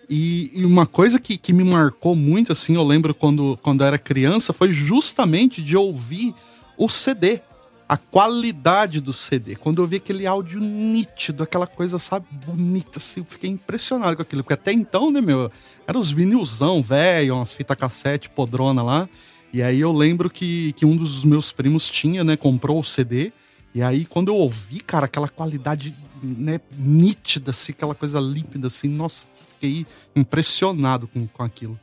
E, 0.08 0.52
e, 0.54 0.64
uma 0.64 0.86
coisa 0.86 1.18
que, 1.18 1.36
que 1.36 1.52
me 1.52 1.64
marcou 1.64 2.14
muito, 2.14 2.52
assim, 2.52 2.76
eu 2.76 2.84
lembro 2.84 3.12
quando, 3.12 3.58
quando 3.60 3.80
eu 3.80 3.88
era 3.88 3.98
criança, 3.98 4.52
foi 4.52 4.72
justamente 4.72 5.60
de 5.60 5.76
ouvir 5.76 6.32
o 6.78 6.88
CD 6.88 7.40
a 7.88 7.96
qualidade 7.96 9.00
do 9.00 9.12
CD. 9.12 9.56
Quando 9.56 9.82
eu 9.82 9.86
vi 9.86 9.96
aquele 9.96 10.26
áudio 10.26 10.60
nítido, 10.60 11.42
aquela 11.42 11.66
coisa, 11.66 11.98
sabe, 11.98 12.26
bonita, 12.46 12.98
assim, 12.98 13.20
eu 13.20 13.26
fiquei 13.26 13.50
impressionado 13.50 14.16
com 14.16 14.22
aquilo. 14.22 14.42
Porque 14.42 14.54
até 14.54 14.72
então, 14.72 15.10
né, 15.10 15.20
meu, 15.20 15.50
eram 15.86 16.00
os 16.00 16.10
vinilzão 16.10 16.82
velho, 16.82 17.36
umas 17.36 17.52
fita 17.54 17.76
cassete 17.76 18.30
podrona 18.30 18.82
lá. 18.82 19.08
E 19.52 19.62
aí 19.62 19.80
eu 19.80 19.92
lembro 19.92 20.30
que, 20.30 20.72
que 20.72 20.84
um 20.84 20.96
dos 20.96 21.24
meus 21.24 21.52
primos 21.52 21.88
tinha, 21.88 22.24
né, 22.24 22.36
comprou 22.36 22.80
o 22.80 22.84
CD. 22.84 23.32
E 23.74 23.82
aí 23.82 24.04
quando 24.04 24.28
eu 24.28 24.36
ouvi, 24.36 24.80
cara, 24.80 25.06
aquela 25.06 25.28
qualidade, 25.28 25.94
né, 26.22 26.60
nítida, 26.76 27.50
assim, 27.50 27.72
aquela 27.72 27.94
coisa 27.94 28.18
límpida, 28.18 28.68
assim, 28.68 28.88
nossa, 28.88 29.24
fiquei 29.50 29.86
impressionado 30.16 31.06
com, 31.06 31.26
com 31.26 31.42
aquilo. 31.42 31.78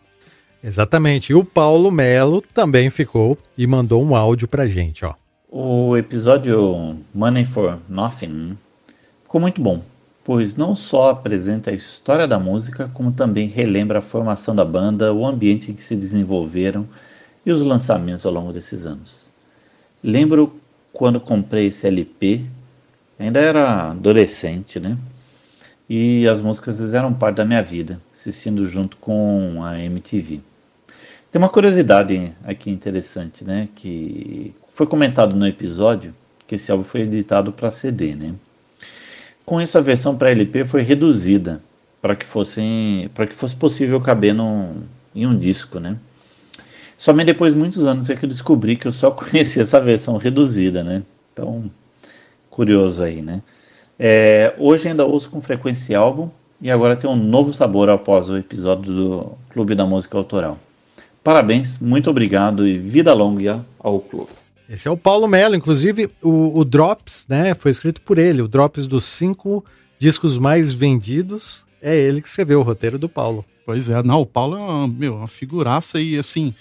Exatamente. 0.63 1.31
E 1.31 1.35
o 1.35 1.43
Paulo 1.43 1.91
Melo 1.91 2.41
também 2.41 2.89
ficou 2.89 3.37
e 3.57 3.65
mandou 3.65 4.03
um 4.03 4.15
áudio 4.15 4.47
pra 4.47 4.67
gente, 4.67 5.05
ó. 5.05 5.15
O 5.53 5.97
episódio 5.97 6.97
Money 7.13 7.43
for 7.43 7.77
Nothing 7.89 8.57
ficou 9.21 9.41
muito 9.41 9.61
bom, 9.61 9.81
pois 10.23 10.55
não 10.55 10.73
só 10.73 11.09
apresenta 11.09 11.71
a 11.71 11.73
história 11.73 12.25
da 12.25 12.39
música, 12.39 12.89
como 12.93 13.11
também 13.11 13.49
relembra 13.49 13.99
a 13.99 14.01
formação 14.01 14.55
da 14.55 14.63
banda, 14.63 15.13
o 15.13 15.25
ambiente 15.25 15.69
em 15.69 15.73
que 15.73 15.83
se 15.83 15.93
desenvolveram 15.93 16.87
e 17.45 17.51
os 17.51 17.59
lançamentos 17.59 18.25
ao 18.25 18.31
longo 18.31 18.53
desses 18.53 18.85
anos. 18.85 19.27
Lembro 20.01 20.55
quando 20.93 21.19
comprei 21.19 21.67
esse 21.67 21.85
LP, 21.85 22.45
ainda 23.19 23.41
era 23.41 23.91
adolescente, 23.91 24.79
né? 24.79 24.97
E 25.89 26.25
as 26.29 26.39
músicas 26.39 26.79
fizeram 26.79 27.13
parte 27.13 27.35
da 27.35 27.45
minha 27.45 27.61
vida, 27.61 27.99
assistindo 28.09 28.65
junto 28.65 28.95
com 28.95 29.61
a 29.65 29.77
MTV. 29.77 30.39
Tem 31.29 31.41
uma 31.41 31.49
curiosidade 31.49 32.31
aqui 32.45 32.71
interessante, 32.71 33.43
né? 33.43 33.67
Que 33.75 34.55
foi 34.73 34.87
comentado 34.87 35.35
no 35.35 35.45
episódio 35.45 36.13
que 36.47 36.55
esse 36.55 36.71
álbum 36.71 36.83
foi 36.83 37.01
editado 37.01 37.51
para 37.51 37.71
CD, 37.71 38.15
né? 38.15 38.33
Com 39.45 39.61
isso 39.61 39.77
a 39.77 39.81
versão 39.81 40.17
para 40.17 40.31
LP 40.31 40.65
foi 40.65 40.81
reduzida 40.81 41.61
para 42.01 42.15
que 42.15 42.25
fosse 42.25 43.09
para 43.13 43.27
que 43.27 43.33
fosse 43.33 43.55
possível 43.55 43.99
caber 43.99 44.33
num, 44.33 44.81
em 45.13 45.27
um 45.27 45.35
disco, 45.35 45.79
né? 45.79 45.97
Somente 46.97 47.27
depois 47.27 47.53
de 47.53 47.59
muitos 47.59 47.85
anos 47.85 48.09
é 48.09 48.15
que 48.15 48.25
eu 48.25 48.29
descobri 48.29 48.75
que 48.75 48.87
eu 48.87 48.91
só 48.91 49.11
conhecia 49.11 49.61
essa 49.61 49.79
versão 49.79 50.17
reduzida, 50.17 50.83
né? 50.83 51.03
Então, 51.33 51.69
curioso 52.49 53.03
aí, 53.03 53.21
né? 53.21 53.41
É, 53.99 54.53
hoje 54.57 54.87
ainda 54.87 55.05
ouço 55.05 55.29
com 55.29 55.41
frequência 55.41 55.97
álbum 55.97 56.29
e 56.61 56.71
agora 56.71 56.95
tem 56.95 57.09
um 57.09 57.15
novo 57.15 57.53
sabor 57.53 57.89
após 57.89 58.29
o 58.29 58.37
episódio 58.37 58.93
do 58.93 59.37
Clube 59.49 59.75
da 59.75 59.85
Música 59.85 60.17
Autoral. 60.17 60.57
Parabéns, 61.23 61.77
muito 61.77 62.09
obrigado 62.09 62.67
e 62.67 62.77
vida 62.77 63.13
longa 63.13 63.63
ao 63.79 63.99
clube. 63.99 64.31
Esse 64.71 64.87
é 64.87 64.91
o 64.91 64.95
Paulo 64.95 65.27
Melo, 65.27 65.53
inclusive 65.53 66.09
o, 66.21 66.57
o, 66.57 66.63
Drops, 66.63 67.25
né? 67.27 67.53
Foi 67.53 67.69
escrito 67.69 67.99
por 67.99 68.17
ele. 68.17 68.41
O 68.41 68.47
Drops 68.47 68.87
dos 68.87 69.03
cinco 69.03 69.65
discos 69.99 70.37
mais 70.37 70.71
vendidos 70.71 71.61
é 71.81 71.93
ele 71.93 72.21
que 72.21 72.29
escreveu 72.29 72.61
o 72.61 72.63
roteiro 72.63 72.97
do 72.97 73.09
Paulo. 73.09 73.43
Pois 73.65 73.89
é, 73.89 74.01
não, 74.01 74.21
o 74.21 74.25
Paulo 74.25 74.55
é 74.55 74.59
uma, 74.61 74.87
meu, 74.87 75.17
uma 75.17 75.27
figuraça 75.27 75.99
e 75.99 76.17
assim. 76.17 76.55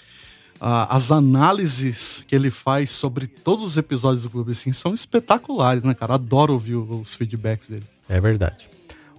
as 0.59 1.09
análises 1.09 2.21
que 2.27 2.35
ele 2.35 2.51
faz 2.51 2.89
sobre 2.89 3.27
todos 3.27 3.63
os 3.63 3.77
episódios 3.77 4.23
do 4.23 4.29
Clube 4.29 4.51
assim, 4.51 4.73
são 4.73 4.93
espetaculares, 4.93 5.81
né, 5.83 5.93
cara? 5.93 6.15
Adoro 6.15 6.51
ouvir 6.51 6.75
os 6.75 7.15
feedbacks 7.15 7.69
dele. 7.69 7.85
É 8.09 8.19
verdade. 8.19 8.67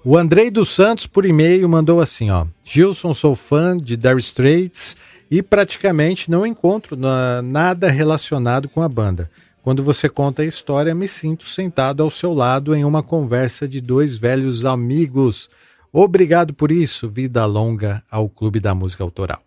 O 0.04 0.18
Andrei 0.18 0.50
dos 0.50 0.68
Santos, 0.68 1.06
por 1.06 1.24
e-mail, 1.24 1.66
mandou 1.66 1.98
assim: 1.98 2.30
ó. 2.30 2.44
Gilson, 2.62 3.14
sou 3.14 3.34
fã 3.34 3.74
de 3.74 3.96
Dire 3.96 4.18
Straits 4.18 4.96
e 5.32 5.42
praticamente 5.42 6.30
não 6.30 6.46
encontro 6.46 6.94
na, 6.94 7.40
nada 7.40 7.88
relacionado 7.88 8.68
com 8.68 8.82
a 8.82 8.88
banda. 8.88 9.30
Quando 9.62 9.82
você 9.82 10.06
conta 10.06 10.42
a 10.42 10.44
história, 10.44 10.94
me 10.94 11.08
sinto 11.08 11.48
sentado 11.48 12.02
ao 12.02 12.10
seu 12.10 12.34
lado 12.34 12.74
em 12.74 12.84
uma 12.84 13.02
conversa 13.02 13.66
de 13.66 13.80
dois 13.80 14.14
velhos 14.14 14.62
amigos. 14.62 15.48
Obrigado 15.90 16.52
por 16.52 16.70
isso. 16.70 17.08
Vida 17.08 17.46
longa 17.46 18.02
ao 18.10 18.28
Clube 18.28 18.60
da 18.60 18.74
Música 18.74 19.02
Autoral. 19.02 19.40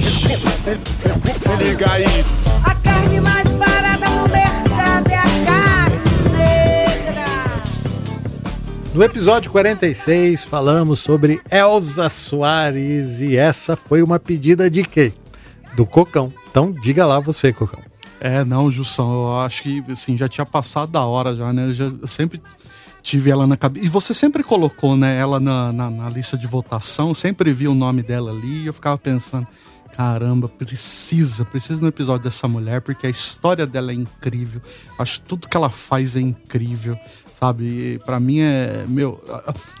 Se 0.00 1.64
liga 1.64 1.90
aí. 1.90 2.04
A 2.64 2.74
carne 2.76 3.20
mais 3.20 3.54
barata 3.54 4.08
no 4.08 4.28
mercado 4.28 5.08
é 5.10 5.16
a 5.16 5.24
carne 5.44 5.96
negra. 6.32 7.24
No 8.94 9.02
episódio 9.02 9.50
46, 9.50 10.44
falamos 10.44 11.00
sobre 11.00 11.40
Elza 11.50 12.08
Soares 12.08 13.20
e 13.20 13.36
essa 13.36 13.76
foi 13.76 14.02
uma 14.02 14.18
pedida 14.20 14.70
de 14.70 14.84
quem? 14.84 15.12
Do 15.74 15.84
Cocão. 15.84 16.32
Então, 16.50 16.72
diga 16.72 17.04
lá 17.04 17.18
você, 17.18 17.52
Cocão. 17.52 17.82
É, 18.20 18.44
não, 18.44 18.70
Jussão, 18.70 19.12
eu 19.12 19.40
acho 19.40 19.62
que 19.62 19.84
assim, 19.90 20.16
já 20.16 20.28
tinha 20.28 20.46
passado 20.46 20.92
da 20.92 21.04
hora 21.04 21.34
já, 21.34 21.52
né? 21.52 21.66
Eu 21.66 21.72
já 21.72 21.84
eu 21.84 22.08
sempre 22.08 22.40
tive 23.02 23.30
ela 23.30 23.46
na 23.46 23.56
cabeça. 23.56 23.86
E 23.86 23.88
você 23.88 24.12
sempre 24.12 24.42
colocou 24.42 24.96
né, 24.96 25.18
ela 25.18 25.40
na, 25.40 25.72
na, 25.72 25.90
na, 25.90 26.10
lista 26.10 26.36
de 26.36 26.46
votação, 26.46 27.14
sempre 27.14 27.52
vi 27.52 27.66
o 27.66 27.74
nome 27.74 28.02
dela 28.02 28.30
ali 28.30 28.64
e 28.64 28.66
eu 28.66 28.72
ficava 28.72 28.98
pensando: 28.98 29.46
caramba, 29.94 30.48
precisa, 30.48 31.44
precisa 31.44 31.80
no 31.80 31.88
episódio 31.88 32.24
dessa 32.24 32.46
mulher, 32.46 32.80
porque 32.80 33.06
a 33.06 33.10
história 33.10 33.66
dela 33.66 33.90
é 33.92 33.94
incrível. 33.94 34.60
Acho 34.98 35.20
que 35.20 35.26
tudo 35.26 35.48
que 35.48 35.56
ela 35.56 35.70
faz 35.70 36.16
é 36.16 36.20
incrível 36.20 36.98
sabe? 37.38 38.00
Para 38.04 38.18
mim 38.18 38.40
é, 38.40 38.84
meu, 38.88 39.22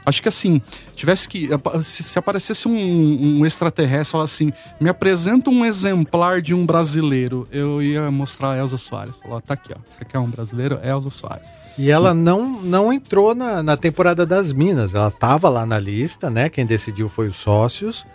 acho 0.06 0.22
que 0.22 0.28
assim, 0.28 0.62
tivesse 0.94 1.28
que, 1.28 1.48
se, 1.82 2.04
se 2.04 2.16
aparecesse 2.16 2.68
um, 2.68 3.40
um 3.40 3.44
extraterrestre 3.44 4.12
falar 4.12 4.24
assim, 4.24 4.52
me 4.80 4.88
apresenta 4.88 5.50
um 5.50 5.64
exemplar 5.64 6.40
de 6.40 6.54
um 6.54 6.64
brasileiro, 6.64 7.48
eu 7.50 7.82
ia 7.82 8.10
mostrar 8.12 8.52
a 8.52 8.58
Elza 8.58 8.78
Soares. 8.78 9.16
Falar, 9.16 9.40
tá 9.40 9.54
aqui, 9.54 9.72
ó, 9.72 9.78
você 9.88 10.04
quer 10.04 10.20
um 10.20 10.28
brasileiro? 10.28 10.78
Elza 10.84 11.10
Soares. 11.10 11.52
E 11.76 11.90
ela 11.90 12.14
não, 12.14 12.62
não 12.62 12.92
entrou 12.92 13.34
na, 13.34 13.60
na 13.60 13.76
temporada 13.76 14.24
das 14.24 14.52
Minas, 14.52 14.94
ela 14.94 15.10
tava 15.10 15.48
lá 15.48 15.66
na 15.66 15.80
lista, 15.80 16.30
né? 16.30 16.48
Quem 16.48 16.64
decidiu 16.64 17.08
foi 17.08 17.26
os 17.26 17.36
sócios 17.36 18.06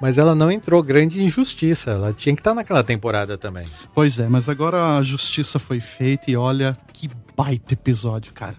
mas 0.00 0.18
ela 0.18 0.34
não 0.34 0.50
entrou. 0.50 0.82
Grande 0.82 1.22
injustiça. 1.22 1.92
Ela 1.92 2.12
tinha 2.12 2.34
que 2.34 2.40
estar 2.40 2.54
naquela 2.54 2.82
temporada 2.82 3.36
também. 3.36 3.66
Pois 3.94 4.18
é, 4.18 4.28
mas 4.28 4.48
agora 4.48 4.96
a 4.96 5.02
justiça 5.02 5.58
foi 5.58 5.80
feita 5.80 6.30
e 6.30 6.36
olha 6.36 6.76
que 6.92 7.10
baita 7.36 7.74
episódio, 7.74 8.32
cara. 8.32 8.56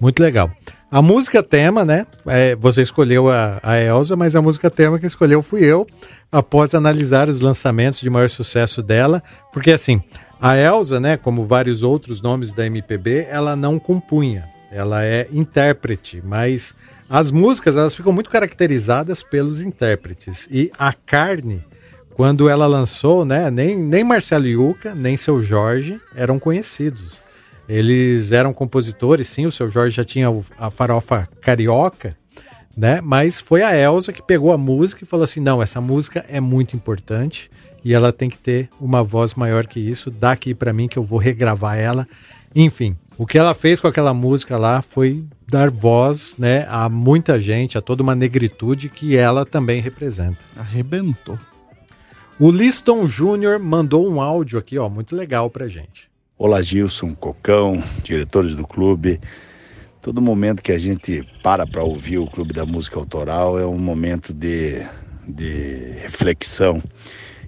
Muito 0.00 0.20
legal. 0.20 0.50
A 0.90 1.02
música 1.02 1.42
tema, 1.42 1.84
né? 1.84 2.06
É, 2.26 2.54
você 2.54 2.82
escolheu 2.82 3.28
a, 3.30 3.58
a 3.62 3.80
Elsa, 3.80 4.14
mas 4.14 4.36
a 4.36 4.42
música 4.42 4.70
tema 4.70 4.98
que 4.98 5.06
escolheu 5.06 5.42
fui 5.42 5.64
eu, 5.64 5.86
após 6.30 6.74
analisar 6.74 7.28
os 7.28 7.40
lançamentos 7.40 8.00
de 8.00 8.08
maior 8.08 8.28
sucesso 8.28 8.82
dela. 8.82 9.22
Porque 9.52 9.72
assim, 9.72 10.02
a 10.40 10.56
Elsa, 10.56 11.00
né, 11.00 11.16
como 11.16 11.46
vários 11.46 11.82
outros 11.82 12.20
nomes 12.20 12.52
da 12.52 12.66
MPB, 12.66 13.26
ela 13.28 13.56
não 13.56 13.78
compunha. 13.78 14.48
Ela 14.70 15.04
é 15.04 15.26
intérprete, 15.32 16.22
mas 16.24 16.74
as 17.14 17.30
músicas 17.30 17.76
elas 17.76 17.94
ficam 17.94 18.12
muito 18.12 18.28
caracterizadas 18.28 19.22
pelos 19.22 19.60
intérpretes. 19.60 20.48
E 20.50 20.72
a 20.76 20.92
Carne, 20.92 21.64
quando 22.12 22.48
ela 22.48 22.66
lançou, 22.66 23.24
né, 23.24 23.52
nem, 23.52 23.80
nem 23.80 24.02
Marcelo 24.02 24.48
Yuca, 24.48 24.96
nem 24.96 25.16
seu 25.16 25.40
Jorge 25.40 26.00
eram 26.16 26.40
conhecidos. 26.40 27.22
Eles 27.68 28.32
eram 28.32 28.52
compositores, 28.52 29.28
sim, 29.28 29.46
o 29.46 29.52
seu 29.52 29.70
Jorge 29.70 29.94
já 29.94 30.04
tinha 30.04 30.26
a 30.58 30.72
farofa 30.72 31.28
carioca, 31.40 32.16
né? 32.76 33.00
Mas 33.00 33.38
foi 33.38 33.62
a 33.62 33.76
Elsa 33.76 34.12
que 34.12 34.20
pegou 34.20 34.50
a 34.50 34.58
música 34.58 35.04
e 35.04 35.06
falou 35.06 35.22
assim: 35.22 35.38
não, 35.38 35.62
essa 35.62 35.80
música 35.80 36.24
é 36.28 36.40
muito 36.40 36.74
importante 36.74 37.48
e 37.84 37.94
ela 37.94 38.12
tem 38.12 38.28
que 38.28 38.38
ter 38.38 38.68
uma 38.80 39.04
voz 39.04 39.34
maior 39.34 39.68
que 39.68 39.78
isso. 39.78 40.10
Dá 40.10 40.32
aqui 40.32 40.52
para 40.52 40.72
mim 40.72 40.88
que 40.88 40.98
eu 40.98 41.04
vou 41.04 41.20
regravar 41.20 41.78
ela. 41.78 42.08
Enfim, 42.56 42.96
o 43.16 43.24
que 43.24 43.38
ela 43.38 43.54
fez 43.54 43.78
com 43.78 43.86
aquela 43.86 44.12
música 44.12 44.58
lá 44.58 44.82
foi 44.82 45.24
dar 45.46 45.70
voz, 45.70 46.36
né, 46.38 46.66
a 46.68 46.88
muita 46.88 47.40
gente, 47.40 47.76
a 47.76 47.80
toda 47.80 48.02
uma 48.02 48.14
negritude 48.14 48.88
que 48.88 49.16
ela 49.16 49.44
também 49.44 49.80
representa. 49.80 50.38
Arrebentou. 50.56 51.38
O 52.38 52.50
Liston 52.50 53.06
Júnior 53.06 53.60
mandou 53.60 54.08
um 54.08 54.20
áudio 54.20 54.58
aqui, 54.58 54.76
ó, 54.78 54.88
muito 54.88 55.14
legal 55.14 55.48
pra 55.48 55.68
gente. 55.68 56.10
Olá, 56.36 56.60
Gilson, 56.60 57.14
Cocão, 57.14 57.82
diretores 58.02 58.56
do 58.56 58.66
clube. 58.66 59.20
Todo 60.02 60.20
momento 60.20 60.62
que 60.62 60.72
a 60.72 60.78
gente 60.78 61.26
para 61.42 61.64
para 61.66 61.84
ouvir 61.84 62.18
o 62.18 62.26
Clube 62.26 62.52
da 62.52 62.66
Música 62.66 62.98
Autoral 62.98 63.58
é 63.58 63.64
um 63.64 63.78
momento 63.78 64.34
de, 64.34 64.84
de 65.26 65.94
reflexão 66.02 66.82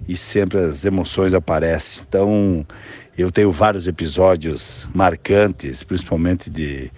e 0.07 0.15
sempre 0.15 0.57
as 0.59 0.85
emoções 0.85 1.33
aparecem. 1.33 2.05
Então, 2.07 2.65
eu 3.17 3.29
tenho 3.29 3.51
vários 3.51 3.87
episódios 3.87 4.87
marcantes, 4.93 5.83
principalmente 5.83 6.49
de, 6.49 6.89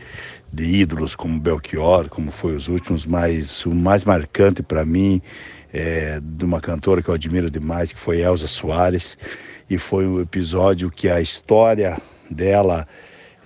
de 0.51 0.65
ídolos 0.65 1.15
como 1.15 1.39
Belchior, 1.39 2.09
como 2.09 2.31
foi 2.31 2.55
os 2.55 2.67
últimos, 2.67 3.05
mas 3.05 3.65
o 3.65 3.73
mais 3.73 4.03
marcante 4.03 4.63
para 4.63 4.85
mim 4.85 5.21
é 5.73 6.19
de 6.21 6.43
uma 6.43 6.59
cantora 6.59 7.01
que 7.01 7.09
eu 7.09 7.13
admiro 7.13 7.51
demais, 7.51 7.93
que 7.93 7.99
foi 7.99 8.21
Elza 8.21 8.47
Soares, 8.47 9.17
e 9.69 9.77
foi 9.77 10.07
um 10.07 10.19
episódio 10.19 10.89
que 10.89 11.07
a 11.07 11.21
história 11.21 12.01
dela 12.29 12.87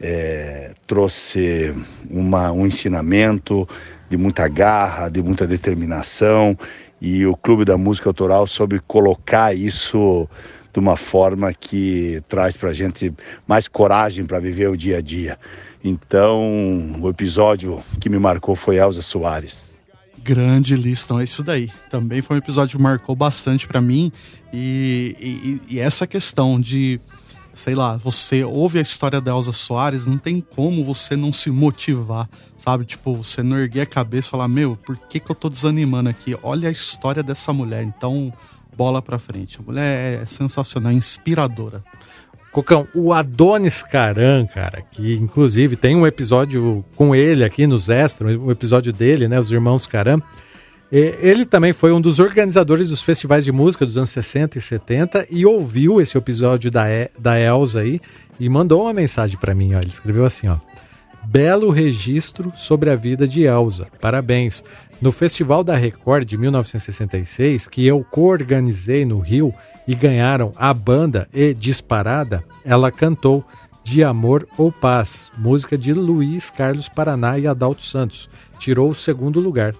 é, 0.01 0.73
trouxe 0.87 1.73
uma, 2.09 2.51
um 2.51 2.65
ensinamento 2.65 3.67
de 4.09 4.17
muita 4.17 4.47
garra, 4.47 5.09
de 5.09 5.21
muita 5.21 5.45
determinação, 5.45 6.57
e 7.01 7.25
o 7.25 7.35
Clube 7.35 7.65
da 7.65 7.77
Música 7.77 8.09
Autoral 8.09 8.47
soube 8.47 8.79
colocar 8.87 9.53
isso 9.53 10.27
de 10.73 10.79
uma 10.79 10.97
forma 10.97 11.53
que 11.53 12.21
traz 12.27 12.57
para 12.57 12.71
a 12.71 12.73
gente 12.73 13.13
mais 13.47 13.67
coragem 13.67 14.25
para 14.25 14.39
viver 14.39 14.69
o 14.69 14.75
dia 14.75 14.97
a 14.97 15.01
dia. 15.01 15.37
Então, 15.83 16.99
o 16.99 17.09
episódio 17.09 17.83
que 18.01 18.09
me 18.09 18.17
marcou 18.17 18.55
foi 18.55 18.77
Elza 18.77 19.01
Soares. 19.01 19.77
Grande 20.17 20.75
Liston, 20.75 21.19
é 21.19 21.25
isso 21.25 21.43
daí. 21.43 21.69
Também 21.89 22.21
foi 22.21 22.37
um 22.37 22.39
episódio 22.39 22.77
que 22.77 22.83
marcou 22.83 23.15
bastante 23.15 23.67
para 23.67 23.81
mim. 23.81 24.11
E, 24.51 25.61
e, 25.69 25.75
e, 25.75 25.79
essa 25.79 26.07
questão 26.07 26.59
de, 26.59 26.99
sei 27.53 27.75
lá, 27.75 27.97
você 27.97 28.43
ouve 28.43 28.79
a 28.79 28.81
história 28.81 29.19
da 29.19 29.31
Elza 29.31 29.51
Soares, 29.51 30.07
não 30.07 30.17
tem 30.17 30.39
como 30.39 30.85
você 30.85 31.17
não 31.17 31.33
se 31.33 31.51
motivar, 31.51 32.29
sabe? 32.57 32.85
Tipo, 32.85 33.17
você 33.17 33.43
não 33.43 33.57
erguer 33.57 33.81
a 33.81 33.85
cabeça 33.85 34.29
e 34.29 34.31
falar: 34.31 34.47
Meu, 34.47 34.77
por 34.77 34.95
que, 34.97 35.19
que 35.19 35.29
eu 35.29 35.35
tô 35.35 35.49
desanimando 35.49 36.09
aqui? 36.09 36.37
Olha 36.41 36.69
a 36.69 36.71
história 36.71 37.21
dessa 37.21 37.51
mulher. 37.51 37.83
Então, 37.83 38.31
bola 38.75 39.01
pra 39.01 39.19
frente. 39.19 39.59
A 39.59 39.63
mulher 39.63 40.21
é 40.21 40.25
sensacional, 40.25 40.91
inspiradora. 40.91 41.83
Cocão, 42.51 42.87
o 42.93 43.11
Adonis 43.11 43.81
Caran, 43.81 44.45
cara, 44.45 44.83
que 44.91 45.15
inclusive 45.15 45.75
tem 45.75 45.95
um 45.95 46.05
episódio 46.05 46.85
com 46.95 47.15
ele 47.15 47.43
aqui 47.43 47.65
nos 47.65 47.89
Extra, 47.89 48.27
um 48.27 48.51
episódio 48.51 48.93
dele, 48.93 49.27
né, 49.27 49.39
os 49.39 49.51
irmãos 49.51 49.87
Caran. 49.87 50.21
Ele 50.91 51.43
também 51.43 51.73
foi 51.73 51.91
um 51.91 51.99
dos 51.99 52.19
organizadores 52.19 52.89
dos 52.89 53.01
festivais 53.01 53.43
de 53.43 53.51
música 53.51 53.83
dos 53.83 53.97
anos 53.97 54.11
60 54.11 54.59
e 54.59 54.61
70 54.61 55.27
e 55.31 55.43
ouviu 55.43 55.99
esse 55.99 56.15
episódio 56.15 56.69
da, 56.69 56.83
da 57.17 57.39
Elsa 57.39 57.79
aí 57.79 57.99
e 58.39 58.47
mandou 58.47 58.83
uma 58.83 58.93
mensagem 58.93 59.35
para 59.39 59.55
mim, 59.55 59.73
ó. 59.73 59.79
Ele 59.79 59.89
escreveu 59.89 60.23
assim, 60.23 60.47
ó: 60.47 60.57
Belo 61.25 61.71
registro 61.71 62.53
sobre 62.55 62.91
a 62.91 62.95
vida 62.95 63.27
de 63.27 63.41
Elsa. 63.41 63.87
Parabéns. 63.99 64.63
No 65.03 65.11
Festival 65.11 65.65
da 65.65 65.75
Record 65.75 66.25
de 66.25 66.37
1966, 66.37 67.67
que 67.67 67.85
eu 67.85 68.05
co-organizei 68.09 69.03
no 69.03 69.19
Rio, 69.19 69.53
e 69.85 69.93
ganharam 69.93 70.53
a 70.55 70.73
banda 70.73 71.27
e 71.33 71.53
Disparada, 71.53 72.41
ela 72.63 72.89
cantou 72.89 73.43
De 73.83 74.01
Amor 74.01 74.47
ou 74.57 74.71
Paz, 74.71 75.29
música 75.37 75.77
de 75.77 75.91
Luiz 75.91 76.49
Carlos 76.49 76.87
Paraná 76.87 77.37
e 77.37 77.45
Adalto 77.45 77.81
Santos. 77.81 78.29
Tirou 78.57 78.91
o 78.91 78.95
segundo 78.95 79.41
lugar. 79.41 79.75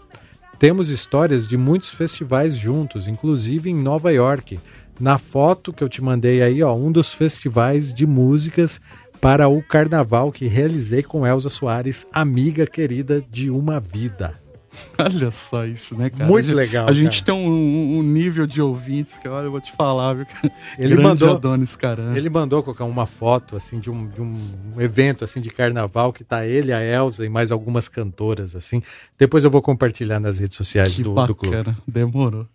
Temos 0.60 0.90
histórias 0.90 1.48
de 1.48 1.56
muitos 1.56 1.88
festivais 1.88 2.54
juntos, 2.54 3.08
inclusive 3.08 3.70
em 3.70 3.76
Nova 3.76 4.12
York. 4.12 4.60
Na 5.00 5.18
foto 5.18 5.72
que 5.72 5.86
eu 5.86 5.88
te 5.88 6.02
mandei 6.02 6.42
aí, 6.42 6.62
ó, 6.62 6.76
um 6.76 6.92
dos 6.92 7.14
festivais 7.14 7.94
de 7.94 8.06
músicas 8.06 8.82
para 9.22 9.48
o 9.48 9.64
carnaval 9.64 10.34
que 10.34 10.48
realizei 10.48 11.02
com 11.02 11.26
Elza 11.26 11.48
Soares, 11.48 12.06
amiga 12.12 12.68
querida 12.68 13.24
de 13.32 13.50
uma 13.50 13.80
vida. 13.80 14.43
Olha 14.98 15.32
só 15.32 15.66
isso, 15.66 15.96
né, 15.98 16.10
cara? 16.10 16.26
Muito 16.26 16.54
legal. 16.54 16.88
A 16.88 16.94
gente 16.94 17.24
tem 17.24 17.34
um, 17.34 17.98
um, 17.98 18.04
nível 18.04 18.46
de 18.46 18.62
ouvintes 18.62 19.18
que, 19.18 19.28
olha, 19.28 19.46
eu 19.46 19.52
vou 19.52 19.62
te 19.62 19.72
falar, 19.72 20.14
viu? 20.14 20.26
Ele 20.78 20.96
Grande 20.96 21.04
mandou, 21.04 21.36
Adonis, 21.36 21.76
cara. 21.76 22.12
Ele 22.16 22.30
mandou 22.30 22.64
colocar 22.64 22.86
uma 22.86 23.06
foto, 23.06 23.56
assim, 23.56 23.80
de 23.80 23.90
um, 23.90 24.08
de 24.08 24.22
um 24.22 24.40
evento, 24.80 25.24
assim, 25.24 25.42
de 25.42 25.50
carnaval, 25.50 26.12
que 26.12 26.24
tá 26.24 26.46
ele, 26.46 26.72
a 26.74 26.82
Elsa 26.82 27.26
e 27.26 27.30
mais 27.30 27.52
algumas 27.52 27.88
cantoras, 27.88 28.56
assim. 28.56 28.82
Depois 29.18 29.44
eu 29.44 29.52
vou 29.52 29.62
compartilhar 29.62 30.20
nas 30.20 30.38
redes 30.38 30.58
sociais 30.58 30.96
que 30.96 31.04
do, 31.04 31.14
bacana. 31.14 31.28
do 31.28 31.36
clube. 31.36 31.78
Demorou. 31.88 32.48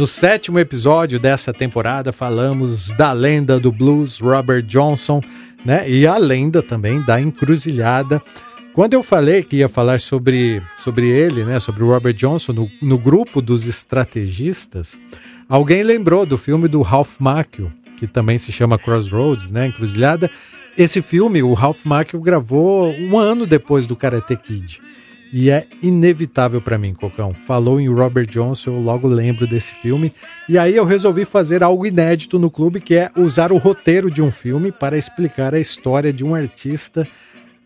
No 0.00 0.06
sétimo 0.06 0.58
episódio 0.58 1.20
dessa 1.20 1.52
temporada, 1.52 2.10
falamos 2.10 2.88
da 2.96 3.12
lenda 3.12 3.60
do 3.60 3.70
blues 3.70 4.18
Robert 4.18 4.62
Johnson, 4.62 5.20
né? 5.62 5.90
E 5.90 6.06
a 6.06 6.16
lenda 6.16 6.62
também 6.62 7.04
da 7.04 7.20
encruzilhada. 7.20 8.22
Quando 8.72 8.94
eu 8.94 9.02
falei 9.02 9.42
que 9.42 9.56
ia 9.56 9.68
falar 9.68 10.00
sobre, 10.00 10.62
sobre 10.74 11.06
ele, 11.06 11.44
né, 11.44 11.60
sobre 11.60 11.84
o 11.84 11.88
Robert 11.88 12.14
Johnson, 12.14 12.54
no, 12.54 12.70
no 12.80 12.96
grupo 12.96 13.42
dos 13.42 13.66
estrategistas, 13.66 14.98
alguém 15.46 15.82
lembrou 15.82 16.24
do 16.24 16.38
filme 16.38 16.66
do 16.66 16.80
Ralph 16.80 17.16
Macchio, 17.18 17.70
que 17.98 18.06
também 18.06 18.38
se 18.38 18.50
chama 18.50 18.78
Crossroads, 18.78 19.50
né, 19.50 19.66
Encruzilhada. 19.66 20.30
Esse 20.78 21.02
filme, 21.02 21.42
o 21.42 21.52
Ralph 21.52 21.84
Macchio 21.84 22.22
gravou 22.22 22.90
um 22.90 23.18
ano 23.18 23.46
depois 23.46 23.84
do 23.84 23.94
Karate 23.94 24.34
Kid. 24.34 24.80
E 25.32 25.48
é 25.48 25.66
inevitável 25.80 26.60
para 26.60 26.76
mim, 26.76 26.92
Cocão. 26.92 27.32
Falou 27.32 27.80
em 27.80 27.88
Robert 27.88 28.26
Johnson, 28.26 28.70
eu 28.70 28.80
logo 28.80 29.06
lembro 29.06 29.46
desse 29.46 29.72
filme. 29.74 30.12
E 30.48 30.58
aí 30.58 30.74
eu 30.74 30.84
resolvi 30.84 31.24
fazer 31.24 31.62
algo 31.62 31.86
inédito 31.86 32.38
no 32.38 32.50
clube, 32.50 32.80
que 32.80 32.96
é 32.96 33.10
usar 33.16 33.52
o 33.52 33.58
roteiro 33.58 34.10
de 34.10 34.20
um 34.20 34.32
filme 34.32 34.72
para 34.72 34.98
explicar 34.98 35.54
a 35.54 35.60
história 35.60 36.12
de 36.12 36.24
um 36.24 36.34
artista. 36.34 37.06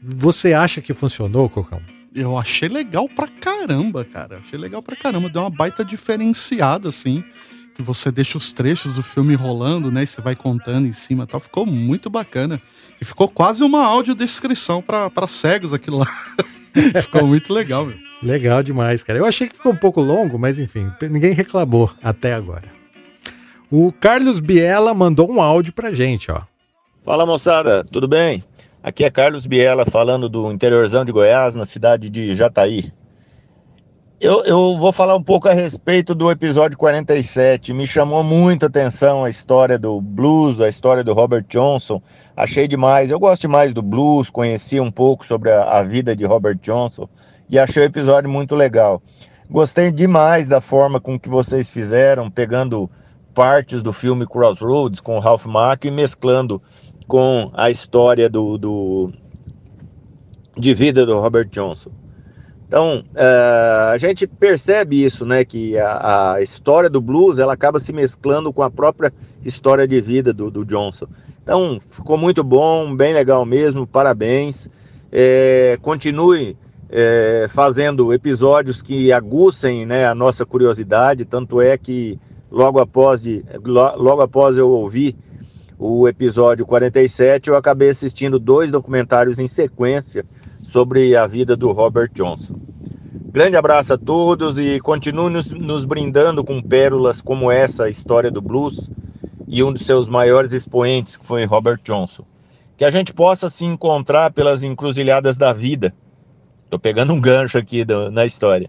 Você 0.02 0.52
acha 0.52 0.82
que 0.82 0.92
funcionou, 0.92 1.48
Cocão? 1.48 1.80
Eu 2.14 2.36
achei 2.36 2.68
legal 2.68 3.08
pra 3.08 3.26
caramba, 3.26 4.04
cara. 4.04 4.38
Achei 4.38 4.58
legal 4.58 4.82
pra 4.82 4.94
caramba. 4.94 5.30
Deu 5.30 5.40
uma 5.40 5.50
baita 5.50 5.82
diferenciada, 5.82 6.90
assim. 6.90 7.24
Que 7.74 7.82
você 7.82 8.12
deixa 8.12 8.36
os 8.36 8.52
trechos 8.52 8.94
do 8.94 9.02
filme 9.02 9.34
rolando, 9.34 9.90
né? 9.90 10.02
E 10.02 10.06
você 10.06 10.20
vai 10.20 10.36
contando 10.36 10.86
em 10.86 10.92
cima 10.92 11.24
e 11.24 11.26
tal. 11.26 11.40
Ficou 11.40 11.64
muito 11.64 12.10
bacana. 12.10 12.60
E 13.00 13.04
ficou 13.04 13.26
quase 13.26 13.64
uma 13.64 13.84
audiodescrição 13.84 14.82
para 14.82 15.26
cegos 15.26 15.72
aquilo 15.72 15.98
lá. 15.98 16.06
ficou 17.02 17.26
muito 17.26 17.52
legal, 17.52 17.86
meu. 17.86 17.96
Legal 18.22 18.62
demais, 18.62 19.02
cara. 19.02 19.18
Eu 19.18 19.26
achei 19.26 19.48
que 19.48 19.56
ficou 19.56 19.72
um 19.72 19.76
pouco 19.76 20.00
longo, 20.00 20.38
mas 20.38 20.58
enfim, 20.58 20.90
ninguém 21.10 21.32
reclamou 21.32 21.90
até 22.02 22.34
agora. 22.34 22.72
O 23.70 23.92
Carlos 23.92 24.40
Biela 24.40 24.94
mandou 24.94 25.30
um 25.30 25.40
áudio 25.40 25.72
pra 25.72 25.92
gente, 25.92 26.30
ó. 26.30 26.42
Fala 27.04 27.26
moçada, 27.26 27.84
tudo 27.84 28.08
bem? 28.08 28.42
Aqui 28.82 29.04
é 29.04 29.10
Carlos 29.10 29.46
Biela 29.46 29.84
falando 29.84 30.28
do 30.28 30.50
interiorzão 30.52 31.04
de 31.04 31.12
Goiás, 31.12 31.54
na 31.54 31.64
cidade 31.64 32.08
de 32.08 32.34
Jataí. 32.34 32.92
Eu, 34.20 34.44
eu 34.44 34.78
vou 34.78 34.92
falar 34.92 35.16
um 35.16 35.22
pouco 35.22 35.48
a 35.48 35.52
respeito 35.52 36.14
do 36.14 36.30
episódio 36.30 36.78
47. 36.78 37.74
Me 37.74 37.86
chamou 37.86 38.22
muito 38.22 38.62
a 38.62 38.68
atenção 38.68 39.24
a 39.24 39.28
história 39.28 39.78
do 39.78 40.00
blues, 40.00 40.60
a 40.60 40.68
história 40.68 41.04
do 41.04 41.12
Robert 41.12 41.44
Johnson. 41.48 42.00
Achei 42.36 42.66
demais. 42.66 43.10
Eu 43.10 43.18
gosto 43.18 43.42
demais 43.42 43.72
do 43.72 43.82
blues, 43.82 44.28
conheci 44.28 44.80
um 44.80 44.90
pouco 44.90 45.24
sobre 45.24 45.50
a, 45.50 45.78
a 45.78 45.82
vida 45.82 46.16
de 46.16 46.24
Robert 46.24 46.58
Johnson 46.60 47.08
e 47.48 47.58
achei 47.58 47.82
o 47.82 47.86
episódio 47.86 48.28
muito 48.28 48.54
legal. 48.54 49.02
Gostei 49.50 49.92
demais 49.92 50.48
da 50.48 50.60
forma 50.60 51.00
com 51.00 51.18
que 51.18 51.28
vocês 51.28 51.68
fizeram, 51.68 52.30
pegando 52.30 52.90
partes 53.34 53.82
do 53.82 53.92
filme 53.92 54.26
Crossroads 54.26 55.00
com 55.00 55.18
Ralph 55.18 55.46
Macchio 55.46 55.88
e 55.88 55.90
mesclando 55.90 56.62
com 57.06 57.50
a 57.52 57.70
história 57.70 58.28
do, 58.28 58.56
do 58.56 59.12
de 60.56 60.72
vida 60.72 61.04
do 61.04 61.18
Robert 61.18 61.48
Johnson. 61.50 61.90
Então, 62.66 63.04
uh, 63.14 63.92
a 63.92 63.98
gente 63.98 64.26
percebe 64.26 65.04
isso, 65.04 65.26
né? 65.26 65.44
Que 65.44 65.78
a, 65.78 66.34
a, 66.34 66.42
história 66.42 66.88
do 66.88 67.00
blues 67.00 67.38
ela 67.38 67.52
acaba 67.52 67.78
se 67.78 67.92
mesclando 67.92 68.52
com 68.52 68.62
a 68.62 68.70
própria 68.70 69.12
história 69.44 69.86
de 69.86 70.00
vida 70.00 70.32
do, 70.32 70.50
do 70.50 70.64
Johnson. 70.64 71.06
Então, 71.44 71.78
ficou 71.90 72.16
muito 72.16 72.42
bom, 72.42 72.96
bem 72.96 73.12
legal 73.12 73.44
mesmo, 73.44 73.86
parabéns. 73.86 74.66
É, 75.12 75.78
continue 75.82 76.56
é, 76.88 77.46
fazendo 77.50 78.14
episódios 78.14 78.80
que 78.80 79.12
aguçem 79.12 79.84
né, 79.84 80.06
a 80.06 80.14
nossa 80.14 80.46
curiosidade. 80.46 81.26
Tanto 81.26 81.60
é 81.60 81.76
que 81.76 82.18
logo 82.50 82.80
após, 82.80 83.20
de, 83.20 83.44
logo 83.62 84.22
após 84.22 84.56
eu 84.56 84.70
ouvir 84.70 85.14
o 85.78 86.08
episódio 86.08 86.64
47, 86.64 87.50
eu 87.50 87.56
acabei 87.56 87.90
assistindo 87.90 88.38
dois 88.38 88.70
documentários 88.70 89.38
em 89.38 89.46
sequência 89.46 90.24
sobre 90.58 91.14
a 91.14 91.26
vida 91.26 91.54
do 91.54 91.72
Robert 91.72 92.10
Johnson. 92.14 92.54
Grande 93.30 93.58
abraço 93.58 93.92
a 93.92 93.98
todos 93.98 94.58
e 94.58 94.80
continue 94.80 95.28
nos, 95.28 95.50
nos 95.50 95.84
brindando 95.84 96.42
com 96.42 96.62
pérolas 96.62 97.20
como 97.20 97.52
essa 97.52 97.90
história 97.90 98.30
do 98.30 98.40
blues 98.40 98.90
e 99.46 99.62
um 99.62 99.72
dos 99.72 99.86
seus 99.86 100.08
maiores 100.08 100.52
expoentes, 100.52 101.16
que 101.16 101.26
foi 101.26 101.44
Robert 101.44 101.80
Johnson. 101.84 102.24
Que 102.76 102.84
a 102.84 102.90
gente 102.90 103.12
possa 103.12 103.48
se 103.48 103.64
encontrar 103.64 104.32
pelas 104.32 104.62
encruzilhadas 104.62 105.36
da 105.36 105.52
vida. 105.52 105.94
Estou 106.64 106.78
pegando 106.78 107.12
um 107.12 107.20
gancho 107.20 107.56
aqui 107.56 107.84
do, 107.84 108.10
na 108.10 108.26
história. 108.26 108.68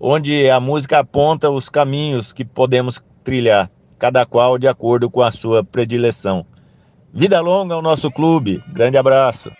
Onde 0.00 0.48
a 0.48 0.58
música 0.58 1.00
aponta 1.00 1.50
os 1.50 1.68
caminhos 1.68 2.32
que 2.32 2.44
podemos 2.44 3.02
trilhar, 3.22 3.70
cada 3.98 4.24
qual 4.24 4.58
de 4.58 4.66
acordo 4.66 5.10
com 5.10 5.22
a 5.22 5.30
sua 5.30 5.62
predileção. 5.62 6.46
Vida 7.12 7.40
longa 7.40 7.74
ao 7.74 7.82
nosso 7.82 8.10
clube. 8.10 8.62
Grande 8.72 8.96
abraço. 8.96 9.52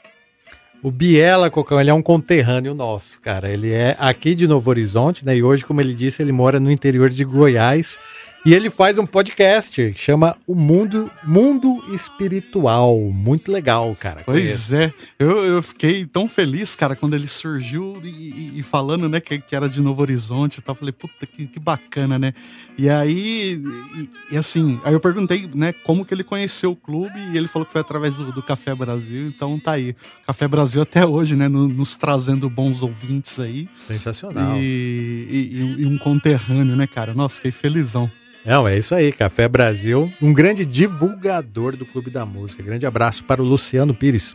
O 0.82 0.90
Biela 0.90 1.48
Cocão, 1.48 1.80
ele 1.80 1.90
é 1.90 1.94
um 1.94 2.02
conterrâneo 2.02 2.74
nosso, 2.74 3.20
cara. 3.20 3.48
Ele 3.48 3.70
é 3.72 3.94
aqui 4.00 4.34
de 4.34 4.48
Novo 4.48 4.68
Horizonte, 4.68 5.24
né? 5.24 5.36
E 5.36 5.42
hoje, 5.42 5.64
como 5.64 5.80
ele 5.80 5.94
disse, 5.94 6.20
ele 6.20 6.32
mora 6.32 6.58
no 6.58 6.72
interior 6.72 7.08
de 7.08 7.24
Goiás. 7.24 7.96
E 8.44 8.52
ele 8.54 8.70
faz 8.70 8.98
um 8.98 9.06
podcast 9.06 9.70
que 9.70 9.96
chama 9.96 10.36
O 10.48 10.54
Mundo 10.56 11.08
Mundo 11.22 11.80
Espiritual. 11.94 12.98
Muito 12.98 13.52
legal, 13.52 13.94
cara. 13.94 14.22
Pois 14.24 14.72
é. 14.72 14.92
Eu, 15.16 15.44
eu 15.44 15.62
fiquei 15.62 16.04
tão 16.04 16.28
feliz, 16.28 16.74
cara, 16.74 16.96
quando 16.96 17.14
ele 17.14 17.28
surgiu 17.28 18.00
e, 18.02 18.58
e 18.58 18.62
falando, 18.64 19.08
né, 19.08 19.20
que, 19.20 19.38
que, 19.38 19.54
era 19.54 19.68
de 19.68 19.80
Novo 19.80 20.02
Horizonte 20.02 20.58
e 20.58 20.60
tal. 20.60 20.74
Falei, 20.74 20.90
puta, 20.90 21.24
que, 21.24 21.46
que 21.46 21.60
bacana, 21.60 22.18
né? 22.18 22.34
E 22.76 22.90
aí, 22.90 23.62
e, 23.96 24.34
e, 24.34 24.36
assim, 24.36 24.80
aí 24.84 24.92
eu 24.92 24.98
perguntei, 24.98 25.48
né, 25.54 25.72
como 25.72 26.04
que 26.04 26.12
ele 26.12 26.24
conheceu 26.24 26.72
o 26.72 26.76
clube 26.76 27.20
e 27.32 27.36
ele 27.36 27.46
falou 27.46 27.64
que 27.64 27.70
foi 27.70 27.80
através 27.80 28.16
do, 28.16 28.32
do 28.32 28.42
Café 28.42 28.74
Brasil. 28.74 29.28
Então 29.28 29.56
tá 29.56 29.72
aí. 29.72 29.94
Café 30.26 30.48
Brasil 30.48 30.82
até 30.82 31.06
hoje, 31.06 31.36
né, 31.36 31.46
no, 31.46 31.68
nos 31.68 31.96
trazendo 31.96 32.50
bons 32.50 32.82
ouvintes 32.82 33.38
aí. 33.38 33.68
Sensacional. 33.76 34.56
E, 34.56 35.76
e 35.78 35.86
um 35.86 35.96
conterrâneo, 35.96 36.74
né, 36.74 36.88
cara? 36.88 37.14
Nossa, 37.14 37.36
fiquei 37.36 37.52
felizão. 37.52 38.10
Não, 38.44 38.66
é 38.66 38.76
isso 38.76 38.92
aí, 38.92 39.12
Café 39.12 39.46
Brasil, 39.46 40.12
um 40.20 40.32
grande 40.32 40.66
divulgador 40.66 41.76
do 41.76 41.86
Clube 41.86 42.10
da 42.10 42.26
Música. 42.26 42.62
Grande 42.62 42.84
abraço 42.84 43.22
para 43.24 43.40
o 43.40 43.44
Luciano 43.44 43.94
Pires. 43.94 44.34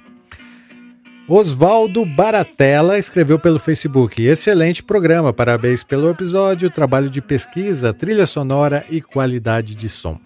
Oswaldo 1.27 2.05
Baratella 2.05 2.97
escreveu 2.97 3.37
pelo 3.37 3.59
Facebook: 3.59 4.21
Excelente 4.21 4.81
programa, 4.81 5.33
parabéns 5.33 5.83
pelo 5.83 6.09
episódio, 6.09 6.69
trabalho 6.69 7.09
de 7.09 7.21
pesquisa, 7.21 7.93
trilha 7.93 8.25
sonora 8.25 8.85
e 8.89 9.01
qualidade 9.01 9.75
de 9.75 9.89
som. 9.89 10.17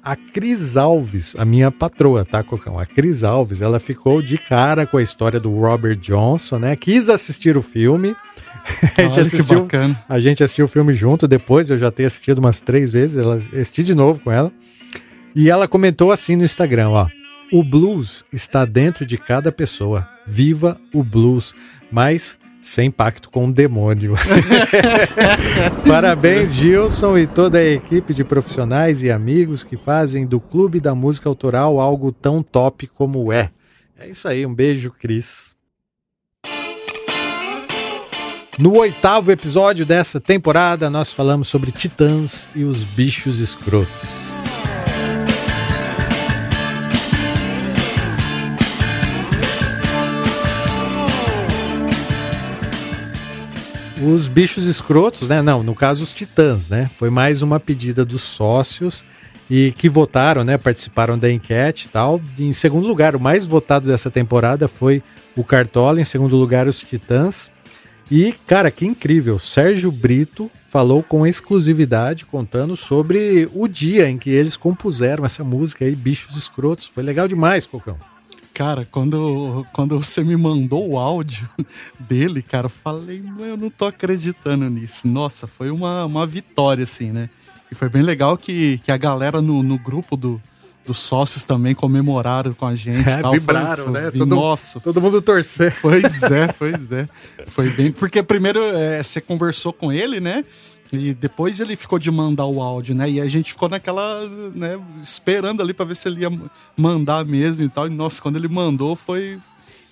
A 0.00 0.14
Cris 0.14 0.76
Alves, 0.76 1.34
a 1.36 1.44
minha 1.44 1.72
patroa, 1.72 2.24
tá, 2.24 2.44
Cocão? 2.44 2.78
A 2.78 2.86
Cris 2.86 3.24
Alves, 3.24 3.60
ela 3.60 3.80
ficou 3.80 4.22
de 4.22 4.38
cara 4.38 4.86
com 4.86 4.96
a 4.96 5.02
história 5.02 5.40
do 5.40 5.52
Robert 5.58 5.96
Johnson, 5.96 6.60
né? 6.60 6.76
Quis 6.76 7.08
assistir 7.08 7.56
o 7.56 7.62
filme 7.62 8.14
a, 8.96 9.02
gente 9.02 9.20
assistiu, 9.20 9.68
a 10.08 10.18
gente 10.18 10.42
assistiu 10.42 10.64
o 10.64 10.68
filme 10.68 10.92
junto, 10.92 11.28
depois 11.28 11.70
eu 11.70 11.78
já 11.78 11.90
tenho 11.90 12.06
assistido 12.06 12.38
umas 12.38 12.60
três 12.60 12.90
vezes, 12.90 13.16
ela 13.16 13.36
assisti 13.36 13.82
de 13.82 13.94
novo 13.94 14.20
com 14.20 14.30
ela. 14.30 14.52
E 15.34 15.50
ela 15.50 15.68
comentou 15.68 16.10
assim 16.10 16.36
no 16.36 16.44
Instagram, 16.44 16.90
ó. 16.90 17.06
O 17.52 17.64
blues 17.64 18.24
está 18.32 18.64
dentro 18.64 19.06
de 19.06 19.16
cada 19.16 19.50
pessoa. 19.50 20.08
Viva 20.26 20.78
o 20.92 21.02
blues, 21.02 21.54
mas 21.90 22.36
sem 22.62 22.90
pacto 22.90 23.30
com 23.30 23.46
o 23.46 23.52
demônio. 23.52 24.14
Parabéns, 25.86 26.52
Gilson 26.52 27.16
e 27.16 27.26
toda 27.26 27.58
a 27.58 27.64
equipe 27.64 28.12
de 28.12 28.24
profissionais 28.24 29.02
e 29.02 29.10
amigos 29.10 29.64
que 29.64 29.76
fazem 29.76 30.26
do 30.26 30.40
Clube 30.40 30.80
da 30.80 30.94
Música 30.94 31.28
Autoral 31.28 31.80
algo 31.80 32.12
tão 32.12 32.42
top 32.42 32.86
como 32.88 33.32
é. 33.32 33.50
É 33.98 34.08
isso 34.08 34.28
aí, 34.28 34.44
um 34.44 34.54
beijo, 34.54 34.90
Cris. 34.90 35.47
No 38.58 38.76
oitavo 38.76 39.30
episódio 39.30 39.86
dessa 39.86 40.18
temporada, 40.18 40.90
nós 40.90 41.12
falamos 41.12 41.46
sobre 41.46 41.70
titãs 41.70 42.48
e 42.56 42.64
os 42.64 42.82
bichos 42.82 43.38
escrotos. 43.38 43.88
Os 54.02 54.26
bichos 54.26 54.66
escrotos, 54.66 55.28
né? 55.28 55.40
Não, 55.40 55.62
no 55.62 55.72
caso 55.72 56.02
os 56.02 56.12
titãs, 56.12 56.68
né? 56.68 56.90
Foi 56.98 57.10
mais 57.10 57.42
uma 57.42 57.60
pedida 57.60 58.04
dos 58.04 58.22
sócios 58.22 59.04
e 59.48 59.70
que 59.70 59.88
votaram, 59.88 60.42
né? 60.42 60.58
Participaram 60.58 61.16
da 61.16 61.30
enquete 61.30 61.86
e 61.86 61.88
tal. 61.90 62.20
Em 62.36 62.52
segundo 62.52 62.88
lugar, 62.88 63.14
o 63.14 63.20
mais 63.20 63.46
votado 63.46 63.86
dessa 63.86 64.10
temporada 64.10 64.66
foi 64.66 65.00
o 65.36 65.44
Cartola. 65.44 66.00
Em 66.00 66.04
segundo 66.04 66.36
lugar, 66.36 66.66
os 66.66 66.80
Titãs. 66.80 67.48
E, 68.10 68.34
cara, 68.46 68.70
que 68.70 68.86
incrível. 68.86 69.38
Sérgio 69.38 69.92
Brito 69.92 70.50
falou 70.68 71.02
com 71.02 71.26
exclusividade, 71.26 72.24
contando 72.24 72.74
sobre 72.74 73.48
o 73.54 73.68
dia 73.68 74.08
em 74.08 74.16
que 74.16 74.30
eles 74.30 74.56
compuseram 74.56 75.24
essa 75.24 75.44
música 75.44 75.84
aí, 75.84 75.94
Bichos 75.94 76.36
Escrotos. 76.36 76.86
Foi 76.86 77.02
legal 77.02 77.28
demais, 77.28 77.66
Cocão. 77.66 77.98
Cara, 78.54 78.86
quando, 78.90 79.64
quando 79.72 79.98
você 79.98 80.24
me 80.24 80.36
mandou 80.36 80.90
o 80.90 80.98
áudio 80.98 81.48
dele, 82.00 82.42
cara, 82.42 82.66
eu 82.66 82.70
falei, 82.70 83.22
eu 83.40 83.56
não 83.56 83.70
tô 83.70 83.84
acreditando 83.84 84.68
nisso. 84.70 85.06
Nossa, 85.06 85.46
foi 85.46 85.70
uma, 85.70 86.06
uma 86.06 86.26
vitória, 86.26 86.84
assim, 86.84 87.12
né? 87.12 87.28
E 87.70 87.74
foi 87.74 87.88
bem 87.88 88.02
legal 88.02 88.36
que, 88.38 88.78
que 88.78 88.90
a 88.90 88.96
galera 88.96 89.42
no, 89.42 89.62
no 89.62 89.78
grupo 89.78 90.16
do, 90.16 90.40
dos 90.88 91.00
sócios 91.00 91.44
também 91.44 91.74
comemoraram 91.74 92.54
com 92.54 92.66
a 92.66 92.74
gente. 92.74 93.06
É, 93.08 93.18
tal. 93.18 93.32
Vibraram, 93.32 93.84
foi, 93.84 93.92
foi, 93.92 94.02
né? 94.02 94.10
Todo, 94.10 94.26
nossa. 94.26 94.80
Todo 94.80 95.00
mundo 95.00 95.20
torcer. 95.20 95.76
Pois 95.82 96.22
é, 96.22 96.46
pois 96.58 96.90
é. 96.90 97.06
Foi 97.46 97.68
bem. 97.70 97.92
Porque 97.92 98.22
primeiro 98.22 98.62
é, 98.62 99.02
você 99.02 99.20
conversou 99.20 99.72
com 99.72 99.92
ele, 99.92 100.18
né? 100.18 100.44
E 100.90 101.12
depois 101.12 101.60
ele 101.60 101.76
ficou 101.76 101.98
de 101.98 102.10
mandar 102.10 102.46
o 102.46 102.62
áudio, 102.62 102.94
né? 102.94 103.10
E 103.10 103.20
a 103.20 103.28
gente 103.28 103.52
ficou 103.52 103.68
naquela, 103.68 104.26
né, 104.54 104.80
esperando 105.02 105.60
ali 105.60 105.74
para 105.74 105.84
ver 105.84 105.94
se 105.94 106.08
ele 106.08 106.22
ia 106.22 106.30
mandar 106.74 107.26
mesmo 107.26 107.62
e 107.62 107.68
tal. 107.68 107.86
E 107.86 107.90
nossa, 107.90 108.22
quando 108.22 108.36
ele 108.36 108.48
mandou 108.48 108.96
foi 108.96 109.38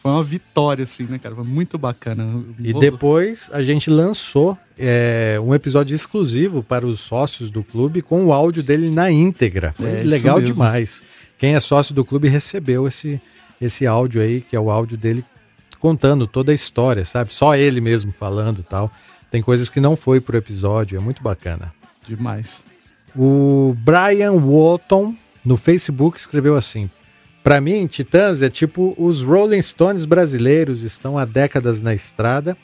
foi 0.07 0.13
uma 0.13 0.23
vitória, 0.23 0.85
assim, 0.85 1.03
né, 1.03 1.19
cara? 1.19 1.35
Foi 1.35 1.43
muito 1.43 1.77
bacana. 1.77 2.45
E 2.61 2.73
depois 2.73 3.51
a 3.53 3.61
gente 3.61 3.91
lançou 3.91 4.57
é, 4.79 5.37
um 5.43 5.53
episódio 5.53 5.97
exclusivo 5.97 6.63
para 6.63 6.87
os 6.87 7.01
sócios 7.01 7.51
do 7.51 7.65
clube 7.65 8.03
com 8.03 8.25
o 8.25 8.33
áudio 8.33 8.63
dele 8.63 8.89
na 8.89 9.11
íntegra. 9.11 9.75
Foi 9.77 9.91
é, 9.91 10.03
legal 10.05 10.41
demais. 10.41 11.03
Quem 11.37 11.57
é 11.57 11.61
sócio 11.61 11.93
do 11.93 12.05
clube 12.05 12.29
recebeu 12.29 12.87
esse, 12.87 13.21
esse 13.61 13.85
áudio 13.85 14.23
aí, 14.23 14.43
que 14.43 14.55
é 14.55 14.61
o 14.61 14.71
áudio 14.71 14.97
dele 14.97 15.25
contando 15.81 16.25
toda 16.25 16.53
a 16.53 16.55
história, 16.55 17.05
sabe? 17.05 17.35
Só 17.35 17.57
ele 17.57 17.81
mesmo 17.81 18.13
falando 18.13 18.63
tal. 18.63 18.89
Tem 19.29 19.43
coisas 19.43 19.69
que 19.69 19.81
não 19.81 19.97
foi 19.97 20.21
pro 20.21 20.37
episódio, 20.37 20.97
é 20.97 21.01
muito 21.01 21.21
bacana. 21.21 21.75
Demais. 22.07 22.65
O 23.17 23.75
Brian 23.79 24.35
Walton 24.35 25.17
no 25.45 25.57
Facebook 25.57 26.17
escreveu 26.17 26.55
assim: 26.55 26.89
para 27.47 27.61
mim, 27.61 27.87
Titãs 27.87 28.43
é 28.43 28.51
tipo 28.51 28.93
os 28.99 29.23
Rolling 29.23 29.63
Stones 29.63 30.05
brasileiros, 30.05 30.83
estão 30.83 31.17
há 31.17 31.25
décadas 31.25 31.81
na 31.81 31.95
estrada, 31.95 32.57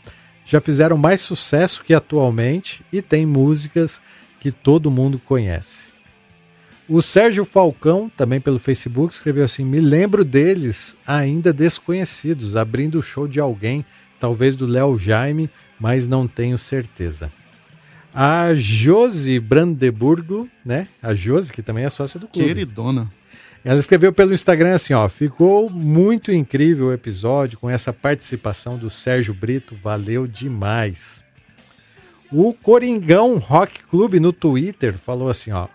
já 0.44 0.60
fizeram 0.60 0.98
mais 0.98 1.20
sucesso 1.20 1.84
que 1.84 1.94
atualmente 1.94 2.84
e 2.92 3.00
tem 3.00 3.24
músicas 3.24 4.00
que 4.40 4.50
todo 4.50 4.90
mundo 4.90 5.20
conhece. 5.24 5.86
O 6.88 7.00
Sérgio 7.00 7.44
Falcão, 7.44 8.10
também 8.16 8.40
pelo 8.40 8.58
Facebook, 8.58 9.14
escreveu 9.14 9.44
assim: 9.44 9.64
Me 9.64 9.78
lembro 9.78 10.24
deles 10.24 10.96
ainda 11.06 11.52
desconhecidos, 11.52 12.56
abrindo 12.56 12.98
o 12.98 13.02
show 13.02 13.28
de 13.28 13.38
alguém, 13.38 13.84
talvez 14.18 14.56
do 14.56 14.66
Léo 14.66 14.98
Jaime, 14.98 15.48
mas 15.78 16.08
não 16.08 16.26
tenho 16.26 16.58
certeza. 16.58 17.30
A 18.12 18.52
Josi 18.56 19.38
Brandeburgo, 19.38 20.48
né? 20.64 20.88
A 21.00 21.14
Josi, 21.14 21.52
que 21.52 21.62
também 21.62 21.84
é 21.84 21.88
sócia 21.88 22.18
do 22.18 22.26
clube. 22.26 22.48
Queridona. 22.48 23.08
Ela 23.64 23.78
escreveu 23.78 24.12
pelo 24.12 24.32
Instagram 24.32 24.74
assim, 24.74 24.92
ó, 24.92 25.08
ficou 25.08 25.70
muito 25.70 26.32
incrível 26.32 26.86
o 26.86 26.92
episódio 26.92 27.58
com 27.58 27.70
essa 27.70 27.92
participação 27.92 28.76
do 28.76 28.90
Sérgio 28.90 29.32
Brito, 29.32 29.76
valeu 29.76 30.26
demais. 30.26 31.22
O 32.32 32.52
Coringão 32.52 33.38
Rock 33.38 33.84
Club 33.84 34.14
no 34.14 34.32
Twitter 34.32 34.94
falou 34.94 35.28
assim, 35.28 35.52
ó, 35.52 35.68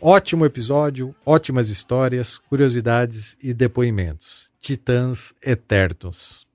ótimo 0.00 0.46
episódio, 0.46 1.14
ótimas 1.26 1.68
histórias, 1.68 2.38
curiosidades 2.38 3.36
e 3.42 3.52
depoimentos. 3.52 4.52
Titãs 4.60 5.34
Eternos. 5.42 6.51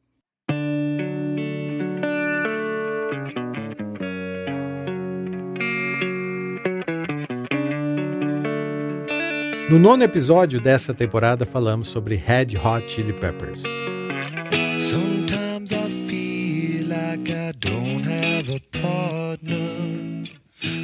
No 9.70 9.78
nono 9.78 10.02
episódio 10.02 10.62
dessa 10.62 10.94
temporada 10.94 11.46
falamos 11.46 11.90
sobre 11.90 12.16
Red 12.16 12.56
Hot 12.56 12.88
Chili 12.88 13.12
Peppers. 13.12 13.64
Sometimes 14.80 15.74
I 15.74 16.08
feel 16.08 16.88
like 16.88 17.30
I 17.30 17.52
don't 17.52 18.06
have 18.06 18.50
a 18.50 18.62
partner. 18.72 20.30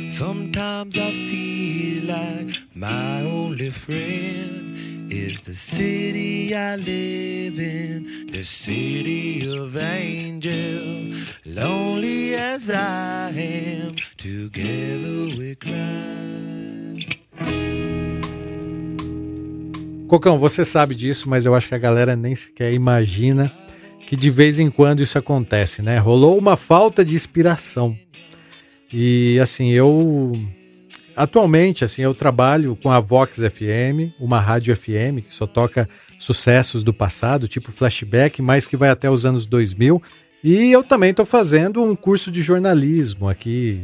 Sometimes 0.09 0.97
I 0.97 1.11
feel 1.29 2.07
like 2.07 2.59
my 2.75 3.21
only 3.25 3.71
friend 3.71 4.75
is 5.09 5.39
the 5.39 5.55
city 5.55 6.53
I 6.53 6.75
live 6.75 7.57
in, 7.57 8.27
the 8.33 8.43
city 8.43 9.47
of 9.47 9.77
angel. 9.77 11.15
Lonely 11.45 12.35
as 12.35 12.69
I 12.69 13.29
am, 13.29 13.95
together 14.17 15.37
we 15.37 15.55
cry. 15.55 16.43
Cocão, 20.13 20.37
você 20.37 20.63
sabe 20.63 20.93
disso, 20.93 21.27
mas 21.27 21.43
eu 21.43 21.55
acho 21.55 21.67
que 21.67 21.73
a 21.73 21.79
galera 21.79 22.15
nem 22.15 22.35
sequer 22.35 22.71
imagina 22.71 23.51
que 24.07 24.15
de 24.15 24.29
vez 24.29 24.59
em 24.59 24.69
quando 24.69 25.01
isso 25.01 25.17
acontece, 25.17 25.81
né? 25.81 25.97
Rolou 25.97 26.37
uma 26.37 26.55
falta 26.55 27.03
de 27.03 27.15
inspiração. 27.15 27.97
E 28.93 29.39
assim, 29.39 29.71
eu 29.71 30.39
atualmente 31.15 31.83
assim, 31.83 32.03
eu 32.03 32.13
trabalho 32.13 32.75
com 32.75 32.91
a 32.91 32.99
Vox 32.99 33.39
FM, 33.39 34.13
uma 34.19 34.39
rádio 34.39 34.77
FM 34.77 35.25
que 35.25 35.33
só 35.33 35.47
toca 35.47 35.89
sucessos 36.19 36.83
do 36.83 36.93
passado, 36.93 37.47
tipo 37.47 37.71
flashback, 37.71 38.39
mas 38.39 38.67
que 38.67 38.77
vai 38.77 38.89
até 38.89 39.09
os 39.09 39.25
anos 39.25 39.47
2000. 39.47 39.99
E 40.43 40.71
eu 40.71 40.83
também 40.83 41.09
estou 41.09 41.25
fazendo 41.25 41.81
um 41.81 41.95
curso 41.95 42.31
de 42.31 42.43
jornalismo 42.43 43.27
aqui 43.27 43.81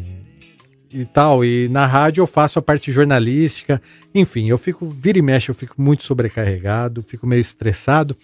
e 0.91 1.05
tal. 1.05 1.43
E 1.43 1.67
na 1.69 1.85
rádio 1.85 2.21
eu 2.21 2.27
faço 2.27 2.59
a 2.59 2.61
parte 2.61 2.91
jornalística. 2.91 3.81
Enfim, 4.13 4.49
eu 4.49 4.57
fico, 4.57 4.87
vira 4.87 5.19
e 5.19 5.21
mexe, 5.21 5.49
eu 5.49 5.55
fico 5.55 5.81
muito 5.81 6.03
sobrecarregado, 6.03 7.01
fico 7.01 7.27
meio 7.27 7.41
estressado. 7.41 8.15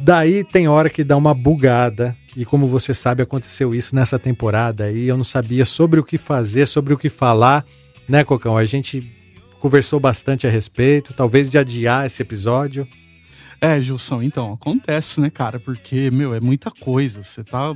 Daí 0.00 0.44
tem 0.44 0.68
hora 0.68 0.88
que 0.88 1.02
dá 1.02 1.16
uma 1.16 1.34
bugada, 1.34 2.16
e 2.36 2.44
como 2.44 2.68
você 2.68 2.94
sabe, 2.94 3.22
aconteceu 3.22 3.74
isso 3.74 3.96
nessa 3.96 4.18
temporada 4.18 4.84
aí. 4.84 5.08
Eu 5.08 5.16
não 5.16 5.24
sabia 5.24 5.64
sobre 5.64 5.98
o 5.98 6.04
que 6.04 6.16
fazer, 6.16 6.66
sobre 6.66 6.94
o 6.94 6.98
que 6.98 7.10
falar, 7.10 7.66
né, 8.08 8.22
Cocão? 8.22 8.56
A 8.56 8.64
gente 8.64 9.12
conversou 9.58 9.98
bastante 9.98 10.46
a 10.46 10.50
respeito, 10.50 11.12
talvez 11.12 11.50
de 11.50 11.58
adiar 11.58 12.06
esse 12.06 12.22
episódio. 12.22 12.86
É, 13.60 13.80
Gilson, 13.80 14.22
então, 14.22 14.52
acontece, 14.52 15.20
né, 15.20 15.30
cara? 15.30 15.58
Porque, 15.58 16.12
meu, 16.12 16.32
é 16.32 16.40
muita 16.40 16.70
coisa. 16.70 17.24
Você 17.24 17.42
tá. 17.42 17.74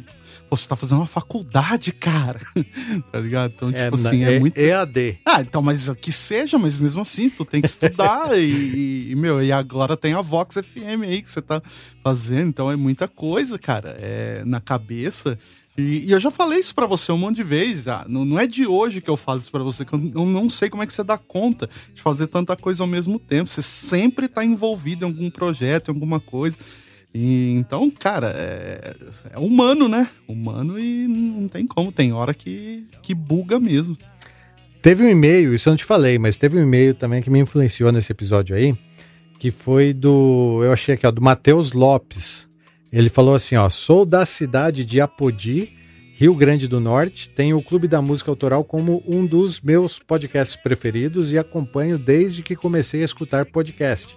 Você 0.56 0.68
tá 0.68 0.76
fazendo 0.76 0.98
uma 0.98 1.06
faculdade, 1.06 1.92
cara. 1.92 2.38
tá 3.10 3.18
ligado? 3.18 3.52
Então, 3.54 3.70
É, 3.70 3.84
tipo 3.84 3.94
assim, 3.94 4.24
é, 4.24 4.34
é 4.34 4.38
muito. 4.40 4.58
EAD. 4.58 5.18
Ah, 5.24 5.40
então, 5.40 5.62
mas 5.62 5.88
que 6.00 6.12
seja, 6.12 6.58
mas 6.58 6.78
mesmo 6.78 7.00
assim, 7.00 7.28
tu 7.28 7.44
tem 7.44 7.60
que 7.60 7.68
estudar. 7.68 8.38
e, 8.38 9.10
e, 9.10 9.14
meu, 9.16 9.42
e 9.42 9.50
agora 9.50 9.96
tem 9.96 10.12
a 10.12 10.20
Vox 10.20 10.56
FM 10.56 11.02
aí 11.04 11.22
que 11.22 11.30
você 11.30 11.40
tá 11.40 11.62
fazendo, 12.02 12.48
então 12.48 12.70
é 12.70 12.76
muita 12.76 13.08
coisa, 13.08 13.58
cara. 13.58 13.96
É 13.98 14.42
na 14.44 14.60
cabeça. 14.60 15.38
E, 15.76 16.06
e 16.06 16.10
eu 16.12 16.20
já 16.20 16.30
falei 16.30 16.58
isso 16.58 16.74
pra 16.74 16.86
você 16.86 17.10
um 17.12 17.16
monte 17.18 17.36
de 17.36 17.42
vezes. 17.42 17.88
Ah, 17.88 18.04
não, 18.06 18.24
não 18.24 18.38
é 18.38 18.46
de 18.46 18.66
hoje 18.66 19.00
que 19.00 19.08
eu 19.08 19.16
falo 19.16 19.40
isso 19.40 19.50
pra 19.50 19.62
você, 19.62 19.84
que 19.84 19.92
eu, 19.94 20.10
eu 20.14 20.26
não 20.26 20.50
sei 20.50 20.68
como 20.68 20.82
é 20.82 20.86
que 20.86 20.92
você 20.92 21.02
dá 21.02 21.16
conta 21.16 21.68
de 21.94 22.02
fazer 22.02 22.26
tanta 22.26 22.54
coisa 22.56 22.82
ao 22.82 22.86
mesmo 22.86 23.18
tempo. 23.18 23.48
Você 23.48 23.62
sempre 23.62 24.28
tá 24.28 24.44
envolvido 24.44 25.04
em 25.04 25.08
algum 25.08 25.30
projeto, 25.30 25.88
em 25.90 25.94
alguma 25.94 26.20
coisa. 26.20 26.58
E, 27.14 27.50
então, 27.52 27.90
cara, 27.90 28.32
é, 28.34 28.94
é 29.34 29.38
humano, 29.38 29.88
né? 29.88 30.08
Humano 30.26 30.78
e 30.78 31.06
não 31.06 31.46
tem 31.46 31.66
como. 31.66 31.92
Tem 31.92 32.12
hora 32.12 32.32
que, 32.32 32.86
que 33.02 33.14
buga 33.14 33.60
mesmo. 33.60 33.96
Teve 34.80 35.04
um 35.04 35.08
e-mail, 35.08 35.54
isso 35.54 35.68
eu 35.68 35.72
não 35.72 35.76
te 35.76 35.84
falei, 35.84 36.18
mas 36.18 36.36
teve 36.36 36.58
um 36.58 36.62
e-mail 36.62 36.92
também 36.92 37.22
que 37.22 37.30
me 37.30 37.38
influenciou 37.38 37.92
nesse 37.92 38.10
episódio 38.10 38.56
aí, 38.56 38.76
que 39.38 39.52
foi 39.52 39.92
do, 39.92 40.60
eu 40.64 40.72
achei 40.72 40.96
aqui, 40.96 41.06
ó, 41.06 41.10
do 41.12 41.22
Matheus 41.22 41.70
Lopes. 41.72 42.48
Ele 42.92 43.08
falou 43.08 43.36
assim, 43.36 43.54
ó, 43.54 43.70
sou 43.70 44.04
da 44.04 44.26
cidade 44.26 44.84
de 44.84 45.00
Apodi, 45.00 45.72
Rio 46.16 46.34
Grande 46.34 46.66
do 46.66 46.80
Norte, 46.80 47.30
tenho 47.30 47.58
o 47.58 47.62
Clube 47.62 47.86
da 47.86 48.02
Música 48.02 48.30
Autoral 48.30 48.64
como 48.64 49.04
um 49.06 49.24
dos 49.24 49.60
meus 49.60 50.00
podcasts 50.00 50.56
preferidos 50.56 51.32
e 51.32 51.38
acompanho 51.38 51.96
desde 51.96 52.42
que 52.42 52.56
comecei 52.56 53.02
a 53.02 53.04
escutar 53.04 53.46
podcast. 53.46 54.16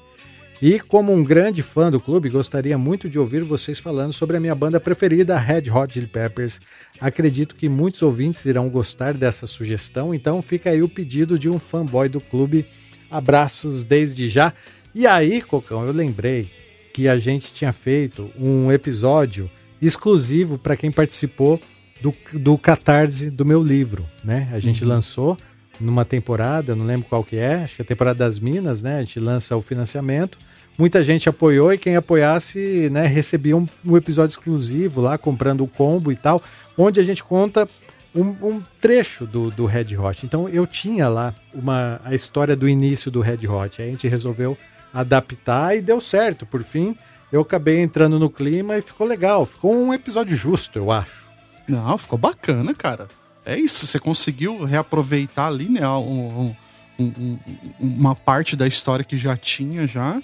E 0.62 0.80
como 0.80 1.14
um 1.14 1.24
grande 1.24 1.62
fã 1.62 1.91
do 1.91 1.99
clube, 1.99 2.30
gostaria 2.30 2.78
muito 2.78 3.10
de 3.10 3.20
ouvir 3.20 3.43
vocês 3.43 3.78
falando 3.78 4.14
sobre 4.14 4.38
a 4.38 4.39
minha 4.39 4.56
banda 4.56 4.80
preferida, 4.80 5.38
Red 5.38 5.70
Hot 5.70 5.93
Chili 5.93 6.08
Peppers. 6.08 6.62
Acredito 6.99 7.56
que 7.56 7.68
muitos 7.68 8.01
ouvintes 8.01 8.45
irão 8.45 8.70
gostar 8.70 9.14
dessa 9.14 9.45
sugestão, 9.45 10.14
então 10.14 10.41
fica 10.41 10.70
aí 10.70 10.82
o 10.82 10.89
pedido 10.89 11.38
de 11.38 11.49
um 11.49 11.60
fanboy 11.60 12.08
do 12.08 12.22
clube. 12.22 12.66
Abraços 13.12 13.84
desde 13.84 14.30
já. 14.30 14.53
E 14.93 15.06
aí, 15.06 15.41
Cocão, 15.41 15.86
eu 15.86 15.91
lembrei 15.91 16.49
que 16.93 17.10
a 17.10 17.18
gente 17.18 17.53
tinha 17.53 17.74
feito 17.74 18.32
um 18.39 18.72
episódio 18.72 19.51
exclusivo 19.82 20.58
para 20.58 20.78
quem 20.78 20.89
participou 20.89 21.60
do, 22.01 22.14
do 22.34 22.58
Catarse 22.58 23.30
do 23.30 23.45
meu 23.45 23.62
livro, 23.62 24.06
né? 24.24 24.49
A 24.53 24.60
gente 24.60 24.84
Uhum. 24.84 24.89
lançou 24.89 25.38
numa 25.82 26.06
temporada, 26.06 26.74
não 26.76 26.86
lembro 26.86 27.06
qual 27.10 27.24
que 27.26 27.36
é, 27.36 27.56
acho 27.56 27.76
que 27.76 27.82
é 27.82 27.84
a 27.84 27.88
temporada 27.88 28.20
das 28.20 28.39
Minas, 28.39 28.82
né? 28.82 28.97
A 28.97 29.01
gente 29.01 29.20
lança 29.20 29.56
o 29.58 29.62
financiamento. 29.62 30.38
Muita 30.78 31.03
gente 31.03 31.30
apoiou 31.30 31.71
e 31.73 31.78
quem 31.78 31.95
apoiasse, 31.95 32.89
né, 32.91 33.05
recebia 33.07 33.55
um, 33.55 33.65
um 33.86 33.95
episódio 33.95 34.34
exclusivo 34.34 34.99
lá, 35.01 35.17
comprando 35.17 35.63
o 35.63 35.67
combo 35.67 36.11
e 36.11 36.15
tal, 36.15 36.41
onde 36.78 36.99
a 36.99 37.03
gente 37.03 37.23
conta 37.23 37.67
um, 38.13 38.36
um 38.41 38.61
trecho 38.82 39.26
do, 39.26 39.49
do 39.51 39.65
Red 39.65 39.95
Hot. 39.97 40.26
Então 40.26 40.49
eu 40.49 40.67
tinha 40.67 41.07
lá 41.07 41.34
uma, 41.53 42.01
a 42.03 42.13
história 42.13 42.55
do 42.55 42.67
início 42.67 43.09
do 43.09 43.21
Red 43.21 43.47
Hot. 43.47 43.82
Aí 43.82 43.88
a 43.88 43.91
gente 43.91 44.07
resolveu 44.07 44.57
adaptar 44.93 45.76
e 45.78 45.82
deu 45.82 45.99
certo. 46.01 46.45
Por 46.45 46.63
fim, 46.63 46.95
eu 47.32 47.41
acabei 47.41 47.80
entrando 47.82 48.19
no 48.19 48.30
clima 48.30 48.78
e 48.78 48.82
ficou 48.82 49.07
legal. 49.07 49.45
Ficou 49.45 49.73
um 49.76 49.93
episódio 49.93 50.36
justo, 50.36 50.78
eu 50.80 50.91
acho. 50.91 51.23
Não, 51.67 51.97
ficou 51.97 52.17
bacana, 52.19 52.73
cara. 52.73 53.07
É 53.45 53.57
isso, 53.57 53.86
você 53.88 53.99
conseguiu 53.99 54.63
reaproveitar 54.63 55.47
ali, 55.47 55.69
né, 55.69 55.88
um- 55.88 56.55
um- 56.97 57.03
um- 57.03 57.39
uma 57.80 58.15
parte 58.15 58.55
da 58.55 58.65
história 58.67 59.03
que 59.05 59.15
já 59.17 59.36
tinha 59.38 59.86
já. 59.88 60.21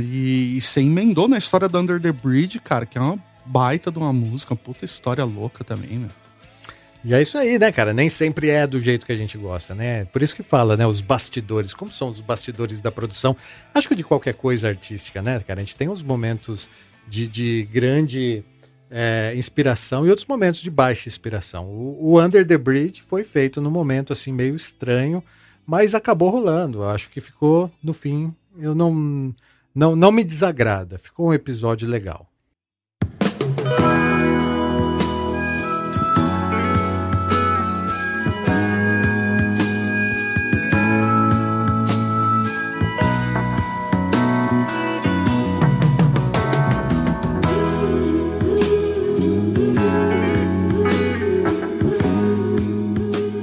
E, 0.00 0.56
e 0.56 0.60
você 0.60 0.80
emendou 0.80 1.28
na 1.28 1.38
história 1.38 1.68
da 1.68 1.78
Under 1.78 2.00
the 2.00 2.12
Bridge, 2.12 2.58
cara, 2.60 2.86
que 2.86 2.98
é 2.98 3.00
uma 3.00 3.18
baita 3.44 3.90
de 3.90 3.98
uma 3.98 4.12
música, 4.12 4.54
uma 4.54 4.60
puta 4.60 4.84
história 4.84 5.24
louca 5.24 5.64
também, 5.64 5.98
né? 5.98 6.08
E 7.04 7.14
é 7.14 7.22
isso 7.22 7.38
aí, 7.38 7.58
né, 7.58 7.70
cara? 7.70 7.94
Nem 7.94 8.10
sempre 8.10 8.50
é 8.50 8.66
do 8.66 8.80
jeito 8.80 9.06
que 9.06 9.12
a 9.12 9.16
gente 9.16 9.38
gosta, 9.38 9.74
né? 9.74 10.04
Por 10.06 10.22
isso 10.22 10.34
que 10.34 10.42
fala, 10.42 10.76
né? 10.76 10.86
Os 10.86 11.00
bastidores. 11.00 11.72
Como 11.72 11.92
são 11.92 12.08
os 12.08 12.20
bastidores 12.20 12.80
da 12.80 12.90
produção? 12.90 13.36
Acho 13.72 13.88
que 13.88 13.94
de 13.94 14.02
qualquer 14.02 14.34
coisa 14.34 14.68
artística, 14.68 15.22
né, 15.22 15.38
cara? 15.40 15.60
A 15.60 15.64
gente 15.64 15.76
tem 15.76 15.88
uns 15.88 16.02
momentos 16.02 16.68
de, 17.06 17.28
de 17.28 17.68
grande 17.72 18.44
é, 18.90 19.32
inspiração 19.36 20.06
e 20.06 20.10
outros 20.10 20.26
momentos 20.26 20.60
de 20.60 20.70
baixa 20.70 21.08
inspiração. 21.08 21.66
O, 21.66 22.12
o 22.14 22.20
Under 22.20 22.46
the 22.46 22.58
Bridge 22.58 23.02
foi 23.06 23.22
feito 23.24 23.60
num 23.60 23.70
momento, 23.70 24.12
assim, 24.12 24.32
meio 24.32 24.56
estranho, 24.56 25.22
mas 25.64 25.94
acabou 25.94 26.30
rolando. 26.30 26.82
Acho 26.82 27.08
que 27.10 27.20
ficou, 27.20 27.70
no 27.82 27.92
fim, 27.92 28.34
eu 28.58 28.74
não, 28.74 29.34
não, 29.74 29.94
não 29.94 30.10
me 30.10 30.24
desagrada. 30.24 30.98
Ficou 30.98 31.28
um 31.28 31.34
episódio 31.34 31.88
legal. 31.88 32.28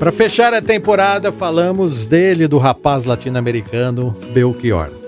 Para 0.05 0.11
fechar 0.11 0.53
a 0.53 0.61
temporada, 0.61 1.31
falamos 1.31 2.05
dele, 2.05 2.47
do 2.47 2.59
rapaz 2.59 3.05
latino-americano 3.05 4.13
Belchior. 4.33 5.04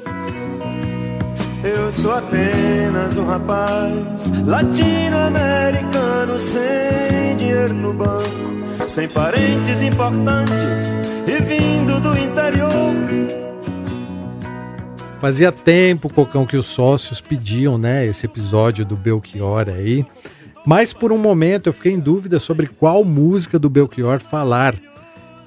Eu 1.63 1.91
sou 1.91 2.11
apenas 2.11 3.17
um 3.17 3.25
rapaz 3.25 4.31
latino-americano 4.45 6.39
sem 6.39 7.35
dinheiro 7.35 7.73
no 7.73 7.93
banco, 7.93 8.87
sem 8.87 9.07
parentes 9.09 9.81
importantes 9.81 10.95
e 11.25 11.41
vindo 11.41 11.99
do 11.99 12.15
interior. 12.15 12.93
Fazia 15.19 15.51
tempo, 15.51 16.13
Cocão, 16.13 16.45
que 16.45 16.55
os 16.55 16.67
sócios 16.67 17.19
pediam, 17.19 17.75
né, 17.75 18.05
esse 18.05 18.27
episódio 18.27 18.85
do 18.85 18.95
Belchior 18.95 19.67
aí. 19.67 20.05
Mas 20.63 20.93
por 20.93 21.11
um 21.11 21.17
momento 21.17 21.67
eu 21.67 21.73
fiquei 21.73 21.93
em 21.93 21.99
dúvida 21.99 22.39
sobre 22.39 22.67
qual 22.67 23.03
música 23.03 23.57
do 23.57 23.67
Belchior 23.67 24.19
falar. 24.19 24.75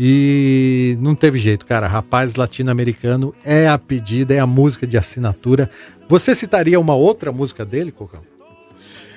E 0.02 0.96
não 0.98 1.14
teve 1.14 1.38
jeito, 1.38 1.66
cara. 1.66 1.86
Rapaz 1.86 2.34
latino-americano 2.34 3.34
é 3.44 3.68
a 3.68 3.76
pedida, 3.76 4.32
é 4.32 4.38
a 4.38 4.46
música 4.46 4.86
de 4.86 4.96
assinatura. 4.96 5.70
Você 6.08 6.34
citaria 6.34 6.80
uma 6.80 6.94
outra 6.94 7.30
música 7.30 7.66
dele, 7.66 7.92
Cocão? 7.92 8.22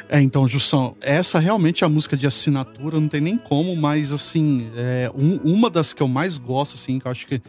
É, 0.10 0.20
então, 0.22 0.46
Jussão, 0.46 0.94
essa 1.00 1.40
realmente 1.40 1.86
é 1.86 1.88
a 1.88 1.90
música 1.90 2.18
de 2.18 2.28
assinatura, 2.28 3.00
não 3.00 3.08
tem 3.08 3.22
nem 3.22 3.38
como, 3.38 3.74
mas 3.78 4.12
assim, 4.12 4.70
é, 4.76 5.10
um- 5.16 5.38
uma 5.46 5.70
das 5.70 5.94
que 5.94 6.04
eu 6.04 6.08
mais 6.10 6.38
gosto, 6.38 6.76
assim, 6.76 7.00
que 7.00 7.08
eu 7.08 7.12
acho 7.12 7.26
que, 7.28 7.42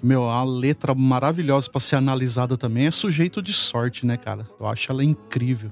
meu, 0.00 0.30
a 0.30 0.44
letra 0.44 0.94
maravilhosa 0.94 1.68
pra 1.68 1.80
ser 1.80 1.96
analisada 1.96 2.56
também 2.56 2.86
é 2.86 2.92
Sujeito 2.92 3.42
de 3.42 3.52
Sorte, 3.52 4.06
né, 4.06 4.16
cara? 4.16 4.46
Eu 4.60 4.66
acho 4.66 4.92
ela 4.92 5.02
incrível. 5.02 5.70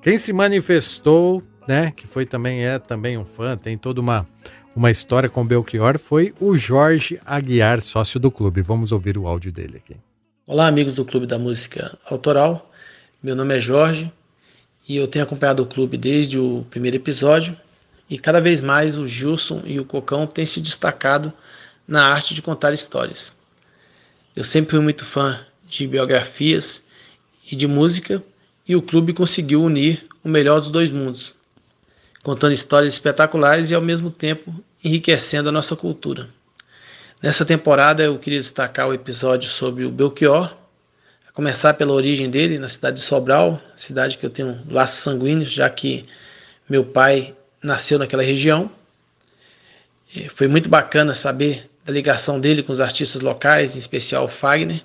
Quem 0.00 0.16
se 0.16 0.32
manifestou 0.32 1.42
né, 1.68 1.92
que 1.94 2.06
foi 2.06 2.24
também 2.24 2.64
é 2.64 2.78
também 2.78 3.16
um 3.18 3.24
fã, 3.24 3.56
tem 3.56 3.76
toda 3.78 4.00
uma 4.00 4.26
uma 4.74 4.90
história 4.90 5.28
com 5.28 5.46
Belchior, 5.46 5.98
foi 5.98 6.34
o 6.40 6.56
Jorge 6.56 7.20
Aguiar, 7.24 7.82
sócio 7.82 8.18
do 8.18 8.30
clube. 8.30 8.62
Vamos 8.62 8.90
ouvir 8.92 9.18
o 9.18 9.26
áudio 9.26 9.52
dele 9.52 9.76
aqui. 9.76 9.96
Olá, 10.46 10.66
amigos 10.66 10.94
do 10.94 11.04
Clube 11.04 11.26
da 11.26 11.38
Música 11.38 11.98
Autoral. 12.10 12.70
Meu 13.22 13.36
nome 13.36 13.56
é 13.56 13.60
Jorge 13.60 14.10
e 14.88 14.96
eu 14.96 15.06
tenho 15.06 15.24
acompanhado 15.24 15.62
o 15.62 15.66
clube 15.66 15.96
desde 15.96 16.38
o 16.38 16.66
primeiro 16.70 16.96
episódio 16.96 17.56
e 18.08 18.18
cada 18.18 18.40
vez 18.40 18.60
mais 18.60 18.98
o 18.98 19.06
Gilson 19.06 19.62
e 19.64 19.78
o 19.78 19.84
Cocão 19.84 20.26
têm 20.26 20.46
se 20.46 20.60
destacado 20.60 21.32
na 21.86 22.08
arte 22.08 22.34
de 22.34 22.42
contar 22.42 22.72
histórias. 22.72 23.32
Eu 24.34 24.42
sempre 24.42 24.72
fui 24.72 24.80
muito 24.80 25.04
fã 25.04 25.40
de 25.68 25.86
biografias 25.86 26.82
e 27.50 27.54
de 27.54 27.66
música 27.66 28.22
e 28.66 28.74
o 28.74 28.82
clube 28.82 29.12
conseguiu 29.12 29.62
unir 29.62 30.06
o 30.24 30.28
melhor 30.28 30.60
dos 30.60 30.70
dois 30.70 30.90
mundos, 30.90 31.36
contando 32.22 32.52
histórias 32.52 32.92
espetaculares 32.92 33.70
e 33.70 33.74
ao 33.74 33.82
mesmo 33.82 34.10
tempo 34.10 34.54
enriquecendo 34.82 35.48
a 35.48 35.52
nossa 35.52 35.74
cultura. 35.74 36.28
Nessa 37.22 37.44
temporada 37.44 38.02
eu 38.02 38.18
queria 38.18 38.38
destacar 38.38 38.88
o 38.88 38.94
episódio 38.94 39.50
sobre 39.50 39.84
o 39.84 39.90
Belchior, 39.90 40.56
a 41.28 41.32
começar 41.32 41.74
pela 41.74 41.92
origem 41.92 42.28
dele 42.30 42.58
na 42.58 42.68
cidade 42.68 42.96
de 42.96 43.02
Sobral, 43.02 43.60
cidade 43.76 44.18
que 44.18 44.26
eu 44.26 44.30
tenho 44.30 44.60
laços 44.68 45.00
sanguíneos, 45.00 45.50
já 45.50 45.68
que 45.68 46.04
meu 46.68 46.84
pai 46.84 47.34
nasceu 47.62 47.98
naquela 47.98 48.22
região. 48.22 48.70
Foi 50.30 50.48
muito 50.48 50.68
bacana 50.68 51.14
saber 51.14 51.70
da 51.84 51.92
ligação 51.92 52.40
dele 52.40 52.62
com 52.62 52.72
os 52.72 52.80
artistas 52.80 53.22
locais, 53.22 53.76
em 53.76 53.78
especial 53.78 54.24
o 54.24 54.28
Fagner, 54.28 54.82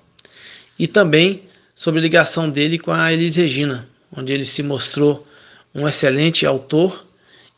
e 0.77 0.88
também 0.88 1.43
sobre 1.75 1.99
a 1.99 2.03
ligação 2.03 2.49
dele 2.49 2.79
com 2.79 2.91
a 2.91 3.11
Elis 3.11 3.35
Regina, 3.35 3.88
onde 4.15 4.33
ele 4.33 4.45
se 4.45 4.63
mostrou 4.63 5.27
um 5.73 5.88
excelente 5.88 6.45
autor 6.45 7.07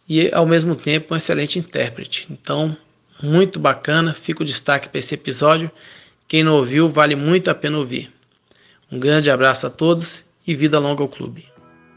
e 0.10 0.34
ao 0.34 0.46
mesmo 0.46 0.76
tempo 0.76 1.14
um 1.14 1.18
excelente 1.18 1.60
intérprete. 1.60 2.28
Então, 2.32 2.76
muito 3.22 3.60
bacana, 3.60 4.14
fica 4.14 4.42
o 4.42 4.46
destaque 4.46 4.90
para 4.90 5.00
esse 5.00 5.14
episódio. 5.14 5.70
Quem 6.28 6.44
não 6.44 6.56
ouviu, 6.56 6.90
vale 6.90 7.16
muito 7.16 7.50
a 7.50 7.56
pena 7.56 7.78
ouvir. 7.78 8.12
Um 8.92 9.00
grande 9.00 9.30
abraço 9.30 9.68
a 9.68 9.70
todos 9.70 10.24
e 10.46 10.56
vida 10.56 10.80
longa 10.80 11.04
ao 11.04 11.08
clube. 11.08 11.46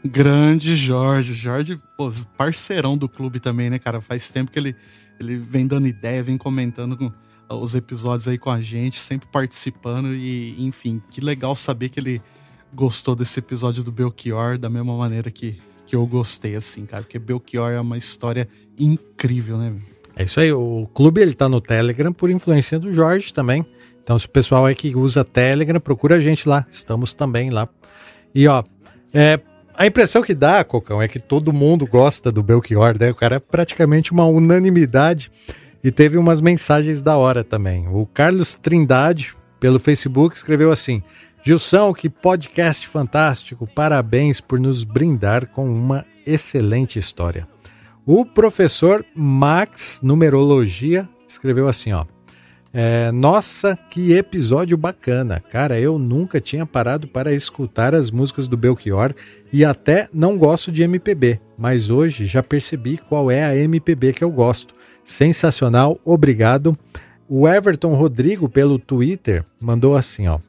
Grande 0.05 0.75
Jorge. 0.75 1.33
Jorge, 1.33 1.77
pô, 1.97 2.11
parceirão 2.37 2.97
do 2.97 3.09
clube 3.09 3.39
também, 3.39 3.69
né, 3.69 3.79
cara? 3.79 3.99
Faz 3.99 4.29
tempo 4.29 4.51
que 4.51 4.59
ele, 4.59 4.75
ele 5.19 5.37
vem 5.37 5.65
dando 5.65 5.87
ideia, 5.87 6.21
vem 6.21 6.37
comentando 6.37 6.95
com, 6.95 7.11
os 7.49 7.75
episódios 7.75 8.27
aí 8.27 8.37
com 8.37 8.49
a 8.49 8.61
gente, 8.61 8.99
sempre 8.99 9.27
participando 9.31 10.13
e, 10.13 10.55
enfim, 10.59 11.01
que 11.09 11.21
legal 11.21 11.55
saber 11.55 11.89
que 11.89 11.99
ele 11.99 12.21
gostou 12.73 13.15
desse 13.15 13.39
episódio 13.39 13.83
do 13.83 13.91
Belchior 13.91 14.57
da 14.57 14.69
mesma 14.69 14.95
maneira 14.95 15.29
que, 15.29 15.59
que 15.93 15.95
eu 15.95 16.07
gostei, 16.07 16.55
assim, 16.55 16.87
cara, 16.87 17.03
porque 17.03 17.19
Belchior 17.19 17.71
é 17.71 17.79
uma 17.79 17.99
história 17.99 18.47
incrível, 18.79 19.59
né? 19.59 19.75
É 20.15 20.23
isso 20.23 20.39
aí, 20.39 20.51
o 20.51 20.89
clube 20.91 21.21
ele 21.21 21.35
tá 21.35 21.47
no 21.47 21.61
Telegram 21.61 22.11
por 22.11 22.31
influência 22.31 22.79
do 22.79 22.91
Jorge 22.91 23.31
também. 23.31 23.63
Então, 24.03 24.17
se 24.17 24.25
o 24.25 24.29
pessoal 24.29 24.65
aí 24.65 24.73
que 24.73 24.95
usa 24.95 25.23
Telegram, 25.23 25.79
procura 25.79 26.15
a 26.15 26.19
gente 26.19 26.49
lá, 26.49 26.65
estamos 26.71 27.13
também 27.13 27.51
lá. 27.51 27.69
E 28.33 28.47
ó, 28.47 28.63
é, 29.13 29.39
a 29.75 29.85
impressão 29.85 30.23
que 30.23 30.33
dá, 30.33 30.63
Cocão, 30.63 30.99
é 30.99 31.07
que 31.07 31.19
todo 31.19 31.53
mundo 31.53 31.85
gosta 31.85 32.31
do 32.31 32.41
Belchior, 32.41 32.97
né? 32.99 33.11
O 33.11 33.15
cara 33.15 33.35
é 33.35 33.39
praticamente 33.39 34.11
uma 34.11 34.25
unanimidade. 34.25 35.31
E 35.83 35.91
teve 35.91 36.17
umas 36.17 36.41
mensagens 36.41 37.03
da 37.03 37.17
hora 37.17 37.43
também. 37.43 37.87
O 37.87 38.07
Carlos 38.07 38.55
Trindade, 38.55 39.35
pelo 39.59 39.79
Facebook, 39.79 40.35
escreveu 40.35 40.71
assim: 40.71 41.03
Gilson, 41.45 41.93
que 41.93 42.09
podcast 42.09 42.87
fantástico! 42.87 43.67
Parabéns 43.67 44.39
por 44.39 44.57
nos 44.57 44.85
brindar 44.85 45.49
com 45.49 45.69
uma 45.69 46.05
excelente 46.25 46.97
história. 46.97 47.45
O 48.05 48.25
professor 48.25 49.05
Max 49.13 49.99
Numerologia 50.01 51.07
escreveu 51.27 51.67
assim: 51.67 51.91
ó. 51.91 52.05
É, 52.71 53.11
nossa, 53.11 53.77
que 53.89 54.13
episódio 54.13 54.77
bacana! 54.77 55.41
Cara, 55.41 55.77
eu 55.77 55.99
nunca 55.99 56.39
tinha 56.39 56.65
parado 56.65 57.09
para 57.09 57.33
escutar 57.33 57.93
as 57.93 58.09
músicas 58.09 58.47
do 58.47 58.55
Belchior 58.55 59.13
e 59.51 59.65
até 59.65 60.07
não 60.13 60.37
gosto 60.37 60.71
de 60.71 60.81
MPB, 60.81 61.41
mas 61.57 61.89
hoje 61.89 62.25
já 62.25 62.41
percebi 62.41 62.97
qual 62.97 63.29
é 63.29 63.43
a 63.43 63.53
MPB 63.53 64.13
que 64.13 64.23
eu 64.23 64.31
gosto. 64.31 64.73
Sensacional, 65.03 65.99
obrigado. 66.05 66.77
O 67.27 67.49
Everton 67.49 67.95
Rodrigo, 67.95 68.47
pelo 68.47 68.79
Twitter, 68.79 69.43
mandou 69.61 69.97
assim: 69.97 70.29
ó. 70.29 70.39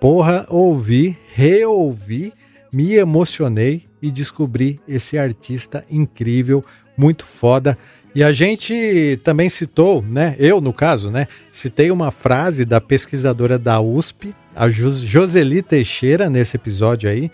Porra, 0.00 0.46
ouvi, 0.48 1.16
reouvi, 1.34 2.32
me 2.72 2.94
emocionei 2.94 3.84
e 4.00 4.10
descobri 4.10 4.80
esse 4.86 5.18
artista 5.18 5.84
incrível, 5.90 6.64
muito 6.96 7.24
foda. 7.24 7.76
E 8.14 8.22
a 8.22 8.32
gente 8.32 9.18
também 9.22 9.48
citou, 9.48 10.02
né? 10.02 10.36
Eu, 10.38 10.60
no 10.60 10.72
caso, 10.72 11.10
né? 11.10 11.26
Citei 11.52 11.90
uma 11.90 12.10
frase 12.10 12.64
da 12.64 12.80
pesquisadora 12.80 13.58
da 13.58 13.80
USP, 13.80 14.34
a 14.54 14.68
Joseli 14.70 15.62
Teixeira, 15.62 16.30
nesse 16.30 16.56
episódio 16.56 17.10
aí. 17.10 17.30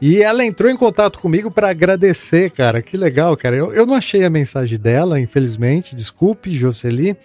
E 0.00 0.22
ela 0.22 0.44
entrou 0.44 0.70
em 0.70 0.76
contato 0.76 1.18
comigo 1.18 1.50
para 1.50 1.70
agradecer, 1.70 2.50
cara. 2.50 2.82
Que 2.82 2.96
legal, 2.96 3.36
cara. 3.36 3.56
Eu, 3.56 3.72
eu 3.72 3.86
não 3.86 3.94
achei 3.94 4.24
a 4.24 4.30
mensagem 4.30 4.78
dela, 4.78 5.18
infelizmente. 5.18 5.96
Desculpe, 5.96 6.50
Joseli. 6.50 7.16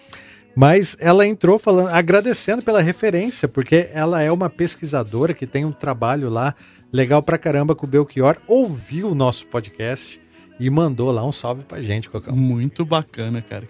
Mas 0.54 0.96
ela 1.00 1.26
entrou 1.26 1.58
falando, 1.58 1.88
agradecendo 1.88 2.62
pela 2.62 2.82
referência, 2.82 3.48
porque 3.48 3.88
ela 3.92 4.20
é 4.20 4.30
uma 4.30 4.50
pesquisadora 4.50 5.32
que 5.32 5.46
tem 5.46 5.64
um 5.64 5.72
trabalho 5.72 6.28
lá 6.28 6.54
legal 6.92 7.22
pra 7.22 7.38
caramba 7.38 7.74
com 7.74 7.86
o 7.86 7.88
Belchior. 7.88 8.36
Ouviu 8.46 9.10
o 9.10 9.14
nosso 9.14 9.46
podcast 9.46 10.20
e 10.60 10.68
mandou 10.68 11.10
lá 11.10 11.24
um 11.24 11.32
salve 11.32 11.62
pra 11.62 11.82
gente, 11.82 12.08
Cocão. 12.08 12.36
Muito 12.36 12.84
bacana, 12.84 13.42
cara. 13.42 13.66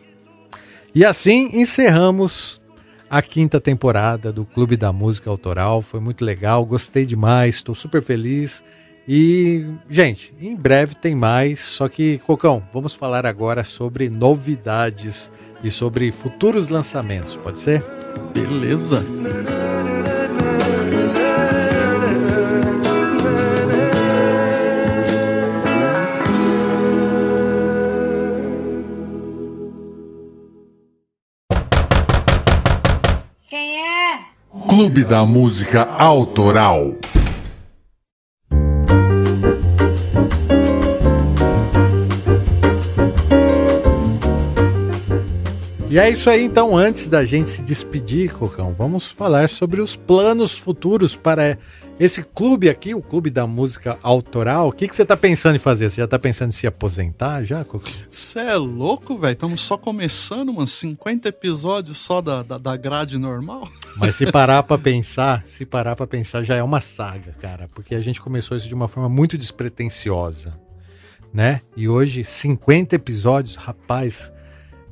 E 0.95 1.05
assim 1.05 1.51
encerramos 1.55 2.61
a 3.09 3.22
quinta 3.22 3.61
temporada 3.61 4.33
do 4.33 4.45
Clube 4.45 4.76
da 4.76 4.93
Música 4.93 5.30
Autoral. 5.30 5.83
Foi 5.83 6.01
muito 6.01 6.24
legal, 6.24 6.64
gostei 6.64 7.07
demais, 7.07 7.57
estou 7.57 7.74
super 7.74 8.03
feliz. 8.03 8.62
E, 9.07 9.66
gente, 9.91 10.35
em 10.41 10.57
breve 10.57 10.95
tem 10.95 11.14
mais. 11.14 11.61
Só 11.61 11.89
que, 11.89 12.18
Cocão, 12.18 12.62
vamos 12.72 12.95
falar 12.95 13.26
agora 13.26 13.64
sobre 13.64 14.09
novidades 14.09 15.30
e 15.63 15.71
sobre 15.71 16.11
futuros 16.11 16.69
lançamentos, 16.69 17.37
pode 17.37 17.61
ser? 17.61 17.83
Beleza. 18.33 19.05
Quem 33.49 33.77
é? 33.79 34.19
Clube 34.69 35.05
da 35.05 35.25
Música 35.25 35.85
Autoral. 35.85 36.95
E 45.93 45.99
é 45.99 46.09
isso 46.09 46.30
aí, 46.30 46.43
então, 46.43 46.74
antes 46.74 47.07
da 47.07 47.22
gente 47.22 47.51
se 47.51 47.61
despedir, 47.61 48.32
Cocão, 48.32 48.72
vamos 48.72 49.09
falar 49.09 49.51
sobre 49.51 49.78
os 49.78 49.95
planos 49.95 50.57
futuros 50.57 51.14
para 51.14 51.59
esse 52.01 52.22
clube 52.22 52.70
aqui, 52.70 52.95
o 52.95 53.03
Clube 53.03 53.28
da 53.28 53.47
Música 53.47 53.99
Autoral. 54.03 54.68
O 54.68 54.72
que, 54.72 54.88
que 54.88 54.97
você 54.97 55.03
está 55.03 55.18
pensando 55.18 55.57
em 55.57 55.59
fazer? 55.59 55.90
Você 55.90 55.97
já 55.97 56.07
está 56.07 56.18
pensando 56.18 56.49
em 56.49 56.53
se 56.53 56.66
aposentar 56.66 57.45
já, 57.45 57.62
Cocão? 57.62 57.93
Você 58.09 58.40
é 58.40 58.57
louco, 58.57 59.18
velho? 59.18 59.34
Estamos 59.34 59.61
só 59.61 59.76
começando, 59.76 60.51
mano, 60.51 60.66
50 60.66 61.28
episódios 61.28 61.99
só 61.99 62.22
da, 62.22 62.43
da, 62.43 62.57
da 62.57 62.74
grade 62.74 63.18
normal. 63.18 63.68
Mas 63.95 64.14
se 64.14 64.32
parar 64.32 64.62
para 64.62 64.78
pensar, 64.78 65.47
se 65.47 65.66
parar 65.66 65.95
para 65.95 66.07
pensar, 66.07 66.43
já 66.43 66.57
é 66.57 66.62
uma 66.62 66.80
saga, 66.80 67.32
cara, 67.38 67.68
porque 67.74 67.95
a 67.95 68.01
gente 68.01 68.18
começou 68.18 68.57
isso 68.57 68.66
de 68.66 68.74
uma 68.74 68.88
forma 68.88 69.11
muito 69.11 69.36
despretensiosa, 69.36 70.59
né? 71.34 71.61
E 71.76 71.86
hoje, 71.86 72.24
50 72.24 72.97
episódios, 72.97 73.57
rapaz 73.57 74.32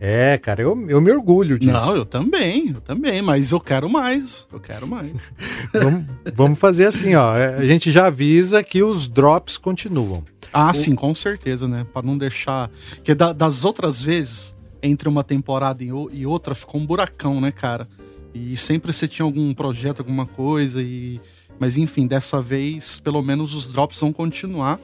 é, 0.02 0.38
cara, 0.38 0.62
eu, 0.62 0.88
eu 0.88 0.98
me 0.98 1.12
orgulho 1.12 1.58
disso. 1.58 1.70
Não, 1.70 1.94
eu 1.94 2.06
também, 2.06 2.70
eu 2.70 2.80
também, 2.80 3.20
mas 3.20 3.52
eu 3.52 3.60
quero 3.60 3.86
mais, 3.86 4.46
eu 4.50 4.58
quero 4.58 4.86
mais. 4.86 5.12
vamos, 5.74 6.06
vamos 6.34 6.58
fazer 6.58 6.86
assim, 6.86 7.14
ó, 7.14 7.36
é, 7.36 7.56
a 7.56 7.66
gente 7.66 7.92
já 7.92 8.06
avisa 8.06 8.62
que 8.62 8.82
os 8.82 9.06
drops 9.06 9.58
continuam. 9.58 10.24
Ah, 10.50 10.70
o... 10.70 10.74
sim, 10.74 10.94
com 10.94 11.14
certeza, 11.14 11.68
né, 11.68 11.86
para 11.92 12.06
não 12.06 12.16
deixar... 12.16 12.70
Porque 12.94 13.14
da, 13.14 13.34
das 13.34 13.62
outras 13.62 14.02
vezes, 14.02 14.56
entre 14.82 15.06
uma 15.06 15.22
temporada 15.22 15.84
e 15.84 16.24
outra, 16.24 16.54
ficou 16.54 16.80
um 16.80 16.86
buracão, 16.86 17.38
né, 17.38 17.52
cara? 17.52 17.86
E 18.32 18.56
sempre 18.56 18.94
você 18.94 19.06
tinha 19.06 19.26
algum 19.26 19.52
projeto, 19.52 20.00
alguma 20.00 20.26
coisa, 20.26 20.82
e... 20.82 21.20
Mas 21.58 21.76
enfim, 21.76 22.06
dessa 22.06 22.40
vez, 22.40 22.98
pelo 22.98 23.20
menos 23.20 23.54
os 23.54 23.68
drops 23.68 24.00
vão 24.00 24.14
continuar. 24.14 24.80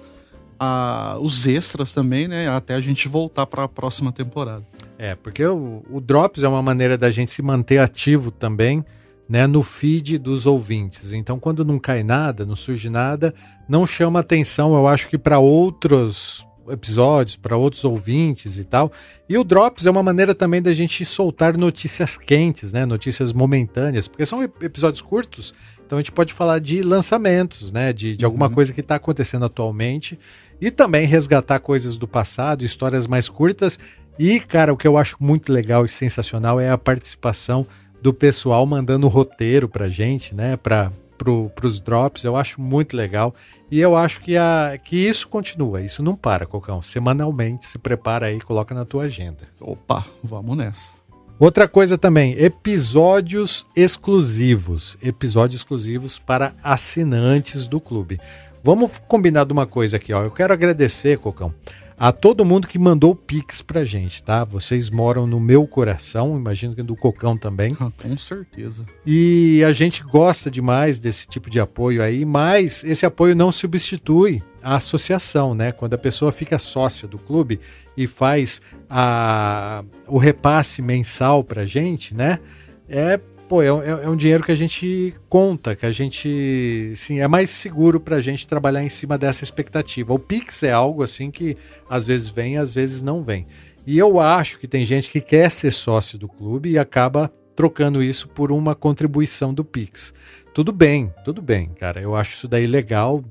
Ah, 0.58 1.18
os 1.20 1.46
extras 1.46 1.92
também, 1.92 2.26
né? 2.26 2.48
Até 2.48 2.74
a 2.74 2.80
gente 2.80 3.08
voltar 3.08 3.46
para 3.46 3.64
a 3.64 3.68
próxima 3.68 4.10
temporada. 4.10 4.64
É, 4.98 5.14
porque 5.14 5.44
o, 5.44 5.84
o 5.90 6.00
Drops 6.00 6.42
é 6.42 6.48
uma 6.48 6.62
maneira 6.62 6.96
da 6.96 7.10
gente 7.10 7.30
se 7.30 7.42
manter 7.42 7.78
ativo 7.78 8.30
também, 8.30 8.84
né, 9.28 9.46
no 9.46 9.62
feed 9.62 10.18
dos 10.18 10.46
ouvintes. 10.46 11.12
Então, 11.12 11.38
quando 11.38 11.64
não 11.64 11.78
cai 11.78 12.02
nada, 12.02 12.46
não 12.46 12.56
surge 12.56 12.88
nada, 12.88 13.34
não 13.68 13.86
chama 13.86 14.20
atenção, 14.20 14.74
eu 14.74 14.86
acho 14.86 15.08
que 15.08 15.18
para 15.18 15.38
outros 15.38 16.46
episódios, 16.68 17.36
para 17.36 17.56
outros 17.56 17.84
ouvintes 17.84 18.56
e 18.56 18.64
tal. 18.64 18.90
E 19.28 19.36
o 19.36 19.44
Drops 19.44 19.86
é 19.86 19.90
uma 19.90 20.02
maneira 20.02 20.34
também 20.34 20.62
da 20.62 20.72
gente 20.72 21.04
soltar 21.04 21.56
notícias 21.56 22.16
quentes, 22.16 22.72
né? 22.72 22.84
Notícias 22.86 23.32
momentâneas, 23.32 24.08
porque 24.08 24.26
são 24.26 24.42
episódios 24.42 25.00
curtos, 25.00 25.54
então 25.84 25.98
a 25.98 26.00
gente 26.00 26.12
pode 26.12 26.32
falar 26.32 26.58
de 26.58 26.82
lançamentos, 26.82 27.70
né? 27.70 27.92
De, 27.92 28.16
de 28.16 28.24
alguma 28.24 28.50
coisa 28.50 28.72
que 28.72 28.80
está 28.80 28.96
acontecendo 28.96 29.44
atualmente 29.44 30.18
e 30.60 30.70
também 30.70 31.06
resgatar 31.06 31.60
coisas 31.60 31.96
do 31.96 32.08
passado, 32.08 32.64
histórias 32.64 33.06
mais 33.06 33.28
curtas. 33.28 33.78
E, 34.18 34.40
cara, 34.40 34.72
o 34.72 34.76
que 34.76 34.88
eu 34.88 34.96
acho 34.96 35.16
muito 35.20 35.52
legal 35.52 35.84
e 35.84 35.88
sensacional 35.88 36.58
é 36.58 36.70
a 36.70 36.78
participação 36.78 37.66
do 38.00 38.14
pessoal 38.14 38.64
mandando 38.64 39.08
roteiro 39.08 39.68
pra 39.68 39.88
gente, 39.88 40.34
né? 40.34 40.56
Pra, 40.56 40.90
pro, 41.18 41.50
pros 41.50 41.80
drops. 41.80 42.24
Eu 42.24 42.36
acho 42.36 42.60
muito 42.60 42.96
legal. 42.96 43.34
E 43.70 43.80
eu 43.80 43.96
acho 43.96 44.20
que, 44.20 44.36
a, 44.36 44.78
que 44.82 44.96
isso 44.96 45.28
continua, 45.28 45.82
isso 45.82 46.02
não 46.02 46.14
para, 46.14 46.46
Cocão. 46.46 46.80
Semanalmente, 46.80 47.66
se 47.66 47.78
prepara 47.78 48.26
aí, 48.26 48.40
coloca 48.40 48.74
na 48.74 48.84
tua 48.84 49.04
agenda. 49.04 49.40
Opa, 49.60 50.04
vamos 50.22 50.56
nessa. 50.56 50.94
Outra 51.38 51.68
coisa 51.68 51.98
também, 51.98 52.32
episódios 52.38 53.66
exclusivos. 53.76 54.96
Episódios 55.02 55.60
exclusivos 55.60 56.18
para 56.18 56.54
assinantes 56.62 57.66
do 57.66 57.78
clube. 57.78 58.18
Vamos 58.66 58.90
combinar 59.06 59.44
de 59.44 59.52
uma 59.52 59.64
coisa 59.64 59.96
aqui, 59.96 60.12
ó. 60.12 60.24
Eu 60.24 60.30
quero 60.32 60.52
agradecer, 60.52 61.18
Cocão, 61.18 61.54
a 61.96 62.10
todo 62.10 62.44
mundo 62.44 62.66
que 62.66 62.80
mandou 62.80 63.14
Pix 63.14 63.62
pra 63.62 63.84
gente, 63.84 64.20
tá? 64.20 64.42
Vocês 64.42 64.90
moram 64.90 65.24
no 65.24 65.38
meu 65.38 65.68
coração, 65.68 66.36
imagino 66.36 66.74
que 66.74 66.82
do 66.82 66.96
Cocão 66.96 67.38
também. 67.38 67.76
Ah, 67.78 67.92
com 67.96 68.18
certeza. 68.18 68.84
E 69.06 69.62
a 69.62 69.72
gente 69.72 70.02
gosta 70.02 70.50
demais 70.50 70.98
desse 70.98 71.28
tipo 71.28 71.48
de 71.48 71.60
apoio 71.60 72.02
aí, 72.02 72.24
mas 72.24 72.82
esse 72.82 73.06
apoio 73.06 73.36
não 73.36 73.52
substitui 73.52 74.42
a 74.60 74.74
associação, 74.74 75.54
né? 75.54 75.70
Quando 75.70 75.94
a 75.94 75.98
pessoa 75.98 76.32
fica 76.32 76.58
sócia 76.58 77.06
do 77.06 77.18
clube 77.20 77.60
e 77.96 78.08
faz 78.08 78.60
a, 78.90 79.84
o 80.08 80.18
repasse 80.18 80.82
mensal 80.82 81.44
pra 81.44 81.64
gente, 81.64 82.16
né? 82.16 82.40
É 82.88 83.20
pô, 83.48 83.62
é, 83.62 83.66
é, 83.66 84.08
um 84.08 84.16
dinheiro 84.16 84.42
que 84.42 84.52
a 84.52 84.56
gente 84.56 85.14
conta, 85.28 85.76
que 85.76 85.86
a 85.86 85.92
gente, 85.92 86.92
sim, 86.96 87.20
é 87.20 87.28
mais 87.28 87.50
seguro 87.50 88.00
para 88.00 88.16
a 88.16 88.20
gente 88.20 88.46
trabalhar 88.46 88.82
em 88.82 88.88
cima 88.88 89.16
dessa 89.16 89.44
expectativa. 89.44 90.12
O 90.12 90.18
Pix 90.18 90.62
é 90.62 90.72
algo 90.72 91.02
assim 91.02 91.30
que 91.30 91.56
às 91.88 92.06
vezes 92.06 92.28
vem, 92.28 92.56
às 92.56 92.74
vezes 92.74 93.00
não 93.00 93.22
vem. 93.22 93.46
E 93.86 93.96
eu 93.98 94.18
acho 94.18 94.58
que 94.58 94.66
tem 94.66 94.84
gente 94.84 95.10
que 95.10 95.20
quer 95.20 95.50
ser 95.50 95.72
sócio 95.72 96.18
do 96.18 96.28
clube 96.28 96.70
e 96.70 96.78
acaba 96.78 97.32
trocando 97.54 98.02
isso 98.02 98.28
por 98.28 98.50
uma 98.50 98.74
contribuição 98.74 99.54
do 99.54 99.64
Pix. 99.64 100.12
Tudo 100.52 100.72
bem, 100.72 101.12
tudo 101.24 101.40
bem, 101.40 101.70
cara. 101.78 102.00
Eu 102.00 102.14
acho 102.16 102.32
isso 102.32 102.48
daí 102.48 102.66
legal, 102.66 103.24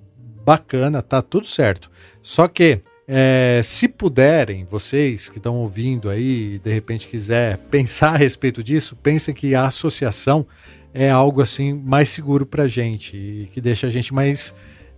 bacana, 0.45 1.01
tá 1.01 1.21
tudo 1.21 1.45
certo. 1.45 1.91
Só 2.21 2.47
que 2.47 2.81
é, 3.07 3.61
se 3.63 3.87
puderem, 3.87 4.65
vocês 4.65 5.29
que 5.29 5.37
estão 5.37 5.55
ouvindo 5.57 6.09
aí, 6.09 6.59
de 6.59 6.73
repente 6.73 7.07
quiser 7.07 7.57
pensar 7.57 8.15
a 8.15 8.17
respeito 8.17 8.63
disso, 8.63 8.95
pensem 8.95 9.33
que 9.33 9.53
a 9.53 9.65
associação 9.65 10.45
é 10.93 11.09
algo 11.09 11.41
assim 11.41 11.73
mais 11.73 12.09
seguro 12.09 12.45
para 12.45 12.67
gente 12.67 13.15
e 13.15 13.49
que 13.51 13.61
deixa 13.61 13.87
a 13.87 13.91
gente 13.91 14.13
mais 14.13 14.53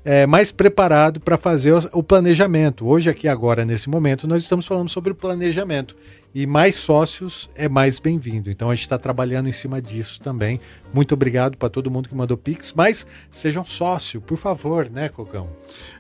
é, 0.08 0.26
mais 0.26 0.54
preparado 0.54 1.20
para 1.20 1.36
fazer 1.36 1.74
o 1.92 2.02
planejamento. 2.02 2.88
Hoje, 2.88 3.10
aqui 3.10 3.28
agora, 3.28 3.66
nesse 3.66 3.90
momento, 3.90 4.26
nós 4.26 4.42
estamos 4.42 4.66
falando 4.66 4.88
sobre 4.88 5.12
o 5.12 5.16
planejamento. 5.16 5.98
E 6.34 6.48
mais 6.48 6.78
sócios 6.78 7.50
é 7.54 7.68
mais 7.68 8.00
bem-vindo. 8.00 8.50
Então 8.50 8.70
a 8.70 8.76
gente 8.76 8.84
está 8.84 8.98
trabalhando 8.98 9.50
em 9.50 9.52
cima 9.52 9.82
disso 9.82 10.22
também. 10.22 10.62
Muito 10.94 11.14
obrigado 11.14 11.58
para 11.58 11.68
todo 11.68 11.92
mundo 11.92 12.08
que 12.08 12.16
mandou 12.16 12.38
Pix, 12.38 12.74
mas 12.74 13.06
sejam 13.30 13.66
sócio, 13.66 14.22
por 14.22 14.38
favor, 14.38 14.90
né, 14.90 15.10
Cocão? 15.10 15.50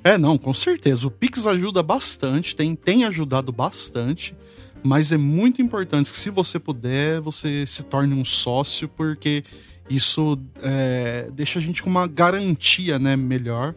É, 0.01 0.17
não, 0.17 0.37
com 0.37 0.53
certeza. 0.53 1.05
O 1.05 1.11
Pix 1.11 1.45
ajuda 1.45 1.83
bastante, 1.83 2.55
tem, 2.55 2.77
tem 2.77 3.03
ajudado 3.03 3.51
bastante. 3.51 4.33
Mas 4.81 5.11
é 5.11 5.17
muito 5.17 5.61
importante 5.61 6.09
que, 6.09 6.17
se 6.17 6.29
você 6.29 6.57
puder, 6.57 7.19
você 7.19 7.67
se 7.67 7.83
torne 7.83 8.13
um 8.13 8.23
sócio, 8.23 8.87
porque 8.87 9.43
isso 9.89 10.39
é, 10.63 11.27
deixa 11.33 11.59
a 11.59 11.61
gente 11.61 11.83
com 11.83 11.89
uma 11.89 12.07
garantia 12.07 12.97
né, 12.97 13.17
melhor 13.17 13.75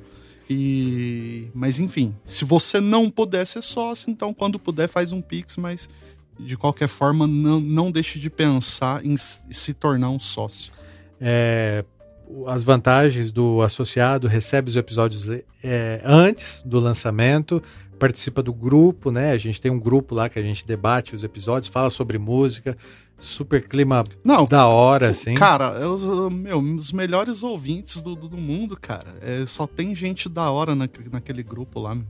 e, 0.52 1.48
mas 1.54 1.78
enfim, 1.78 2.12
se 2.24 2.44
você 2.44 2.80
não 2.80 3.08
puder 3.08 3.46
ser 3.46 3.62
sócio, 3.62 4.10
então 4.10 4.34
quando 4.34 4.58
puder 4.58 4.88
faz 4.88 5.12
um 5.12 5.20
Pix, 5.20 5.56
mas 5.56 5.88
de 6.40 6.56
qualquer 6.56 6.88
forma 6.88 7.24
não, 7.24 7.60
não 7.60 7.92
deixe 7.92 8.18
de 8.18 8.28
pensar 8.28 9.04
em 9.06 9.16
se 9.16 9.72
tornar 9.72 10.10
um 10.10 10.18
sócio. 10.18 10.72
É, 11.20 11.84
as 12.48 12.64
vantagens 12.64 13.30
do 13.30 13.62
associado, 13.62 14.26
recebe 14.26 14.68
os 14.68 14.74
episódios 14.74 15.28
é, 15.62 16.00
antes 16.04 16.62
do 16.66 16.80
lançamento, 16.80 17.62
participa 17.96 18.42
do 18.42 18.52
grupo, 18.52 19.12
né? 19.12 19.30
A 19.30 19.38
gente 19.38 19.60
tem 19.60 19.70
um 19.70 19.78
grupo 19.78 20.16
lá 20.16 20.28
que 20.28 20.38
a 20.38 20.42
gente 20.42 20.66
debate 20.66 21.14
os 21.14 21.22
episódios, 21.22 21.72
fala 21.72 21.90
sobre 21.90 22.18
música, 22.18 22.76
super 23.20 23.68
clima 23.68 24.02
Não, 24.24 24.46
da 24.46 24.66
hora, 24.66 25.10
assim. 25.10 25.34
Cara, 25.34 25.78
eu, 25.78 26.30
meu, 26.30 26.58
os 26.58 26.90
melhores 26.90 27.42
ouvintes 27.42 28.00
do, 28.02 28.16
do 28.16 28.36
mundo, 28.36 28.76
cara. 28.80 29.14
É, 29.20 29.44
só 29.46 29.66
tem 29.66 29.94
gente 29.94 30.28
da 30.28 30.50
hora 30.50 30.74
na, 30.74 30.88
naquele 31.12 31.42
grupo 31.42 31.78
lá. 31.78 31.94
Meu. 31.94 32.06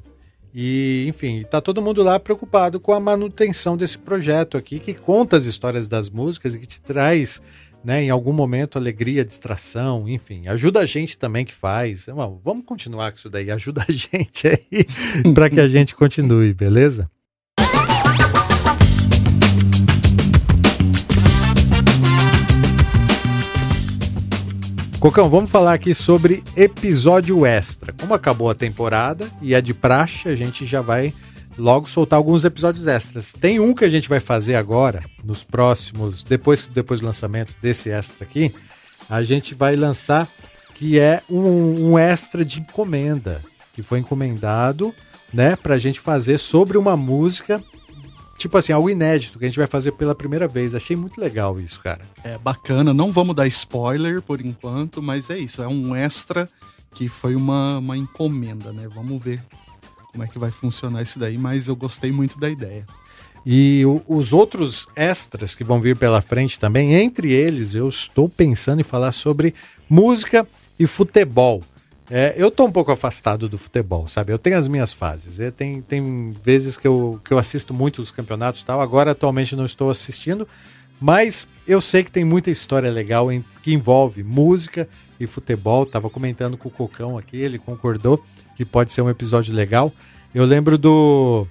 E, 0.55 1.05
enfim, 1.09 1.45
tá 1.49 1.61
todo 1.61 1.83
mundo 1.83 2.03
lá 2.03 2.19
preocupado 2.19 2.81
com 2.81 2.93
a 2.93 3.01
manutenção 3.01 3.77
desse 3.77 3.97
projeto 3.97 4.57
aqui, 4.57 4.81
que 4.81 4.95
conta 4.95 5.37
as 5.37 5.45
histórias 5.45 5.87
das 5.87 6.11
músicas 6.11 6.55
e 6.55 6.59
que 6.59 6.67
te 6.67 6.83
traz, 6.83 7.41
né, 7.85 8.03
em 8.03 8.11
algum 8.11 8.33
momento, 8.33 8.77
alegria, 8.77 9.25
distração, 9.25 10.09
enfim. 10.09 10.49
Ajuda 10.49 10.81
a 10.81 10.87
gente 10.87 11.17
também 11.17 11.45
que 11.45 11.55
faz. 11.55 12.07
Bom, 12.07 12.41
vamos 12.45 12.65
continuar 12.65 13.13
com 13.13 13.19
isso 13.19 13.31
daí. 13.31 13.51
Ajuda 13.51 13.85
a 13.89 13.91
gente 13.93 14.49
aí 14.49 14.85
para 15.35 15.49
que 15.49 15.61
a 15.61 15.69
gente 15.69 15.95
continue, 15.95 16.53
beleza? 16.53 17.09
Cocão, 25.01 25.31
vamos 25.31 25.51
falar 25.51 25.73
aqui 25.73 25.95
sobre 25.95 26.45
episódio 26.55 27.47
extra. 27.47 27.91
Como 27.91 28.13
acabou 28.13 28.51
a 28.51 28.55
temporada 28.55 29.27
e 29.41 29.55
é 29.55 29.61
de 29.63 29.73
praxe, 29.73 30.29
a 30.29 30.37
gente 30.37 30.67
já 30.67 30.83
vai 30.83 31.11
logo 31.57 31.89
soltar 31.89 32.19
alguns 32.19 32.45
episódios 32.45 32.87
extras. 32.87 33.33
Tem 33.33 33.59
um 33.59 33.73
que 33.73 33.83
a 33.83 33.89
gente 33.89 34.11
vai 34.11 34.21
fazer 34.21 34.57
agora, 34.57 35.03
nos 35.25 35.43
próximos, 35.43 36.23
depois, 36.23 36.67
depois 36.67 37.01
do 37.01 37.07
lançamento 37.07 37.57
desse 37.63 37.89
extra 37.89 38.27
aqui, 38.27 38.55
a 39.09 39.23
gente 39.23 39.55
vai 39.55 39.75
lançar 39.75 40.29
que 40.75 41.01
é 41.01 41.23
um, 41.31 41.93
um 41.93 41.99
extra 41.99 42.45
de 42.45 42.61
encomenda, 42.61 43.41
que 43.73 43.83
foi 43.83 44.01
encomendado, 44.01 44.95
né, 45.33 45.57
pra 45.57 45.79
gente 45.79 45.99
fazer 45.99 46.37
sobre 46.37 46.77
uma 46.77 46.95
música 46.95 47.65
tipo 48.41 48.57
assim, 48.57 48.73
algo 48.73 48.89
inédito 48.89 49.39
que 49.39 49.45
a 49.45 49.49
gente 49.49 49.59
vai 49.59 49.67
fazer 49.67 49.93
pela 49.93 50.15
primeira 50.15 50.49
vez. 50.49 50.75
Achei 50.75 50.97
muito 50.97 51.21
legal 51.21 51.61
isso, 51.61 51.79
cara. 51.81 52.01
É 52.25 52.39
bacana, 52.39 52.95
não 52.95 53.13
vamos 53.13 53.37
dar 53.37 53.47
spoiler 53.47 54.23
por 54.23 54.41
enquanto, 54.41 55.03
mas 55.03 55.29
é 55.29 55.39
isso, 55.39 55.63
é 55.63 55.69
um 55.69 55.95
extra 55.95 56.49
que 56.95 57.07
foi 57.07 57.37
uma, 57.37 57.79
uma 57.79 57.97
encomenda, 57.97 58.73
né? 58.73 58.89
Vamos 58.93 59.23
ver 59.23 59.43
como 60.11 60.25
é 60.25 60.27
que 60.27 60.39
vai 60.39 60.51
funcionar 60.51 61.03
isso 61.03 61.19
daí, 61.19 61.39
mas 61.39 61.69
eu 61.69 61.77
gostei 61.77 62.11
muito 62.11 62.39
da 62.39 62.49
ideia. 62.49 62.85
E 63.45 63.85
o, 63.87 64.03
os 64.09 64.33
outros 64.33 64.89
extras 64.97 65.55
que 65.55 65.63
vão 65.63 65.81
vir 65.81 65.97
pela 65.97 66.21
frente 66.21 66.59
também, 66.59 66.95
entre 66.95 67.33
eles, 67.33 67.75
eu 67.75 67.89
estou 67.89 68.29
pensando 68.29 68.81
em 68.81 68.85
falar 68.85 69.13
sobre 69.13 69.55
música 69.89 70.47
e 70.79 70.87
futebol. 70.87 71.63
É, 72.11 72.35
eu 72.37 72.51
tô 72.51 72.65
um 72.65 72.73
pouco 72.73 72.91
afastado 72.91 73.49
do 73.49 73.57
futebol, 73.57 74.09
sabe? 74.09 74.33
Eu 74.33 74.39
tenho 74.39 74.59
as 74.59 74.67
minhas 74.67 74.93
fases. 74.93 75.39
É, 75.39 75.51
tem, 75.51 75.81
tem 75.81 76.35
vezes 76.45 76.77
que 76.77 76.87
eu, 76.87 77.21
que 77.25 77.33
eu 77.33 77.39
assisto 77.39 77.73
muito 77.73 78.03
os 78.03 78.11
campeonatos 78.11 78.61
e 78.61 78.65
tal. 78.65 78.81
Agora, 78.81 79.13
atualmente, 79.13 79.55
não 79.55 79.65
estou 79.65 79.91
assistindo. 79.91 80.47
Mas 81.01 81.47
eu 81.67 81.81
sei 81.81 82.03
que 82.03 82.11
tem 82.11 82.25
muita 82.25 82.51
história 82.51 82.91
legal 82.91 83.31
em, 83.31 83.45
que 83.63 83.73
envolve 83.73 84.25
música 84.25 84.89
e 85.21 85.27
futebol. 85.27 85.87
Tava 85.87 86.11
comentando 86.11 86.57
com 86.57 86.69
o 86.69 86.73
Cocão 86.73 87.17
aqui, 87.17 87.37
ele 87.37 87.59
concordou 87.59 88.23
que 88.57 88.65
pode 88.65 88.93
ser 88.93 89.03
um 89.03 89.09
episódio 89.09 89.55
legal. 89.55 89.93
Eu 90.35 90.45
lembro 90.45 90.77
do 90.77 91.47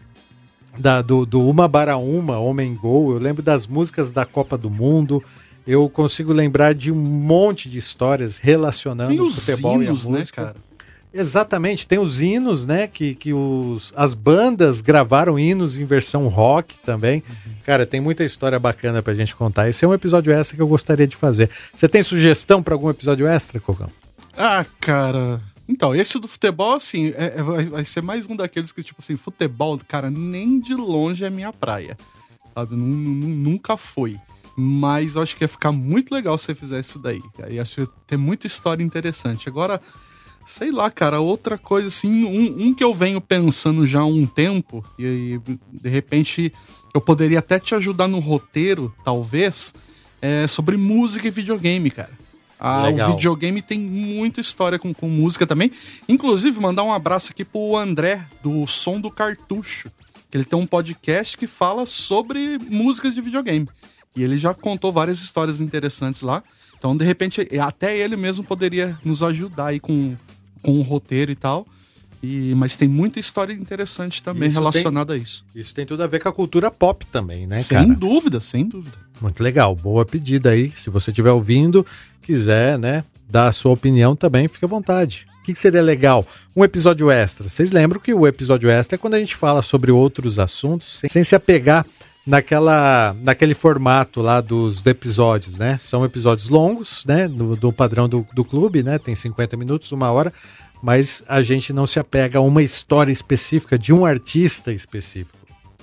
da, 0.77 1.01
do, 1.01 1.25
do 1.25 1.47
Uma 1.49 1.67
Bara 1.67 1.97
Uma, 1.97 2.37
Homem 2.37 2.75
Gol. 2.75 3.13
Eu 3.13 3.17
lembro 3.17 3.41
das 3.41 3.65
músicas 3.65 4.11
da 4.11 4.25
Copa 4.25 4.57
do 4.57 4.69
Mundo 4.69 5.23
eu 5.65 5.89
consigo 5.89 6.33
lembrar 6.33 6.73
de 6.73 6.91
um 6.91 6.95
monte 6.95 7.69
de 7.69 7.77
histórias 7.77 8.37
relacionando 8.37 9.25
o 9.25 9.31
futebol 9.31 9.81
hinos, 9.81 10.03
e 10.03 10.07
a 10.07 10.09
música. 10.09 10.41
Né, 10.41 10.47
cara? 10.47 10.69
Exatamente, 11.11 11.87
tem 11.87 11.97
os 11.97 12.21
hinos, 12.21 12.65
né? 12.65 12.87
Que, 12.87 13.15
que 13.15 13.33
os, 13.33 13.91
as 13.95 14.13
bandas 14.13 14.79
gravaram 14.79 15.39
hinos 15.39 15.75
em 15.75 15.83
versão 15.83 16.27
rock 16.27 16.79
também. 16.81 17.23
Uhum. 17.27 17.53
Cara, 17.65 17.85
tem 17.85 17.99
muita 17.99 18.23
história 18.23 18.59
bacana 18.59 19.01
pra 19.01 19.13
gente 19.13 19.35
contar. 19.35 19.67
Esse 19.69 19.83
é 19.83 19.87
um 19.87 19.93
episódio 19.93 20.31
extra 20.31 20.55
que 20.55 20.61
eu 20.61 20.67
gostaria 20.67 21.07
de 21.07 21.15
fazer. 21.15 21.49
Você 21.73 21.87
tem 21.87 22.03
sugestão 22.03 22.61
para 22.61 22.75
algum 22.75 22.89
episódio 22.89 23.27
extra, 23.27 23.59
Cocão? 23.59 23.89
Ah, 24.37 24.63
cara. 24.79 25.41
Então, 25.67 25.93
esse 25.95 26.19
do 26.19 26.27
futebol, 26.27 26.73
assim, 26.73 27.13
é, 27.15 27.35
é, 27.37 27.43
vai 27.43 27.85
ser 27.85 28.01
mais 28.01 28.27
um 28.27 28.35
daqueles 28.35 28.71
que, 28.71 28.81
tipo 28.81 29.01
assim, 29.01 29.15
futebol, 29.15 29.79
cara, 29.87 30.09
nem 30.09 30.59
de 30.59 30.73
longe 30.73 31.23
é 31.23 31.29
minha 31.29 31.53
praia. 31.53 31.97
Sabe? 32.55 32.75
Nunca 32.75 33.77
foi. 33.77 34.17
Mas 34.59 35.15
eu 35.15 35.21
acho 35.21 35.35
que 35.35 35.43
ia 35.43 35.47
ficar 35.47 35.71
muito 35.71 36.13
legal 36.13 36.37
se 36.37 36.45
você 36.45 36.55
fizesse 36.55 36.89
isso 36.89 36.99
daí. 36.99 37.21
E 37.49 37.59
acho 37.59 37.87
que 37.87 37.93
ter 38.07 38.17
muita 38.17 38.47
história 38.47 38.83
interessante. 38.83 39.47
Agora, 39.47 39.81
Sei 40.49 40.71
lá, 40.71 40.89
cara, 40.89 41.19
outra 41.19 41.59
coisa 41.59 41.89
assim, 41.89 42.25
um, 42.25 42.69
um 42.69 42.73
que 42.73 42.83
eu 42.83 42.91
venho 42.91 43.21
pensando 43.21 43.85
já 43.85 43.99
há 43.99 44.05
um 44.05 44.25
tempo, 44.25 44.83
e, 44.97 45.39
e 45.47 45.59
de 45.71 45.87
repente 45.87 46.51
eu 46.91 46.99
poderia 46.99 47.37
até 47.37 47.59
te 47.59 47.75
ajudar 47.75 48.07
no 48.07 48.17
roteiro, 48.17 48.91
talvez, 49.05 49.75
é 50.19 50.47
sobre 50.47 50.75
música 50.75 51.27
e 51.27 51.31
videogame, 51.31 51.91
cara. 51.91 52.11
Ah, 52.59 52.87
Legal. 52.87 53.09
o 53.09 53.13
videogame 53.13 53.61
tem 53.61 53.79
muita 53.79 54.41
história 54.41 54.79
com, 54.79 54.91
com 54.91 55.07
música 55.07 55.45
também. 55.45 55.71
Inclusive, 56.09 56.59
mandar 56.59 56.83
um 56.83 56.91
abraço 56.91 57.31
aqui 57.31 57.45
pro 57.45 57.77
André, 57.77 58.25
do 58.41 58.65
Som 58.65 58.99
do 58.99 59.11
Cartucho. 59.11 59.91
Que 60.31 60.37
ele 60.37 60.43
tem 60.43 60.59
um 60.59 60.65
podcast 60.65 61.37
que 61.37 61.45
fala 61.45 61.85
sobre 61.85 62.57
músicas 62.57 63.13
de 63.13 63.21
videogame. 63.21 63.69
E 64.15 64.23
ele 64.23 64.37
já 64.37 64.53
contou 64.53 64.91
várias 64.91 65.19
histórias 65.21 65.61
interessantes 65.61 66.21
lá. 66.21 66.43
Então, 66.77 66.95
de 66.95 67.05
repente, 67.05 67.47
até 67.61 67.97
ele 67.97 68.15
mesmo 68.15 68.43
poderia 68.43 68.97
nos 69.03 69.21
ajudar 69.21 69.67
aí 69.67 69.79
com, 69.79 70.15
com 70.63 70.79
o 70.79 70.81
roteiro 70.81 71.31
e 71.31 71.35
tal. 71.35 71.67
E, 72.21 72.53
mas 72.55 72.75
tem 72.75 72.87
muita 72.87 73.17
história 73.19 73.53
interessante 73.53 74.21
também 74.21 74.49
Isso 74.49 74.59
relacionada 74.59 75.13
tem- 75.13 75.21
a 75.21 75.23
isso. 75.23 75.45
Isso 75.55 75.73
tem 75.73 75.85
tudo 75.85 76.03
a 76.03 76.07
ver 76.07 76.19
com 76.21 76.27
a 76.27 76.33
cultura 76.33 76.69
pop 76.69 77.05
também, 77.05 77.47
né, 77.47 77.61
sem 77.61 77.77
cara? 77.77 77.93
dúvida, 77.97 78.41
sem 78.41 78.65
dúvida. 78.67 78.97
Muito 79.21 79.41
legal, 79.41 79.73
boa 79.73 80.05
pedida 80.05 80.49
aí. 80.49 80.69
Se 80.75 80.89
você 80.89 81.11
estiver 81.11 81.31
ouvindo, 81.31 81.85
quiser, 82.21 82.77
né, 82.77 83.05
dar 83.29 83.47
a 83.47 83.51
sua 83.53 83.71
opinião 83.71 84.17
também, 84.17 84.49
fique 84.49 84.65
à 84.65 84.67
vontade. 84.67 85.25
O 85.41 85.43
que, 85.45 85.53
que 85.53 85.59
seria 85.59 85.81
legal? 85.81 86.27
Um 86.53 86.63
episódio 86.65 87.09
extra. 87.09 87.47
Vocês 87.47 87.71
lembram 87.71 88.01
que 88.01 88.13
o 88.13 88.27
episódio 88.27 88.69
extra 88.69 88.95
é 88.95 88.97
quando 88.97 89.13
a 89.13 89.19
gente 89.19 89.35
fala 89.35 89.61
sobre 89.61 89.89
outros 89.89 90.37
assuntos 90.39 90.99
sem, 90.99 91.09
sem 91.09 91.23
se 91.23 91.35
apegar 91.35 91.85
naquela, 92.29 93.15
naquele 93.23 93.55
formato 93.55 94.21
lá 94.21 94.39
dos 94.39 94.85
episódios, 94.85 95.57
né? 95.57 95.77
São 95.79 96.05
episódios 96.05 96.47
longos, 96.47 97.03
né? 97.05 97.27
Do, 97.27 97.55
do 97.55 97.73
padrão 97.73 98.07
do, 98.07 98.25
do 98.31 98.45
clube, 98.45 98.83
né? 98.83 98.99
Tem 98.99 99.15
50 99.15 99.57
minutos, 99.57 99.91
uma 99.91 100.11
hora, 100.11 100.31
mas 100.81 101.23
a 101.27 101.41
gente 101.41 101.73
não 101.73 101.87
se 101.87 101.99
apega 101.99 102.37
a 102.37 102.41
uma 102.41 102.61
história 102.61 103.11
específica 103.11 103.79
de 103.79 103.91
um 103.91 104.05
artista 104.05 104.71
específico. 104.71 105.39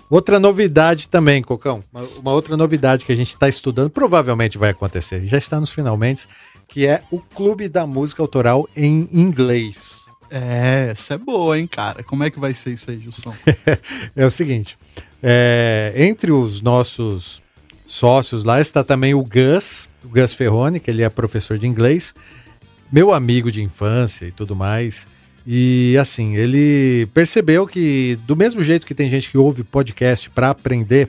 Outra 0.09 0.39
novidade 0.39 1.09
também, 1.09 1.43
Cocão, 1.43 1.83
uma, 1.93 2.03
uma 2.21 2.31
outra 2.31 2.57
novidade 2.57 3.05
que 3.05 3.11
a 3.11 3.17
gente 3.17 3.31
está 3.31 3.49
estudando, 3.49 3.91
provavelmente 3.91 4.57
vai 4.57 4.71
acontecer, 4.71 5.27
já 5.27 5.37
está 5.37 5.59
nos 5.59 5.73
finalmente, 5.73 6.29
que 6.69 6.87
é 6.87 7.03
o 7.11 7.19
Clube 7.19 7.69
da 7.69 7.85
Música 7.85 8.23
Autoral 8.23 8.69
em 8.77 9.09
inglês. 9.13 9.97
É, 10.31 10.89
essa 10.93 11.15
é 11.15 11.19
boa, 11.19 11.59
hein, 11.59 11.67
cara? 11.67 12.05
Como 12.05 12.23
é 12.23 12.31
que 12.31 12.39
vai 12.39 12.55
ser 12.55 12.73
isso 12.73 12.89
aí, 12.89 13.01
Gilson? 13.01 13.35
é 14.15 14.25
o 14.25 14.31
seguinte, 14.31 14.79
é, 15.23 15.93
entre 15.97 16.31
os 16.31 16.61
nossos 16.61 17.41
sócios 17.87 18.45
lá 18.45 18.61
está 18.61 18.83
também 18.83 19.15
o 19.15 19.23
Gus, 19.23 19.89
o 20.05 20.09
Gus 20.09 20.33
Ferrone, 20.33 20.81
que 20.81 20.91
ele 20.91 21.03
é 21.03 21.09
professor 21.09 21.59
de 21.59 21.67
inglês, 21.67 22.15
meu 22.91 23.13
amigo 23.13 23.51
de 23.51 23.63
infância 23.63 24.27
e 24.27 24.31
tudo 24.31 24.55
mais. 24.55 25.07
E 25.47 25.97
assim, 26.01 26.35
ele 26.35 27.07
percebeu 27.15 27.67
que 27.67 28.19
do 28.27 28.35
mesmo 28.35 28.63
jeito 28.63 28.87
que 28.87 28.95
tem 28.95 29.09
gente 29.09 29.31
que 29.31 29.39
ouve 29.39 29.63
podcast 29.63 30.29
para 30.31 30.51
aprender 30.51 31.09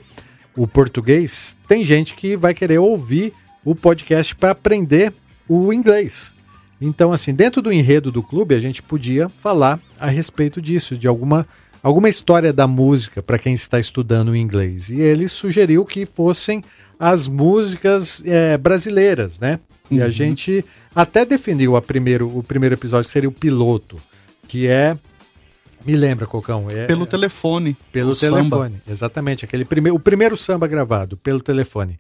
o 0.56 0.68
português, 0.68 1.58
tem 1.68 1.84
gente 1.84 2.16
que 2.16 2.36
vai 2.36 2.54
querer 2.54 2.80
ouvir 2.80 3.34
o 3.64 3.76
podcast 3.76 4.36
para 4.36 4.52
aprender 4.52 5.14
o 5.48 5.74
inglês. 5.74 6.32
Então, 6.80 7.12
assim, 7.12 7.34
dentro 7.34 7.62
do 7.62 7.72
enredo 7.72 8.12
do 8.12 8.22
clube, 8.22 8.54
a 8.54 8.60
gente 8.60 8.82
podia 8.82 9.28
falar 9.28 9.80
a 10.00 10.08
respeito 10.08 10.62
disso, 10.62 10.96
de 10.96 11.08
alguma, 11.08 11.48
alguma 11.82 12.10
história 12.10 12.52
da 12.54 12.68
música 12.68 13.22
para 13.22 13.38
quem 13.40 13.54
está 13.54 13.80
estudando 13.80 14.36
inglês. 14.36 14.90
E 14.90 15.00
ele 15.00 15.28
sugeriu 15.28 15.86
que 15.86 16.06
fossem 16.06 16.64
as 17.00 17.28
músicas 17.28 18.22
é, 18.26 18.58
brasileiras, 18.58 19.40
né? 19.40 19.60
E 19.90 20.02
a 20.02 20.06
Uhum. 20.06 20.12
gente 20.12 20.66
até 20.96 21.24
definiu 21.24 21.76
a 21.76 21.82
primeiro, 21.82 22.36
o 22.38 22.44
primeiro 22.44 22.76
episódio, 22.76 23.06
que 23.06 23.12
seria 23.12 23.30
o 23.30 23.32
piloto, 23.32 23.98
que 24.48 24.68
é. 24.68 24.98
Me 25.86 25.96
lembra, 25.96 26.26
Cocão? 26.28 26.68
É, 26.70 26.86
Pelo 26.86 27.06
telefone. 27.06 27.78
pelo 27.94 28.10
o 28.12 28.16
samba. 28.16 28.36
telefone, 28.58 28.82
exatamente. 28.90 29.46
Aquele 29.46 29.64
prime 29.64 29.90
o 29.92 30.00
primeiro 30.00 30.36
samba 30.36 30.68
gravado 30.68 31.16
pelo 31.16 31.40
telefone. 31.40 31.98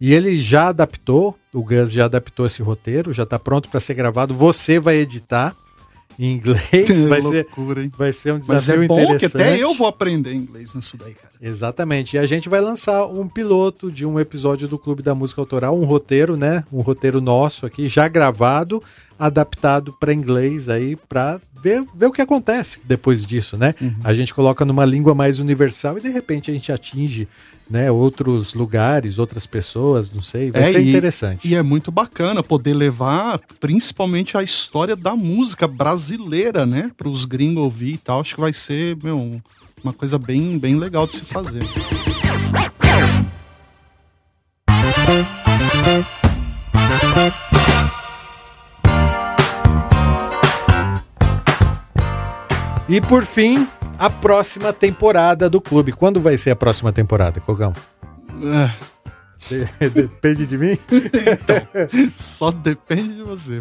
E 0.00 0.12
ele 0.14 0.36
já 0.38 0.68
adaptou, 0.68 1.38
o 1.54 1.62
Gus 1.62 1.92
já 1.92 2.06
adaptou 2.06 2.46
esse 2.46 2.62
roteiro, 2.62 3.12
já 3.12 3.22
está 3.24 3.38
pronto 3.38 3.68
para 3.68 3.78
ser 3.78 3.94
gravado. 3.94 4.34
Você 4.34 4.80
vai 4.80 4.96
editar 4.96 5.54
em 6.20 6.32
inglês, 6.34 6.60
Que 6.86 6.92
vai 7.08 7.22
ser, 7.22 7.46
loucura, 7.46 7.82
hein? 7.82 7.92
vai 7.96 8.12
ser 8.12 8.32
um 8.32 8.40
Mas 8.46 8.64
desafio 8.66 8.82
é 8.82 8.86
bom 8.86 8.96
que 8.96 9.02
interessante. 9.02 9.42
até 9.42 9.58
eu 9.58 9.74
vou 9.74 9.86
aprender 9.86 10.34
inglês 10.34 10.74
nisso 10.74 10.98
daí, 10.98 11.14
cara. 11.14 11.30
Exatamente. 11.40 12.16
E 12.16 12.18
a 12.18 12.26
gente 12.26 12.46
vai 12.48 12.60
lançar 12.60 13.06
um 13.06 13.26
piloto 13.26 13.90
de 13.90 14.04
um 14.04 14.20
episódio 14.20 14.68
do 14.68 14.78
Clube 14.78 15.02
da 15.02 15.14
Música 15.14 15.40
Autoral, 15.40 15.74
um 15.74 15.84
roteiro, 15.86 16.36
né? 16.36 16.62
Um 16.70 16.82
roteiro 16.82 17.22
nosso 17.22 17.64
aqui, 17.64 17.88
já 17.88 18.06
gravado, 18.06 18.82
adaptado 19.18 19.94
para 19.98 20.12
inglês 20.12 20.68
aí, 20.68 20.96
para 20.96 21.40
ver, 21.62 21.84
ver 21.94 22.06
o 22.06 22.12
que 22.12 22.20
acontece 22.20 22.78
depois 22.84 23.24
disso, 23.24 23.56
né? 23.56 23.74
Uhum. 23.80 23.94
A 24.04 24.12
gente 24.12 24.34
coloca 24.34 24.64
numa 24.64 24.84
língua 24.84 25.14
mais 25.14 25.38
universal 25.38 25.96
e 25.96 26.02
de 26.02 26.10
repente 26.10 26.50
a 26.50 26.54
gente 26.54 26.70
atinge, 26.70 27.26
né, 27.70 27.90
outros 27.90 28.52
lugares, 28.52 29.18
outras 29.18 29.46
pessoas, 29.46 30.10
não 30.10 30.20
sei, 30.22 30.50
vai 30.50 30.62
É, 30.62 30.72
ser 30.72 30.82
e- 30.82 30.88
interessante. 30.88 31.46
E 31.48 31.54
é 31.54 31.62
muito 31.62 31.92
bacana 31.92 32.42
poder 32.42 32.74
levar 32.74 33.38
principalmente 33.60 34.36
a 34.36 34.42
história 34.42 34.96
da 34.96 35.14
música 35.14 35.68
brasileira, 35.68 36.66
né? 36.66 36.90
Para 36.96 37.08
os 37.08 37.24
gringos 37.24 37.62
ouvir 37.62 37.94
e 37.94 37.98
tal. 37.98 38.20
Acho 38.20 38.34
que 38.34 38.40
vai 38.40 38.52
ser, 38.52 38.96
meu, 39.02 39.40
uma 39.84 39.92
coisa 39.92 40.18
bem, 40.18 40.58
bem 40.58 40.74
legal 40.76 41.06
de 41.06 41.14
se 41.16 41.24
fazer. 41.24 41.62
E 52.88 53.00
por 53.00 53.24
fim, 53.24 53.66
a 54.00 54.08
próxima 54.08 54.72
temporada 54.72 55.50
do 55.50 55.60
clube. 55.60 55.92
Quando 55.92 56.22
vai 56.22 56.38
ser 56.38 56.50
a 56.50 56.56
próxima 56.56 56.90
temporada, 56.90 57.38
Cogão? 57.38 57.74
É, 58.42 59.88
Depende 59.92 60.46
de 60.46 60.56
mim? 60.56 60.78
só 62.16 62.50
depende 62.50 63.16
de 63.16 63.22
você. 63.22 63.60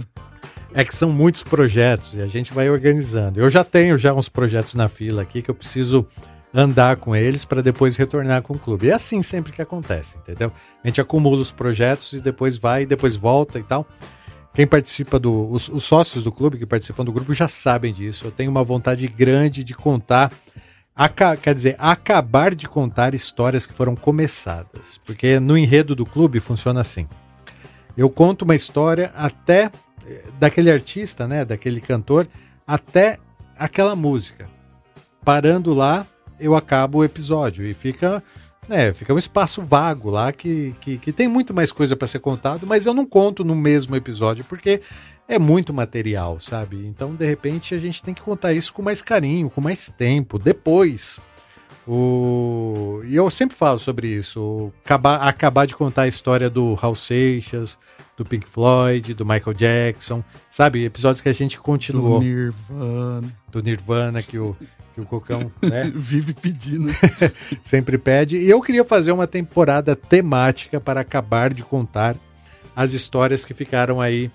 É 0.74 0.86
que 0.86 0.96
são 0.96 1.12
muitos 1.12 1.44
projetos 1.44 2.14
e 2.14 2.22
a 2.22 2.28
gente 2.28 2.54
vai 2.54 2.70
organizando. 2.70 3.42
Eu 3.42 3.50
já 3.50 3.66
tenho 3.66 3.98
já 3.98 4.14
uns 4.14 4.30
projetos 4.30 4.76
na 4.76 4.88
fila 4.88 5.24
aqui 5.24 5.42
que 5.42 5.52
eu 5.52 5.56
preciso 5.56 6.08
andar 6.54 6.96
com 6.96 7.14
eles 7.14 7.44
para 7.44 7.62
depois 7.62 7.98
retornar 7.98 8.42
com 8.42 8.54
o 8.54 8.60
clube. 8.60 8.90
É 8.90 8.94
assim 8.94 9.22
sempre 9.22 9.52
que 9.52 9.62
acontece, 9.62 10.18
entendeu? 10.20 10.54
A 10.82 10.88
gente 10.88 11.02
acumula 11.02 11.42
os 11.42 11.52
projetos 11.52 12.14
e 12.14 12.22
depois 12.22 12.58
vai, 12.58 12.86
depois 12.86 13.18
volta 13.18 13.60
e 13.60 13.64
tal. 13.64 13.86
Quem 14.54 14.66
participa 14.68 15.20
do. 15.20 15.50
Os, 15.52 15.70
os 15.70 15.84
sócios 15.84 16.24
do 16.24 16.32
clube 16.32 16.58
que 16.58 16.66
participam 16.66 17.06
do 17.06 17.12
grupo 17.12 17.34
já 17.34 17.48
sabem 17.48 17.94
disso. 17.94 18.26
Eu 18.26 18.32
tenho 18.32 18.52
uma 18.52 18.64
vontade 18.64 19.08
grande 19.08 19.64
de 19.64 19.74
contar. 19.74 20.32
aca- 20.96 21.38
quer 21.38 21.54
dizer, 21.54 21.76
acabar 21.80 22.54
de 22.54 22.68
contar 22.68 23.14
histórias 23.16 23.66
que 23.66 23.74
foram 23.74 23.96
começadas. 23.96 25.00
Porque 25.06 25.40
no 25.40 25.58
enredo 25.58 25.96
do 25.96 26.06
clube 26.06 26.40
funciona 26.40 26.82
assim. 26.82 27.08
Eu 27.96 28.10
conto 28.10 28.44
uma 28.44 28.56
história 28.56 29.12
até 29.16 29.72
eh, 30.06 30.24
daquele 30.40 30.72
artista, 30.72 31.28
né, 31.28 31.46
daquele 31.46 31.80
cantor, 31.82 32.28
até 32.66 33.18
aquela 33.58 33.96
música. 33.96 34.50
Parando 35.24 35.74
lá, 35.74 36.06
eu 36.40 36.56
acabo 36.56 37.00
o 37.00 37.04
episódio 37.04 37.66
e 37.66 37.74
fica, 37.74 38.24
né, 38.70 38.94
fica 38.94 39.14
um 39.14 39.18
espaço 39.18 39.64
vago 39.64 40.12
lá 40.12 40.32
que, 40.32 40.76
que, 40.80 41.00
que 41.00 41.12
tem 41.12 41.28
muito 41.28 41.54
mais 41.54 41.72
coisa 41.72 41.96
para 41.96 42.08
ser 42.08 42.20
contado, 42.20 42.68
mas 42.68 42.86
eu 42.86 42.94
não 42.94 43.04
conto 43.06 43.44
no 43.44 43.56
mesmo 43.56 43.96
episódio 43.96 44.46
porque 44.46 44.82
é 45.28 45.40
muito 45.40 45.74
material, 45.74 46.40
sabe? 46.40 46.86
Então, 46.86 47.16
de 47.16 47.26
repente, 47.26 47.74
a 47.74 47.80
gente 47.80 48.04
tem 48.04 48.14
que 48.14 48.22
contar 48.22 48.54
isso 48.54 48.72
com 48.72 48.84
mais 48.84 49.02
carinho, 49.02 49.50
com 49.50 49.60
mais 49.60 49.92
tempo, 49.98 50.38
depois. 50.38 51.20
O... 51.88 53.02
E 53.06 53.16
eu 53.16 53.28
sempre 53.32 53.56
falo 53.56 53.80
sobre 53.80 54.08
isso. 54.08 54.72
Acabar, 54.86 55.16
acabar 55.28 55.66
de 55.66 55.76
contar 55.76 56.04
a 56.04 56.08
história 56.08 56.50
do 56.50 56.78
Hal 56.80 56.94
Seixas, 56.94 57.76
do 58.16 58.24
Pink 58.24 58.48
Floyd, 58.48 59.16
do 59.16 59.26
Michael 59.26 59.56
Jackson, 59.56 60.24
sabe? 60.52 60.86
Episódios 60.86 61.22
que 61.22 61.30
a 61.30 61.34
gente 61.34 61.60
continuou. 61.60 62.20
Do 62.20 62.26
Nirvana. 62.26 63.34
Do 63.52 63.64
Nirvana, 63.64 64.22
que 64.22 64.38
o, 64.38 64.56
que 65.00 65.02
o 65.02 65.06
Cocão 65.06 65.52
né? 65.62 65.92
Vive 65.96 66.34
pedindo. 66.34 66.90
sempre 67.64 67.98
pede. 67.98 68.38
E 68.38 68.50
eu 68.50 68.62
queria 68.62 68.84
fazer 68.84 69.12
uma 69.12 69.28
temporada 69.28 69.96
temática 69.96 70.80
para 70.80 71.02
acabar 71.02 71.54
de 71.54 71.64
contar 71.64 72.16
as 72.76 72.94
histórias 72.94 73.44
que 73.46 73.54
ficaram 73.54 74.00
aí 74.02 74.32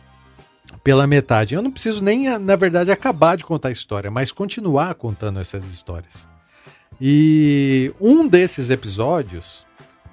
pela 0.83 1.07
metade. 1.07 1.55
Eu 1.55 1.63
não 1.63 1.71
preciso 1.71 2.03
nem, 2.03 2.39
na 2.39 2.57
verdade, 2.57 2.91
acabar 2.91 3.37
de 3.37 3.45
contar 3.45 3.69
a 3.69 3.73
história, 3.73 4.11
mas 4.11 4.33
continuar 4.33 4.95
contando 4.95 5.41
essas 5.41 5.65
histórias. 5.65 6.27
E 7.01 7.93
um 8.01 8.27
desses 8.27 8.71
episódios 8.71 9.67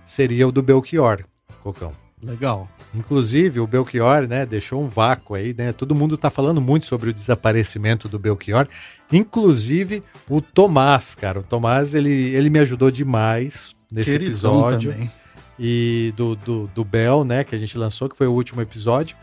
seria 0.06 0.48
o 0.48 0.52
do 0.52 0.64
Belchior, 0.64 1.24
Cocão. 1.62 1.94
Legal. 2.22 2.70
Inclusive, 2.94 3.60
o 3.60 3.68
Belchior, 3.68 4.28
né, 4.28 4.46
deixou 4.46 4.84
um 4.84 4.88
vácuo 4.88 5.36
aí, 5.36 5.56
né? 5.58 5.72
Todo 5.72 5.96
mundo 5.96 6.18
tá 6.18 6.30
falando 6.30 6.62
muito 6.62 6.86
sobre 6.86 7.10
o 7.10 7.14
desaparecimento 7.14 8.08
do 8.08 8.20
Belchior, 8.20 8.68
inclusive 9.12 10.04
o 10.30 10.42
Tomás, 10.42 11.16
cara. 11.16 11.40
O 11.40 11.44
Tomás, 11.44 11.94
ele, 11.94 12.12
ele 12.12 12.50
me 12.50 12.60
ajudou 12.60 12.92
demais 12.92 13.76
nesse 13.92 14.12
Queridão 14.12 14.30
episódio. 14.30 14.92
também. 14.92 15.12
E 15.58 16.14
do, 16.16 16.36
do, 16.36 16.68
do 16.74 16.84
Bel, 16.84 17.24
né, 17.24 17.44
que 17.44 17.56
a 17.56 17.60
gente 17.60 17.78
lançou, 17.78 18.10
que 18.10 18.18
foi 18.18 18.28
o 18.28 18.34
último 18.34 18.62
episódio. 18.62 19.16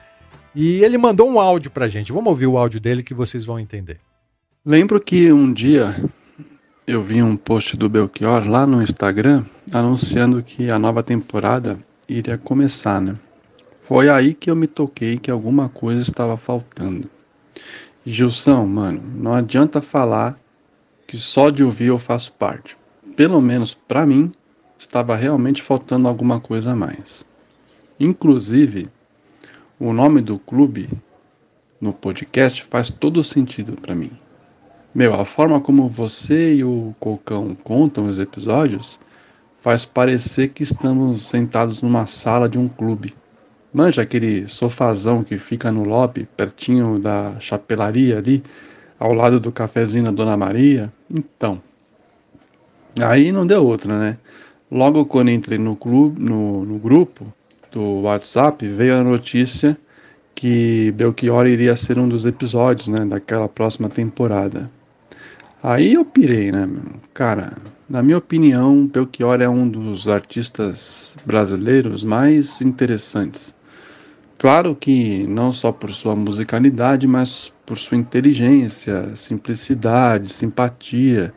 E 0.54 0.82
ele 0.82 0.96
mandou 0.96 1.28
um 1.28 1.38
áudio 1.38 1.70
pra 1.70 1.88
gente. 1.88 2.12
Vamos 2.12 2.28
ouvir 2.28 2.46
o 2.46 2.56
áudio 2.56 2.80
dele 2.80 3.02
que 3.02 3.14
vocês 3.14 3.44
vão 3.44 3.58
entender. 3.58 4.00
Lembro 4.64 5.00
que 5.00 5.32
um 5.32 5.52
dia 5.52 5.94
eu 6.86 7.02
vi 7.02 7.22
um 7.22 7.36
post 7.36 7.76
do 7.76 7.88
Belchior 7.88 8.48
lá 8.48 8.66
no 8.66 8.82
Instagram 8.82 9.44
anunciando 9.72 10.42
que 10.42 10.70
a 10.70 10.78
nova 10.78 11.02
temporada 11.02 11.78
iria 12.08 12.38
começar, 12.38 13.00
né? 13.00 13.14
Foi 13.82 14.08
aí 14.08 14.34
que 14.34 14.50
eu 14.50 14.56
me 14.56 14.66
toquei 14.66 15.18
que 15.18 15.30
alguma 15.30 15.68
coisa 15.68 16.02
estava 16.02 16.36
faltando. 16.36 17.08
Gilson, 18.04 18.64
mano, 18.64 19.02
não 19.14 19.34
adianta 19.34 19.82
falar 19.82 20.38
que 21.06 21.16
só 21.16 21.50
de 21.50 21.62
ouvir 21.62 21.86
eu 21.86 21.98
faço 21.98 22.32
parte. 22.32 22.76
Pelo 23.16 23.40
menos 23.40 23.74
para 23.74 24.06
mim, 24.06 24.32
estava 24.78 25.16
realmente 25.16 25.62
faltando 25.62 26.08
alguma 26.08 26.40
coisa 26.40 26.72
a 26.72 26.76
mais. 26.76 27.24
Inclusive, 27.98 28.88
o 29.78 29.92
nome 29.92 30.20
do 30.20 30.38
clube 30.38 30.88
no 31.80 31.92
podcast 31.92 32.64
faz 32.64 32.90
todo 32.90 33.22
sentido 33.22 33.72
para 33.72 33.94
mim. 33.94 34.12
Meu, 34.94 35.14
a 35.14 35.24
forma 35.24 35.60
como 35.60 35.88
você 35.88 36.54
e 36.56 36.64
o 36.64 36.94
Cocão 36.98 37.54
contam 37.54 38.06
os 38.06 38.18
episódios 38.18 38.98
faz 39.68 39.84
parecer 39.84 40.48
que 40.48 40.62
estamos 40.62 41.28
sentados 41.28 41.82
numa 41.82 42.06
sala 42.06 42.48
de 42.48 42.58
um 42.58 42.66
clube. 42.66 43.14
Manja 43.70 44.00
aquele 44.00 44.48
sofazão 44.48 45.22
que 45.22 45.36
fica 45.36 45.70
no 45.70 45.84
lobby, 45.84 46.26
pertinho 46.34 46.98
da 46.98 47.38
chapelaria 47.38 48.16
ali, 48.16 48.42
ao 48.98 49.12
lado 49.12 49.38
do 49.38 49.52
cafezinho 49.52 50.06
da 50.06 50.10
Dona 50.10 50.38
Maria? 50.38 50.90
Então. 51.10 51.60
Aí 52.98 53.30
não 53.30 53.46
deu 53.46 53.62
outra, 53.62 53.98
né? 53.98 54.16
Logo 54.72 55.04
quando 55.04 55.30
entrei 55.30 55.58
no 55.58 55.76
clube, 55.76 56.18
no, 56.18 56.64
no 56.64 56.78
grupo 56.78 57.30
do 57.70 58.00
WhatsApp, 58.00 58.66
veio 58.66 58.96
a 58.96 59.04
notícia 59.04 59.76
que 60.34 60.92
Belchior 60.92 61.46
iria 61.46 61.76
ser 61.76 61.98
um 61.98 62.08
dos 62.08 62.24
episódios, 62.24 62.88
né, 62.88 63.04
daquela 63.04 63.50
próxima 63.50 63.90
temporada. 63.90 64.70
Aí 65.62 65.92
eu 65.92 66.06
pirei, 66.06 66.50
né? 66.50 66.66
Cara, 67.12 67.52
na 67.88 68.02
minha 68.02 68.18
opinião, 68.18 68.86
Belchior 68.86 69.40
é 69.40 69.48
um 69.48 69.66
dos 69.66 70.08
artistas 70.08 71.16
brasileiros 71.24 72.04
mais 72.04 72.60
interessantes. 72.60 73.54
Claro 74.36 74.76
que 74.76 75.26
não 75.26 75.52
só 75.52 75.72
por 75.72 75.92
sua 75.92 76.14
musicalidade, 76.14 77.06
mas 77.06 77.52
por 77.64 77.78
sua 77.78 77.96
inteligência, 77.96 79.16
simplicidade, 79.16 80.32
simpatia, 80.32 81.32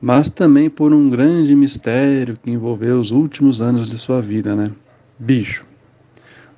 mas 0.00 0.30
também 0.30 0.70
por 0.70 0.94
um 0.94 1.10
grande 1.10 1.54
mistério 1.54 2.38
que 2.42 2.50
envolveu 2.50 2.98
os 2.98 3.10
últimos 3.10 3.60
anos 3.60 3.88
de 3.88 3.98
sua 3.98 4.22
vida, 4.22 4.54
né? 4.54 4.70
Bicho, 5.18 5.64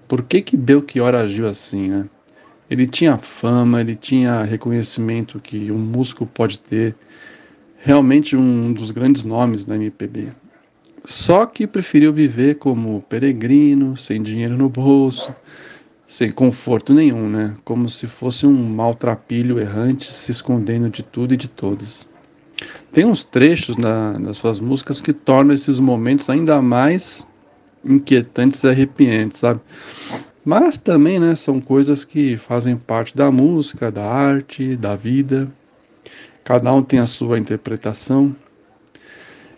por 0.07 0.23
que 0.23 0.43
que 0.43 0.57
Belchior 0.57 1.15
agiu 1.15 1.47
assim, 1.47 1.89
né? 1.89 2.05
Ele 2.71 2.87
tinha 2.87 3.19
fama, 3.19 3.81
ele 3.81 3.95
tinha 3.95 4.43
reconhecimento 4.43 5.41
que 5.41 5.71
um 5.71 5.79
músico 5.79 6.25
pode 6.25 6.59
ter, 6.59 6.95
realmente 7.85 8.35
um 8.35 8.73
dos 8.73 8.91
grandes 8.91 9.23
nomes 9.25 9.67
da 9.67 9.77
MPB. 9.77 10.29
Só 11.05 11.45
que 11.45 11.67
preferiu 11.67 12.15
viver 12.15 12.55
como 12.55 13.03
peregrino, 13.03 13.95
sem 13.95 14.23
dinheiro 14.23 14.57
no 14.57 14.71
bolso, 14.71 15.35
sem 16.07 16.33
conforto 16.33 16.95
nenhum, 16.95 17.29
né? 17.29 17.55
Como 17.63 17.91
se 17.91 18.07
fosse 18.07 18.47
um 18.47 18.55
maltrapilho 18.55 19.61
errante 19.61 20.11
se 20.15 20.33
escondendo 20.33 20.89
de 20.89 21.03
tudo 21.03 21.35
e 21.35 21.37
de 21.37 21.47
todos. 21.47 22.07
Tem 22.91 23.05
uns 23.05 23.23
trechos 23.23 23.77
na, 23.77 24.19
nas 24.19 24.39
suas 24.39 24.59
músicas 24.59 25.03
que 25.03 25.13
tornam 25.13 25.55
esses 25.55 25.79
momentos 25.79 26.31
ainda 26.31 26.63
mais 26.63 27.27
inquietantes 27.85 28.65
e 28.65 28.69
arrepiantes, 28.69 29.41
sabe? 29.41 29.61
Mas 30.43 30.79
também, 30.79 31.19
né, 31.19 31.35
são 31.35 31.61
coisas 31.61 32.03
que 32.03 32.39
fazem 32.39 32.79
parte 32.79 33.15
da 33.15 33.31
música, 33.31 33.91
da 33.91 34.07
arte, 34.07 34.75
da 34.75 34.97
vida. 34.97 35.51
Cada 36.45 36.71
um 36.73 36.83
tem 36.83 36.99
a 36.99 37.07
sua 37.07 37.39
interpretação. 37.39 38.37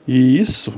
E 0.06 0.38
isso, 0.38 0.72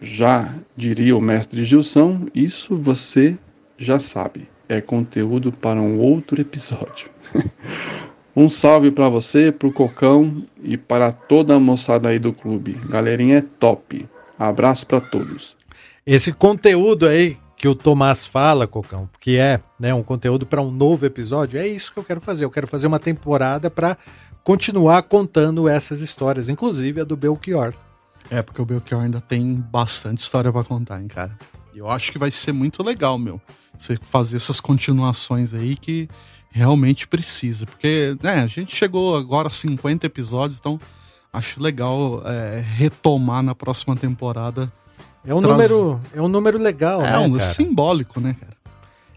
já 0.00 0.54
diria 0.76 1.16
o 1.16 1.20
mestre 1.20 1.64
Gilson, 1.64 2.26
isso 2.34 2.76
você 2.76 3.36
já 3.78 3.98
sabe. 3.98 4.48
É 4.68 4.80
conteúdo 4.82 5.50
para 5.50 5.80
um 5.80 5.98
outro 5.98 6.40
episódio. 6.40 7.08
um 8.36 8.50
salve 8.50 8.90
para 8.90 9.08
você, 9.08 9.50
para 9.50 9.68
o 9.68 9.72
Cocão 9.72 10.44
e 10.62 10.76
para 10.76 11.10
toda 11.10 11.54
a 11.54 11.60
moçada 11.60 12.10
aí 12.10 12.18
do 12.18 12.34
clube. 12.34 12.78
Galerinha 12.88 13.38
é 13.38 13.44
top. 13.58 14.06
Abraço 14.38 14.86
para 14.86 15.00
todos. 15.00 15.56
Esse 16.06 16.32
conteúdo 16.32 17.06
aí 17.06 17.38
que 17.56 17.66
o 17.66 17.74
Tomás 17.74 18.26
fala, 18.26 18.66
Cocão, 18.66 19.08
que 19.18 19.38
é 19.38 19.60
né, 19.80 19.94
um 19.94 20.02
conteúdo 20.02 20.44
para 20.44 20.60
um 20.60 20.70
novo 20.70 21.06
episódio, 21.06 21.58
é 21.58 21.66
isso 21.66 21.90
que 21.92 21.98
eu 21.98 22.04
quero 22.04 22.20
fazer. 22.20 22.44
Eu 22.44 22.50
quero 22.50 22.66
fazer 22.66 22.86
uma 22.86 23.00
temporada 23.00 23.70
para 23.70 23.96
continuar 24.46 25.02
contando 25.02 25.68
essas 25.68 26.00
histórias, 26.00 26.48
inclusive 26.48 27.00
a 27.00 27.04
do 27.04 27.16
Belchior. 27.16 27.74
É, 28.30 28.40
porque 28.42 28.62
o 28.62 28.64
Belchior 28.64 29.02
ainda 29.02 29.20
tem 29.20 29.54
bastante 29.56 30.18
história 30.18 30.52
para 30.52 30.62
contar, 30.62 31.02
hein, 31.02 31.08
cara. 31.08 31.36
E 31.74 31.78
eu 31.78 31.90
acho 31.90 32.12
que 32.12 32.18
vai 32.18 32.30
ser 32.30 32.52
muito 32.52 32.80
legal, 32.80 33.18
meu. 33.18 33.40
Você 33.76 33.96
fazer 34.00 34.36
essas 34.36 34.60
continuações 34.60 35.52
aí 35.52 35.74
que 35.76 36.08
realmente 36.48 37.08
precisa. 37.08 37.66
Porque, 37.66 38.16
né, 38.22 38.40
a 38.42 38.46
gente 38.46 38.74
chegou 38.74 39.16
agora 39.16 39.48
a 39.48 39.50
50 39.50 40.06
episódios, 40.06 40.60
então 40.60 40.78
acho 41.32 41.60
legal 41.60 42.22
é, 42.24 42.60
retomar 42.60 43.42
na 43.42 43.54
próxima 43.54 43.96
temporada. 43.96 44.72
É 45.24 45.34
um, 45.34 45.40
Traz- 45.40 45.56
número, 45.56 46.00
é 46.14 46.22
um 46.22 46.28
número 46.28 46.56
legal, 46.56 47.02
É 47.02 47.10
né, 47.10 47.18
um 47.18 47.32
cara? 47.32 47.42
simbólico, 47.42 48.20
né, 48.20 48.36
cara? 48.38 48.54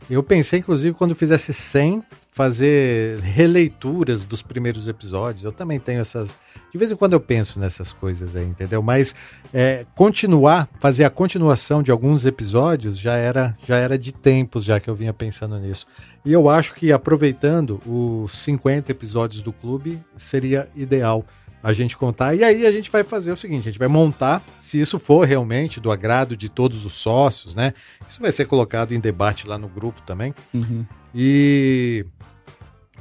Eu 0.09 0.23
pensei, 0.23 0.57
inclusive, 0.57 0.95
quando 0.95 1.13
fizesse 1.13 1.53
100, 1.53 2.01
fazer 2.39 3.19
releituras 3.19 4.23
dos 4.23 4.41
primeiros 4.41 4.87
episódios. 4.87 5.43
Eu 5.43 5.51
também 5.51 5.77
tenho 5.77 5.99
essas. 5.99 6.37
De 6.71 6.77
vez 6.77 6.89
em 6.89 6.95
quando 6.95 7.11
eu 7.11 7.19
penso 7.19 7.59
nessas 7.59 7.91
coisas 7.91 8.33
aí, 8.33 8.45
entendeu? 8.45 8.81
Mas 8.81 9.13
é, 9.53 9.85
continuar, 9.93 10.69
fazer 10.79 11.03
a 11.03 11.09
continuação 11.09 11.83
de 11.83 11.91
alguns 11.91 12.25
episódios 12.25 12.97
já 12.97 13.17
era, 13.17 13.57
já 13.67 13.75
era 13.75 13.99
de 13.99 14.13
tempos 14.13 14.63
já 14.63 14.79
que 14.79 14.89
eu 14.89 14.95
vinha 14.95 15.11
pensando 15.11 15.59
nisso. 15.59 15.85
E 16.23 16.31
eu 16.31 16.47
acho 16.47 16.73
que 16.75 16.93
aproveitando 16.93 17.81
os 17.85 18.31
50 18.41 18.89
episódios 18.89 19.41
do 19.41 19.51
clube 19.51 20.01
seria 20.15 20.69
ideal 20.73 21.25
a 21.61 21.73
gente 21.73 21.97
contar. 21.97 22.35
E 22.35 22.41
aí 22.41 22.65
a 22.65 22.71
gente 22.71 22.89
vai 22.89 23.03
fazer 23.03 23.33
o 23.33 23.35
seguinte: 23.35 23.67
a 23.67 23.71
gente 23.71 23.79
vai 23.79 23.89
montar, 23.89 24.41
se 24.61 24.79
isso 24.79 24.97
for 24.97 25.27
realmente 25.27 25.81
do 25.81 25.91
agrado 25.91 26.37
de 26.37 26.47
todos 26.47 26.85
os 26.85 26.93
sócios, 26.93 27.53
né? 27.53 27.73
Isso 28.07 28.21
vai 28.21 28.31
ser 28.31 28.45
colocado 28.45 28.93
em 28.93 28.99
debate 29.01 29.45
lá 29.45 29.57
no 29.57 29.67
grupo 29.67 30.01
também. 30.03 30.33
Uhum. 30.53 30.85
E 31.13 32.05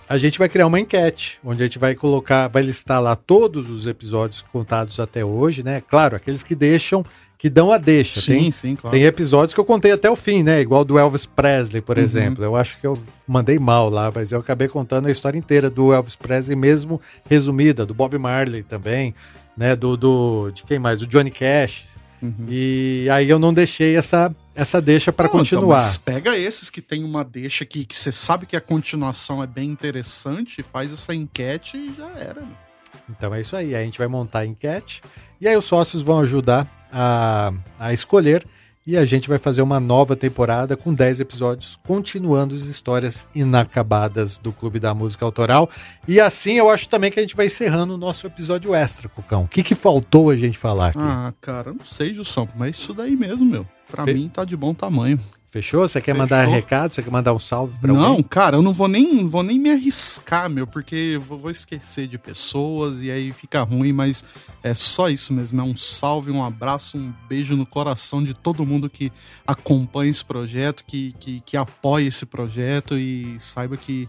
a 0.08 0.16
gente 0.18 0.38
vai 0.38 0.48
criar 0.48 0.66
uma 0.66 0.80
enquete, 0.80 1.38
onde 1.44 1.62
a 1.62 1.66
gente 1.66 1.78
vai 1.78 1.94
colocar, 1.94 2.48
vai 2.48 2.62
listar 2.62 3.00
lá 3.02 3.14
todos 3.14 3.68
os 3.68 3.86
episódios 3.86 4.42
contados 4.52 4.98
até 4.98 5.24
hoje, 5.24 5.62
né? 5.62 5.82
Claro, 5.86 6.16
aqueles 6.16 6.42
que 6.42 6.54
deixam, 6.54 7.04
que 7.36 7.48
dão 7.50 7.70
a 7.70 7.78
deixa. 7.78 8.20
Sim, 8.20 8.38
tem, 8.38 8.50
sim, 8.50 8.74
claro. 8.76 8.96
Tem 8.96 9.04
episódios 9.06 9.54
que 9.54 9.60
eu 9.60 9.64
contei 9.64 9.92
até 9.92 10.10
o 10.10 10.16
fim, 10.16 10.42
né? 10.42 10.60
Igual 10.60 10.84
do 10.84 10.98
Elvis 10.98 11.26
Presley, 11.26 11.80
por 11.80 11.96
Uhum. 11.98 12.02
exemplo. 12.04 12.44
Eu 12.44 12.56
acho 12.56 12.80
que 12.80 12.86
eu 12.86 12.98
mandei 13.26 13.58
mal 13.58 13.88
lá, 13.90 14.10
mas 14.12 14.32
eu 14.32 14.40
acabei 14.40 14.66
contando 14.66 15.06
a 15.06 15.10
história 15.10 15.38
inteira 15.38 15.68
do 15.70 15.92
Elvis 15.92 16.16
Presley, 16.16 16.56
mesmo 16.56 17.00
resumida, 17.28 17.84
do 17.86 17.94
Bob 17.94 18.16
Marley 18.18 18.62
também, 18.62 19.14
né? 19.56 19.76
Do, 19.76 19.96
do 19.96 20.50
de 20.52 20.64
quem 20.64 20.78
mais? 20.78 21.00
Do 21.00 21.06
Johnny 21.06 21.30
Cash. 21.30 21.84
Uhum. 22.20 22.32
E 22.48 23.06
aí 23.12 23.28
eu 23.30 23.38
não 23.38 23.54
deixei 23.54 23.94
essa, 23.96 24.34
essa 24.58 24.80
deixa 24.80 25.12
para 25.12 25.26
então, 25.26 25.38
continuar. 25.38 25.76
mas 25.76 25.96
pega 25.96 26.36
esses 26.36 26.68
que 26.68 26.82
tem 26.82 27.04
uma 27.04 27.24
deixa 27.24 27.64
que 27.64 27.86
você 27.90 28.10
sabe 28.10 28.46
que 28.46 28.56
a 28.56 28.60
continuação 28.60 29.42
é 29.42 29.46
bem 29.46 29.70
interessante, 29.70 30.62
faz 30.62 30.92
essa 30.92 31.14
enquete 31.14 31.76
e 31.76 31.94
já 31.96 32.08
era. 32.18 32.40
meu. 32.40 32.68
Então 33.08 33.34
é 33.34 33.40
isso 33.40 33.56
aí. 33.56 33.74
A 33.74 33.82
gente 33.82 33.98
vai 33.98 34.08
montar 34.08 34.40
a 34.40 34.46
enquete 34.46 35.00
e 35.40 35.48
aí 35.48 35.56
os 35.56 35.64
sócios 35.64 36.02
vão 36.02 36.20
ajudar 36.20 36.68
a, 36.92 37.52
a 37.78 37.92
escolher 37.92 38.44
e 38.86 38.96
a 38.96 39.04
gente 39.04 39.28
vai 39.28 39.38
fazer 39.38 39.60
uma 39.60 39.78
nova 39.78 40.16
temporada 40.16 40.74
com 40.74 40.94
10 40.94 41.20
episódios, 41.20 41.78
continuando 41.86 42.54
as 42.54 42.62
histórias 42.62 43.26
inacabadas 43.34 44.38
do 44.38 44.50
Clube 44.50 44.80
da 44.80 44.94
Música 44.94 45.26
Autoral. 45.26 45.68
E 46.06 46.18
assim 46.18 46.54
eu 46.54 46.70
acho 46.70 46.88
também 46.88 47.10
que 47.10 47.18
a 47.18 47.22
gente 47.22 47.36
vai 47.36 47.46
encerrando 47.46 47.94
o 47.94 47.98
nosso 47.98 48.26
episódio 48.26 48.74
extra, 48.74 49.06
Cucão. 49.08 49.42
O 49.44 49.48
que, 49.48 49.62
que 49.62 49.74
faltou 49.74 50.30
a 50.30 50.36
gente 50.36 50.56
falar 50.56 50.88
aqui? 50.88 50.98
Ah, 51.00 51.34
cara, 51.38 51.72
não 51.72 51.84
sei, 51.84 52.14
Gilson, 52.14 52.48
mas 52.56 52.76
isso 52.76 52.94
daí 52.94 53.14
mesmo, 53.14 53.46
meu. 53.46 53.66
Pra 53.90 54.04
Fe- 54.04 54.14
mim 54.14 54.28
tá 54.28 54.44
de 54.44 54.56
bom 54.56 54.74
tamanho. 54.74 55.18
Fechou? 55.50 55.80
Você 55.88 55.98
quer 55.98 56.12
Fechou. 56.12 56.18
mandar 56.18 56.44
recado? 56.46 56.92
Você 56.92 57.02
quer 57.02 57.10
mandar 57.10 57.32
um 57.32 57.38
salve 57.38 57.74
para 57.78 57.90
Não, 57.90 58.04
alguém? 58.04 58.22
cara, 58.22 58.58
eu 58.58 58.62
não 58.62 58.70
vou 58.72 58.86
nem, 58.86 59.26
vou 59.26 59.42
nem 59.42 59.58
me 59.58 59.70
arriscar, 59.70 60.48
meu, 60.50 60.66
porque 60.66 60.94
eu 60.94 61.20
vou 61.22 61.38
vou 61.38 61.50
esquecer 61.50 62.06
de 62.06 62.18
pessoas 62.18 63.02
e 63.02 63.10
aí 63.10 63.32
fica 63.32 63.62
ruim, 63.62 63.90
mas 63.90 64.22
é 64.62 64.74
só 64.74 65.08
isso 65.08 65.32
mesmo. 65.32 65.58
É 65.62 65.64
um 65.64 65.74
salve, 65.74 66.30
um 66.30 66.44
abraço, 66.44 66.98
um 66.98 67.14
beijo 67.30 67.56
no 67.56 67.64
coração 67.64 68.22
de 68.22 68.34
todo 68.34 68.66
mundo 68.66 68.90
que 68.90 69.10
acompanha 69.46 70.10
esse 70.10 70.22
projeto, 70.24 70.84
que, 70.86 71.14
que, 71.18 71.40
que 71.40 71.56
apoia 71.56 72.06
esse 72.08 72.26
projeto 72.26 72.98
e 72.98 73.34
saiba 73.40 73.78
que, 73.78 74.06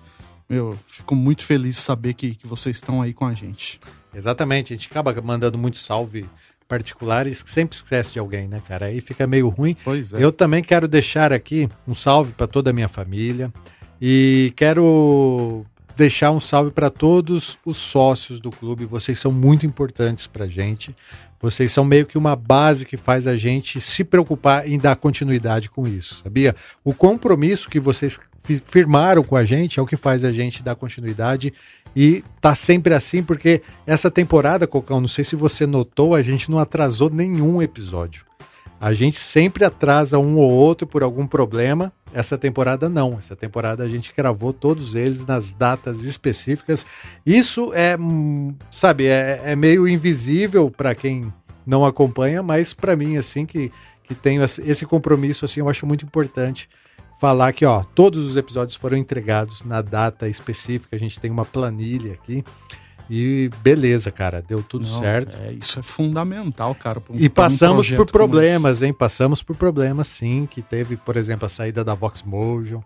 meu, 0.49 0.77
fico 0.85 1.15
muito 1.15 1.45
feliz 1.45 1.77
de 1.77 1.81
saber 1.81 2.15
que, 2.15 2.35
que 2.35 2.45
vocês 2.47 2.75
estão 2.75 3.01
aí 3.01 3.13
com 3.13 3.25
a 3.25 3.33
gente. 3.33 3.79
Exatamente, 4.13 4.73
a 4.73 4.75
gente 4.75 4.89
acaba 4.91 5.13
mandando 5.21 5.57
muito 5.57 5.77
salve 5.77 6.27
particular 6.69 7.25
e 7.25 7.33
sempre 7.33 7.75
esquece 7.75 8.13
de 8.13 8.19
alguém, 8.19 8.47
né, 8.47 8.61
cara? 8.65 8.85
Aí 8.85 9.01
fica 9.01 9.25
meio 9.25 9.49
ruim. 9.49 9.75
Pois 9.83 10.13
é. 10.13 10.23
Eu 10.23 10.31
também 10.31 10.63
quero 10.63 10.87
deixar 10.87 11.33
aqui 11.33 11.67
um 11.87 11.95
salve 11.95 12.31
para 12.31 12.45
toda 12.45 12.69
a 12.69 12.73
minha 12.73 12.87
família. 12.87 13.51
E 13.99 14.53
quero 14.55 15.65
deixar 15.97 16.31
um 16.31 16.39
salve 16.39 16.71
para 16.71 16.89
todos 16.89 17.57
os 17.65 17.75
sócios 17.75 18.39
do 18.39 18.51
clube. 18.51 18.85
Vocês 18.85 19.19
são 19.19 19.31
muito 19.31 19.65
importantes 19.65 20.27
para 20.27 20.47
gente. 20.47 20.95
Vocês 21.41 21.71
são 21.71 21.83
meio 21.83 22.05
que 22.05 22.17
uma 22.17 22.35
base 22.35 22.85
que 22.85 22.95
faz 22.95 23.25
a 23.25 23.35
gente 23.35 23.81
se 23.81 24.03
preocupar 24.03 24.67
em 24.67 24.77
dar 24.77 24.95
continuidade 24.95 25.69
com 25.69 25.87
isso, 25.87 26.21
sabia? 26.23 26.55
O 26.83 26.93
compromisso 26.93 27.69
que 27.69 27.79
vocês 27.79 28.19
firmaram 28.57 29.23
com 29.23 29.35
a 29.35 29.45
gente 29.45 29.79
é 29.79 29.81
o 29.81 29.85
que 29.85 29.95
faz 29.95 30.23
a 30.23 30.31
gente 30.31 30.63
dar 30.63 30.75
continuidade 30.75 31.53
e 31.95 32.23
tá 32.39 32.53
sempre 32.53 32.93
assim, 32.93 33.23
porque 33.23 33.61
essa 33.85 34.11
temporada, 34.11 34.67
Cocão, 34.67 35.01
não 35.01 35.07
sei 35.07 35.23
se 35.23 35.35
você 35.35 35.65
notou, 35.65 36.15
a 36.15 36.21
gente 36.21 36.49
não 36.49 36.59
atrasou 36.59 37.09
nenhum 37.09 37.61
episódio. 37.61 38.25
A 38.81 38.93
gente 38.93 39.19
sempre 39.19 39.65
atrasa 39.65 40.17
um 40.17 40.37
ou 40.37 40.49
outro 40.49 40.87
por 40.87 41.03
algum 41.03 41.27
problema. 41.27 41.91
Essa 42.13 42.37
temporada 42.37 42.87
não. 42.87 43.17
Essa 43.17 43.35
temporada 43.35 43.83
a 43.83 43.89
gente 43.89 44.13
gravou 44.15 44.53
todos 44.53 44.95
eles 44.95 45.25
nas 45.25 45.51
datas 45.51 46.01
específicas. 46.03 46.85
Isso 47.25 47.73
é, 47.73 47.97
sabe, 48.71 49.07
é, 49.07 49.41
é 49.43 49.55
meio 49.55 49.85
invisível 49.85 50.71
para 50.71 50.95
quem 50.95 51.31
não 51.65 51.85
acompanha, 51.85 52.41
mas 52.41 52.73
para 52.73 52.95
mim, 52.95 53.17
assim, 53.17 53.45
que, 53.45 53.69
que 54.03 54.15
tenho 54.15 54.41
esse 54.43 54.85
compromisso, 54.85 55.43
assim, 55.43 55.59
eu 55.59 55.67
acho 55.67 55.85
muito 55.85 56.05
importante 56.05 56.69
falar 57.19 57.51
que, 57.51 57.65
ó, 57.65 57.83
todos 57.83 58.23
os 58.23 58.37
episódios 58.37 58.77
foram 58.77 58.97
entregados 58.97 59.63
na 59.63 59.81
data 59.81 60.27
específica. 60.27 60.95
A 60.95 60.99
gente 60.99 61.19
tem 61.19 61.29
uma 61.29 61.43
planilha 61.43 62.13
aqui. 62.13 62.43
E 63.09 63.49
beleza, 63.63 64.11
cara, 64.11 64.39
deu 64.41 64.61
tudo 64.61 64.87
Não, 64.87 64.99
certo. 64.99 65.35
É, 65.35 65.53
isso 65.53 65.79
é 65.79 65.81
fundamental, 65.81 66.75
cara. 66.75 67.01
Um, 67.09 67.17
e 67.17 67.27
passamos 67.27 67.91
um 67.91 67.95
por 67.95 68.05
problemas, 68.05 68.83
hein? 68.83 68.93
Passamos 68.93 69.41
por 69.41 69.55
problemas, 69.55 70.07
sim, 70.07 70.47
que 70.49 70.61
teve, 70.61 70.95
por 70.95 71.17
exemplo, 71.17 71.47
a 71.47 71.49
saída 71.49 71.83
da 71.83 71.95
Vox 71.95 72.21
Motion, 72.21 72.83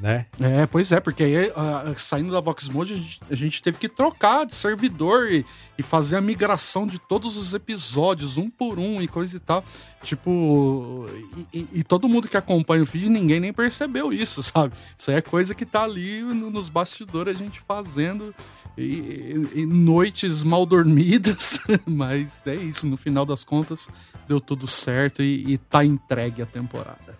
né? 0.00 0.26
É, 0.40 0.66
pois 0.66 0.90
é, 0.90 0.98
porque 0.98 1.22
aí 1.22 1.52
a, 1.54 1.92
saindo 1.96 2.32
da 2.32 2.40
Vox 2.40 2.68
Motion, 2.68 2.94
a 2.94 2.96
gente, 2.96 3.20
a 3.30 3.34
gente, 3.34 3.62
teve 3.62 3.78
que 3.78 3.88
trocar 3.88 4.44
de 4.44 4.56
servidor 4.56 5.30
e, 5.30 5.44
e, 5.78 5.82
fazer 5.82 6.16
a 6.16 6.20
migração 6.20 6.86
de 6.86 6.98
todos 6.98 7.36
os 7.36 7.54
episódios, 7.54 8.38
um 8.38 8.50
por 8.50 8.78
um 8.78 9.00
e 9.00 9.06
coisa 9.06 9.36
e 9.36 9.40
tal. 9.40 9.62
Tipo, 10.02 11.06
e, 11.52 11.68
e, 11.74 11.84
todo 11.84 12.08
mundo 12.08 12.28
que 12.28 12.36
acompanha 12.36 12.82
o 12.82 12.86
feed, 12.86 13.08
ninguém 13.08 13.38
nem 13.38 13.52
percebeu 13.52 14.12
isso, 14.12 14.42
sabe? 14.42 14.74
Isso 14.98 15.10
aí 15.10 15.18
é 15.18 15.22
coisa 15.22 15.54
que 15.54 15.66
tá 15.66 15.84
ali 15.84 16.22
nos 16.22 16.68
bastidores 16.68 17.36
a 17.36 17.38
gente 17.38 17.60
fazendo 17.60 18.34
e, 18.76 19.48
e, 19.54 19.66
noites 19.66 20.42
mal 20.42 20.64
dormidas, 20.64 21.58
mas 21.86 22.46
é 22.46 22.54
isso, 22.54 22.86
no 22.86 22.96
final 22.96 23.26
das 23.26 23.44
contas 23.44 23.88
deu 24.28 24.40
tudo 24.40 24.66
certo 24.66 25.22
e, 25.22 25.54
e 25.54 25.58
tá 25.58 25.84
entregue 25.84 26.42
a 26.42 26.46
temporada. 26.46 27.18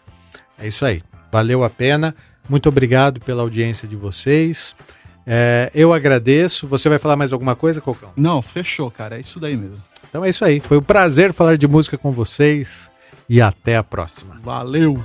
É 0.58 0.66
isso 0.66 0.84
aí, 0.84 1.02
valeu 1.30 1.64
a 1.64 1.70
pena. 1.70 2.14
Muito 2.48 2.68
obrigado 2.68 3.20
pela 3.20 3.42
audiência 3.42 3.86
de 3.86 3.96
vocês. 3.96 4.74
É, 5.26 5.70
eu 5.74 5.92
agradeço. 5.92 6.66
Você 6.66 6.88
vai 6.88 6.98
falar 6.98 7.16
mais 7.16 7.32
alguma 7.32 7.54
coisa, 7.54 7.80
Cocão? 7.80 8.12
Não, 8.16 8.42
fechou, 8.42 8.90
cara. 8.90 9.16
É 9.16 9.20
isso 9.20 9.38
daí 9.38 9.56
mesmo. 9.56 9.82
Então 10.08 10.24
é 10.24 10.28
isso 10.28 10.44
aí. 10.44 10.60
Foi 10.60 10.78
um 10.78 10.82
prazer 10.82 11.32
falar 11.32 11.56
de 11.56 11.68
música 11.68 11.96
com 11.96 12.10
vocês 12.10 12.90
e 13.28 13.40
até 13.40 13.76
a 13.76 13.84
próxima. 13.84 14.40
Valeu! 14.42 15.00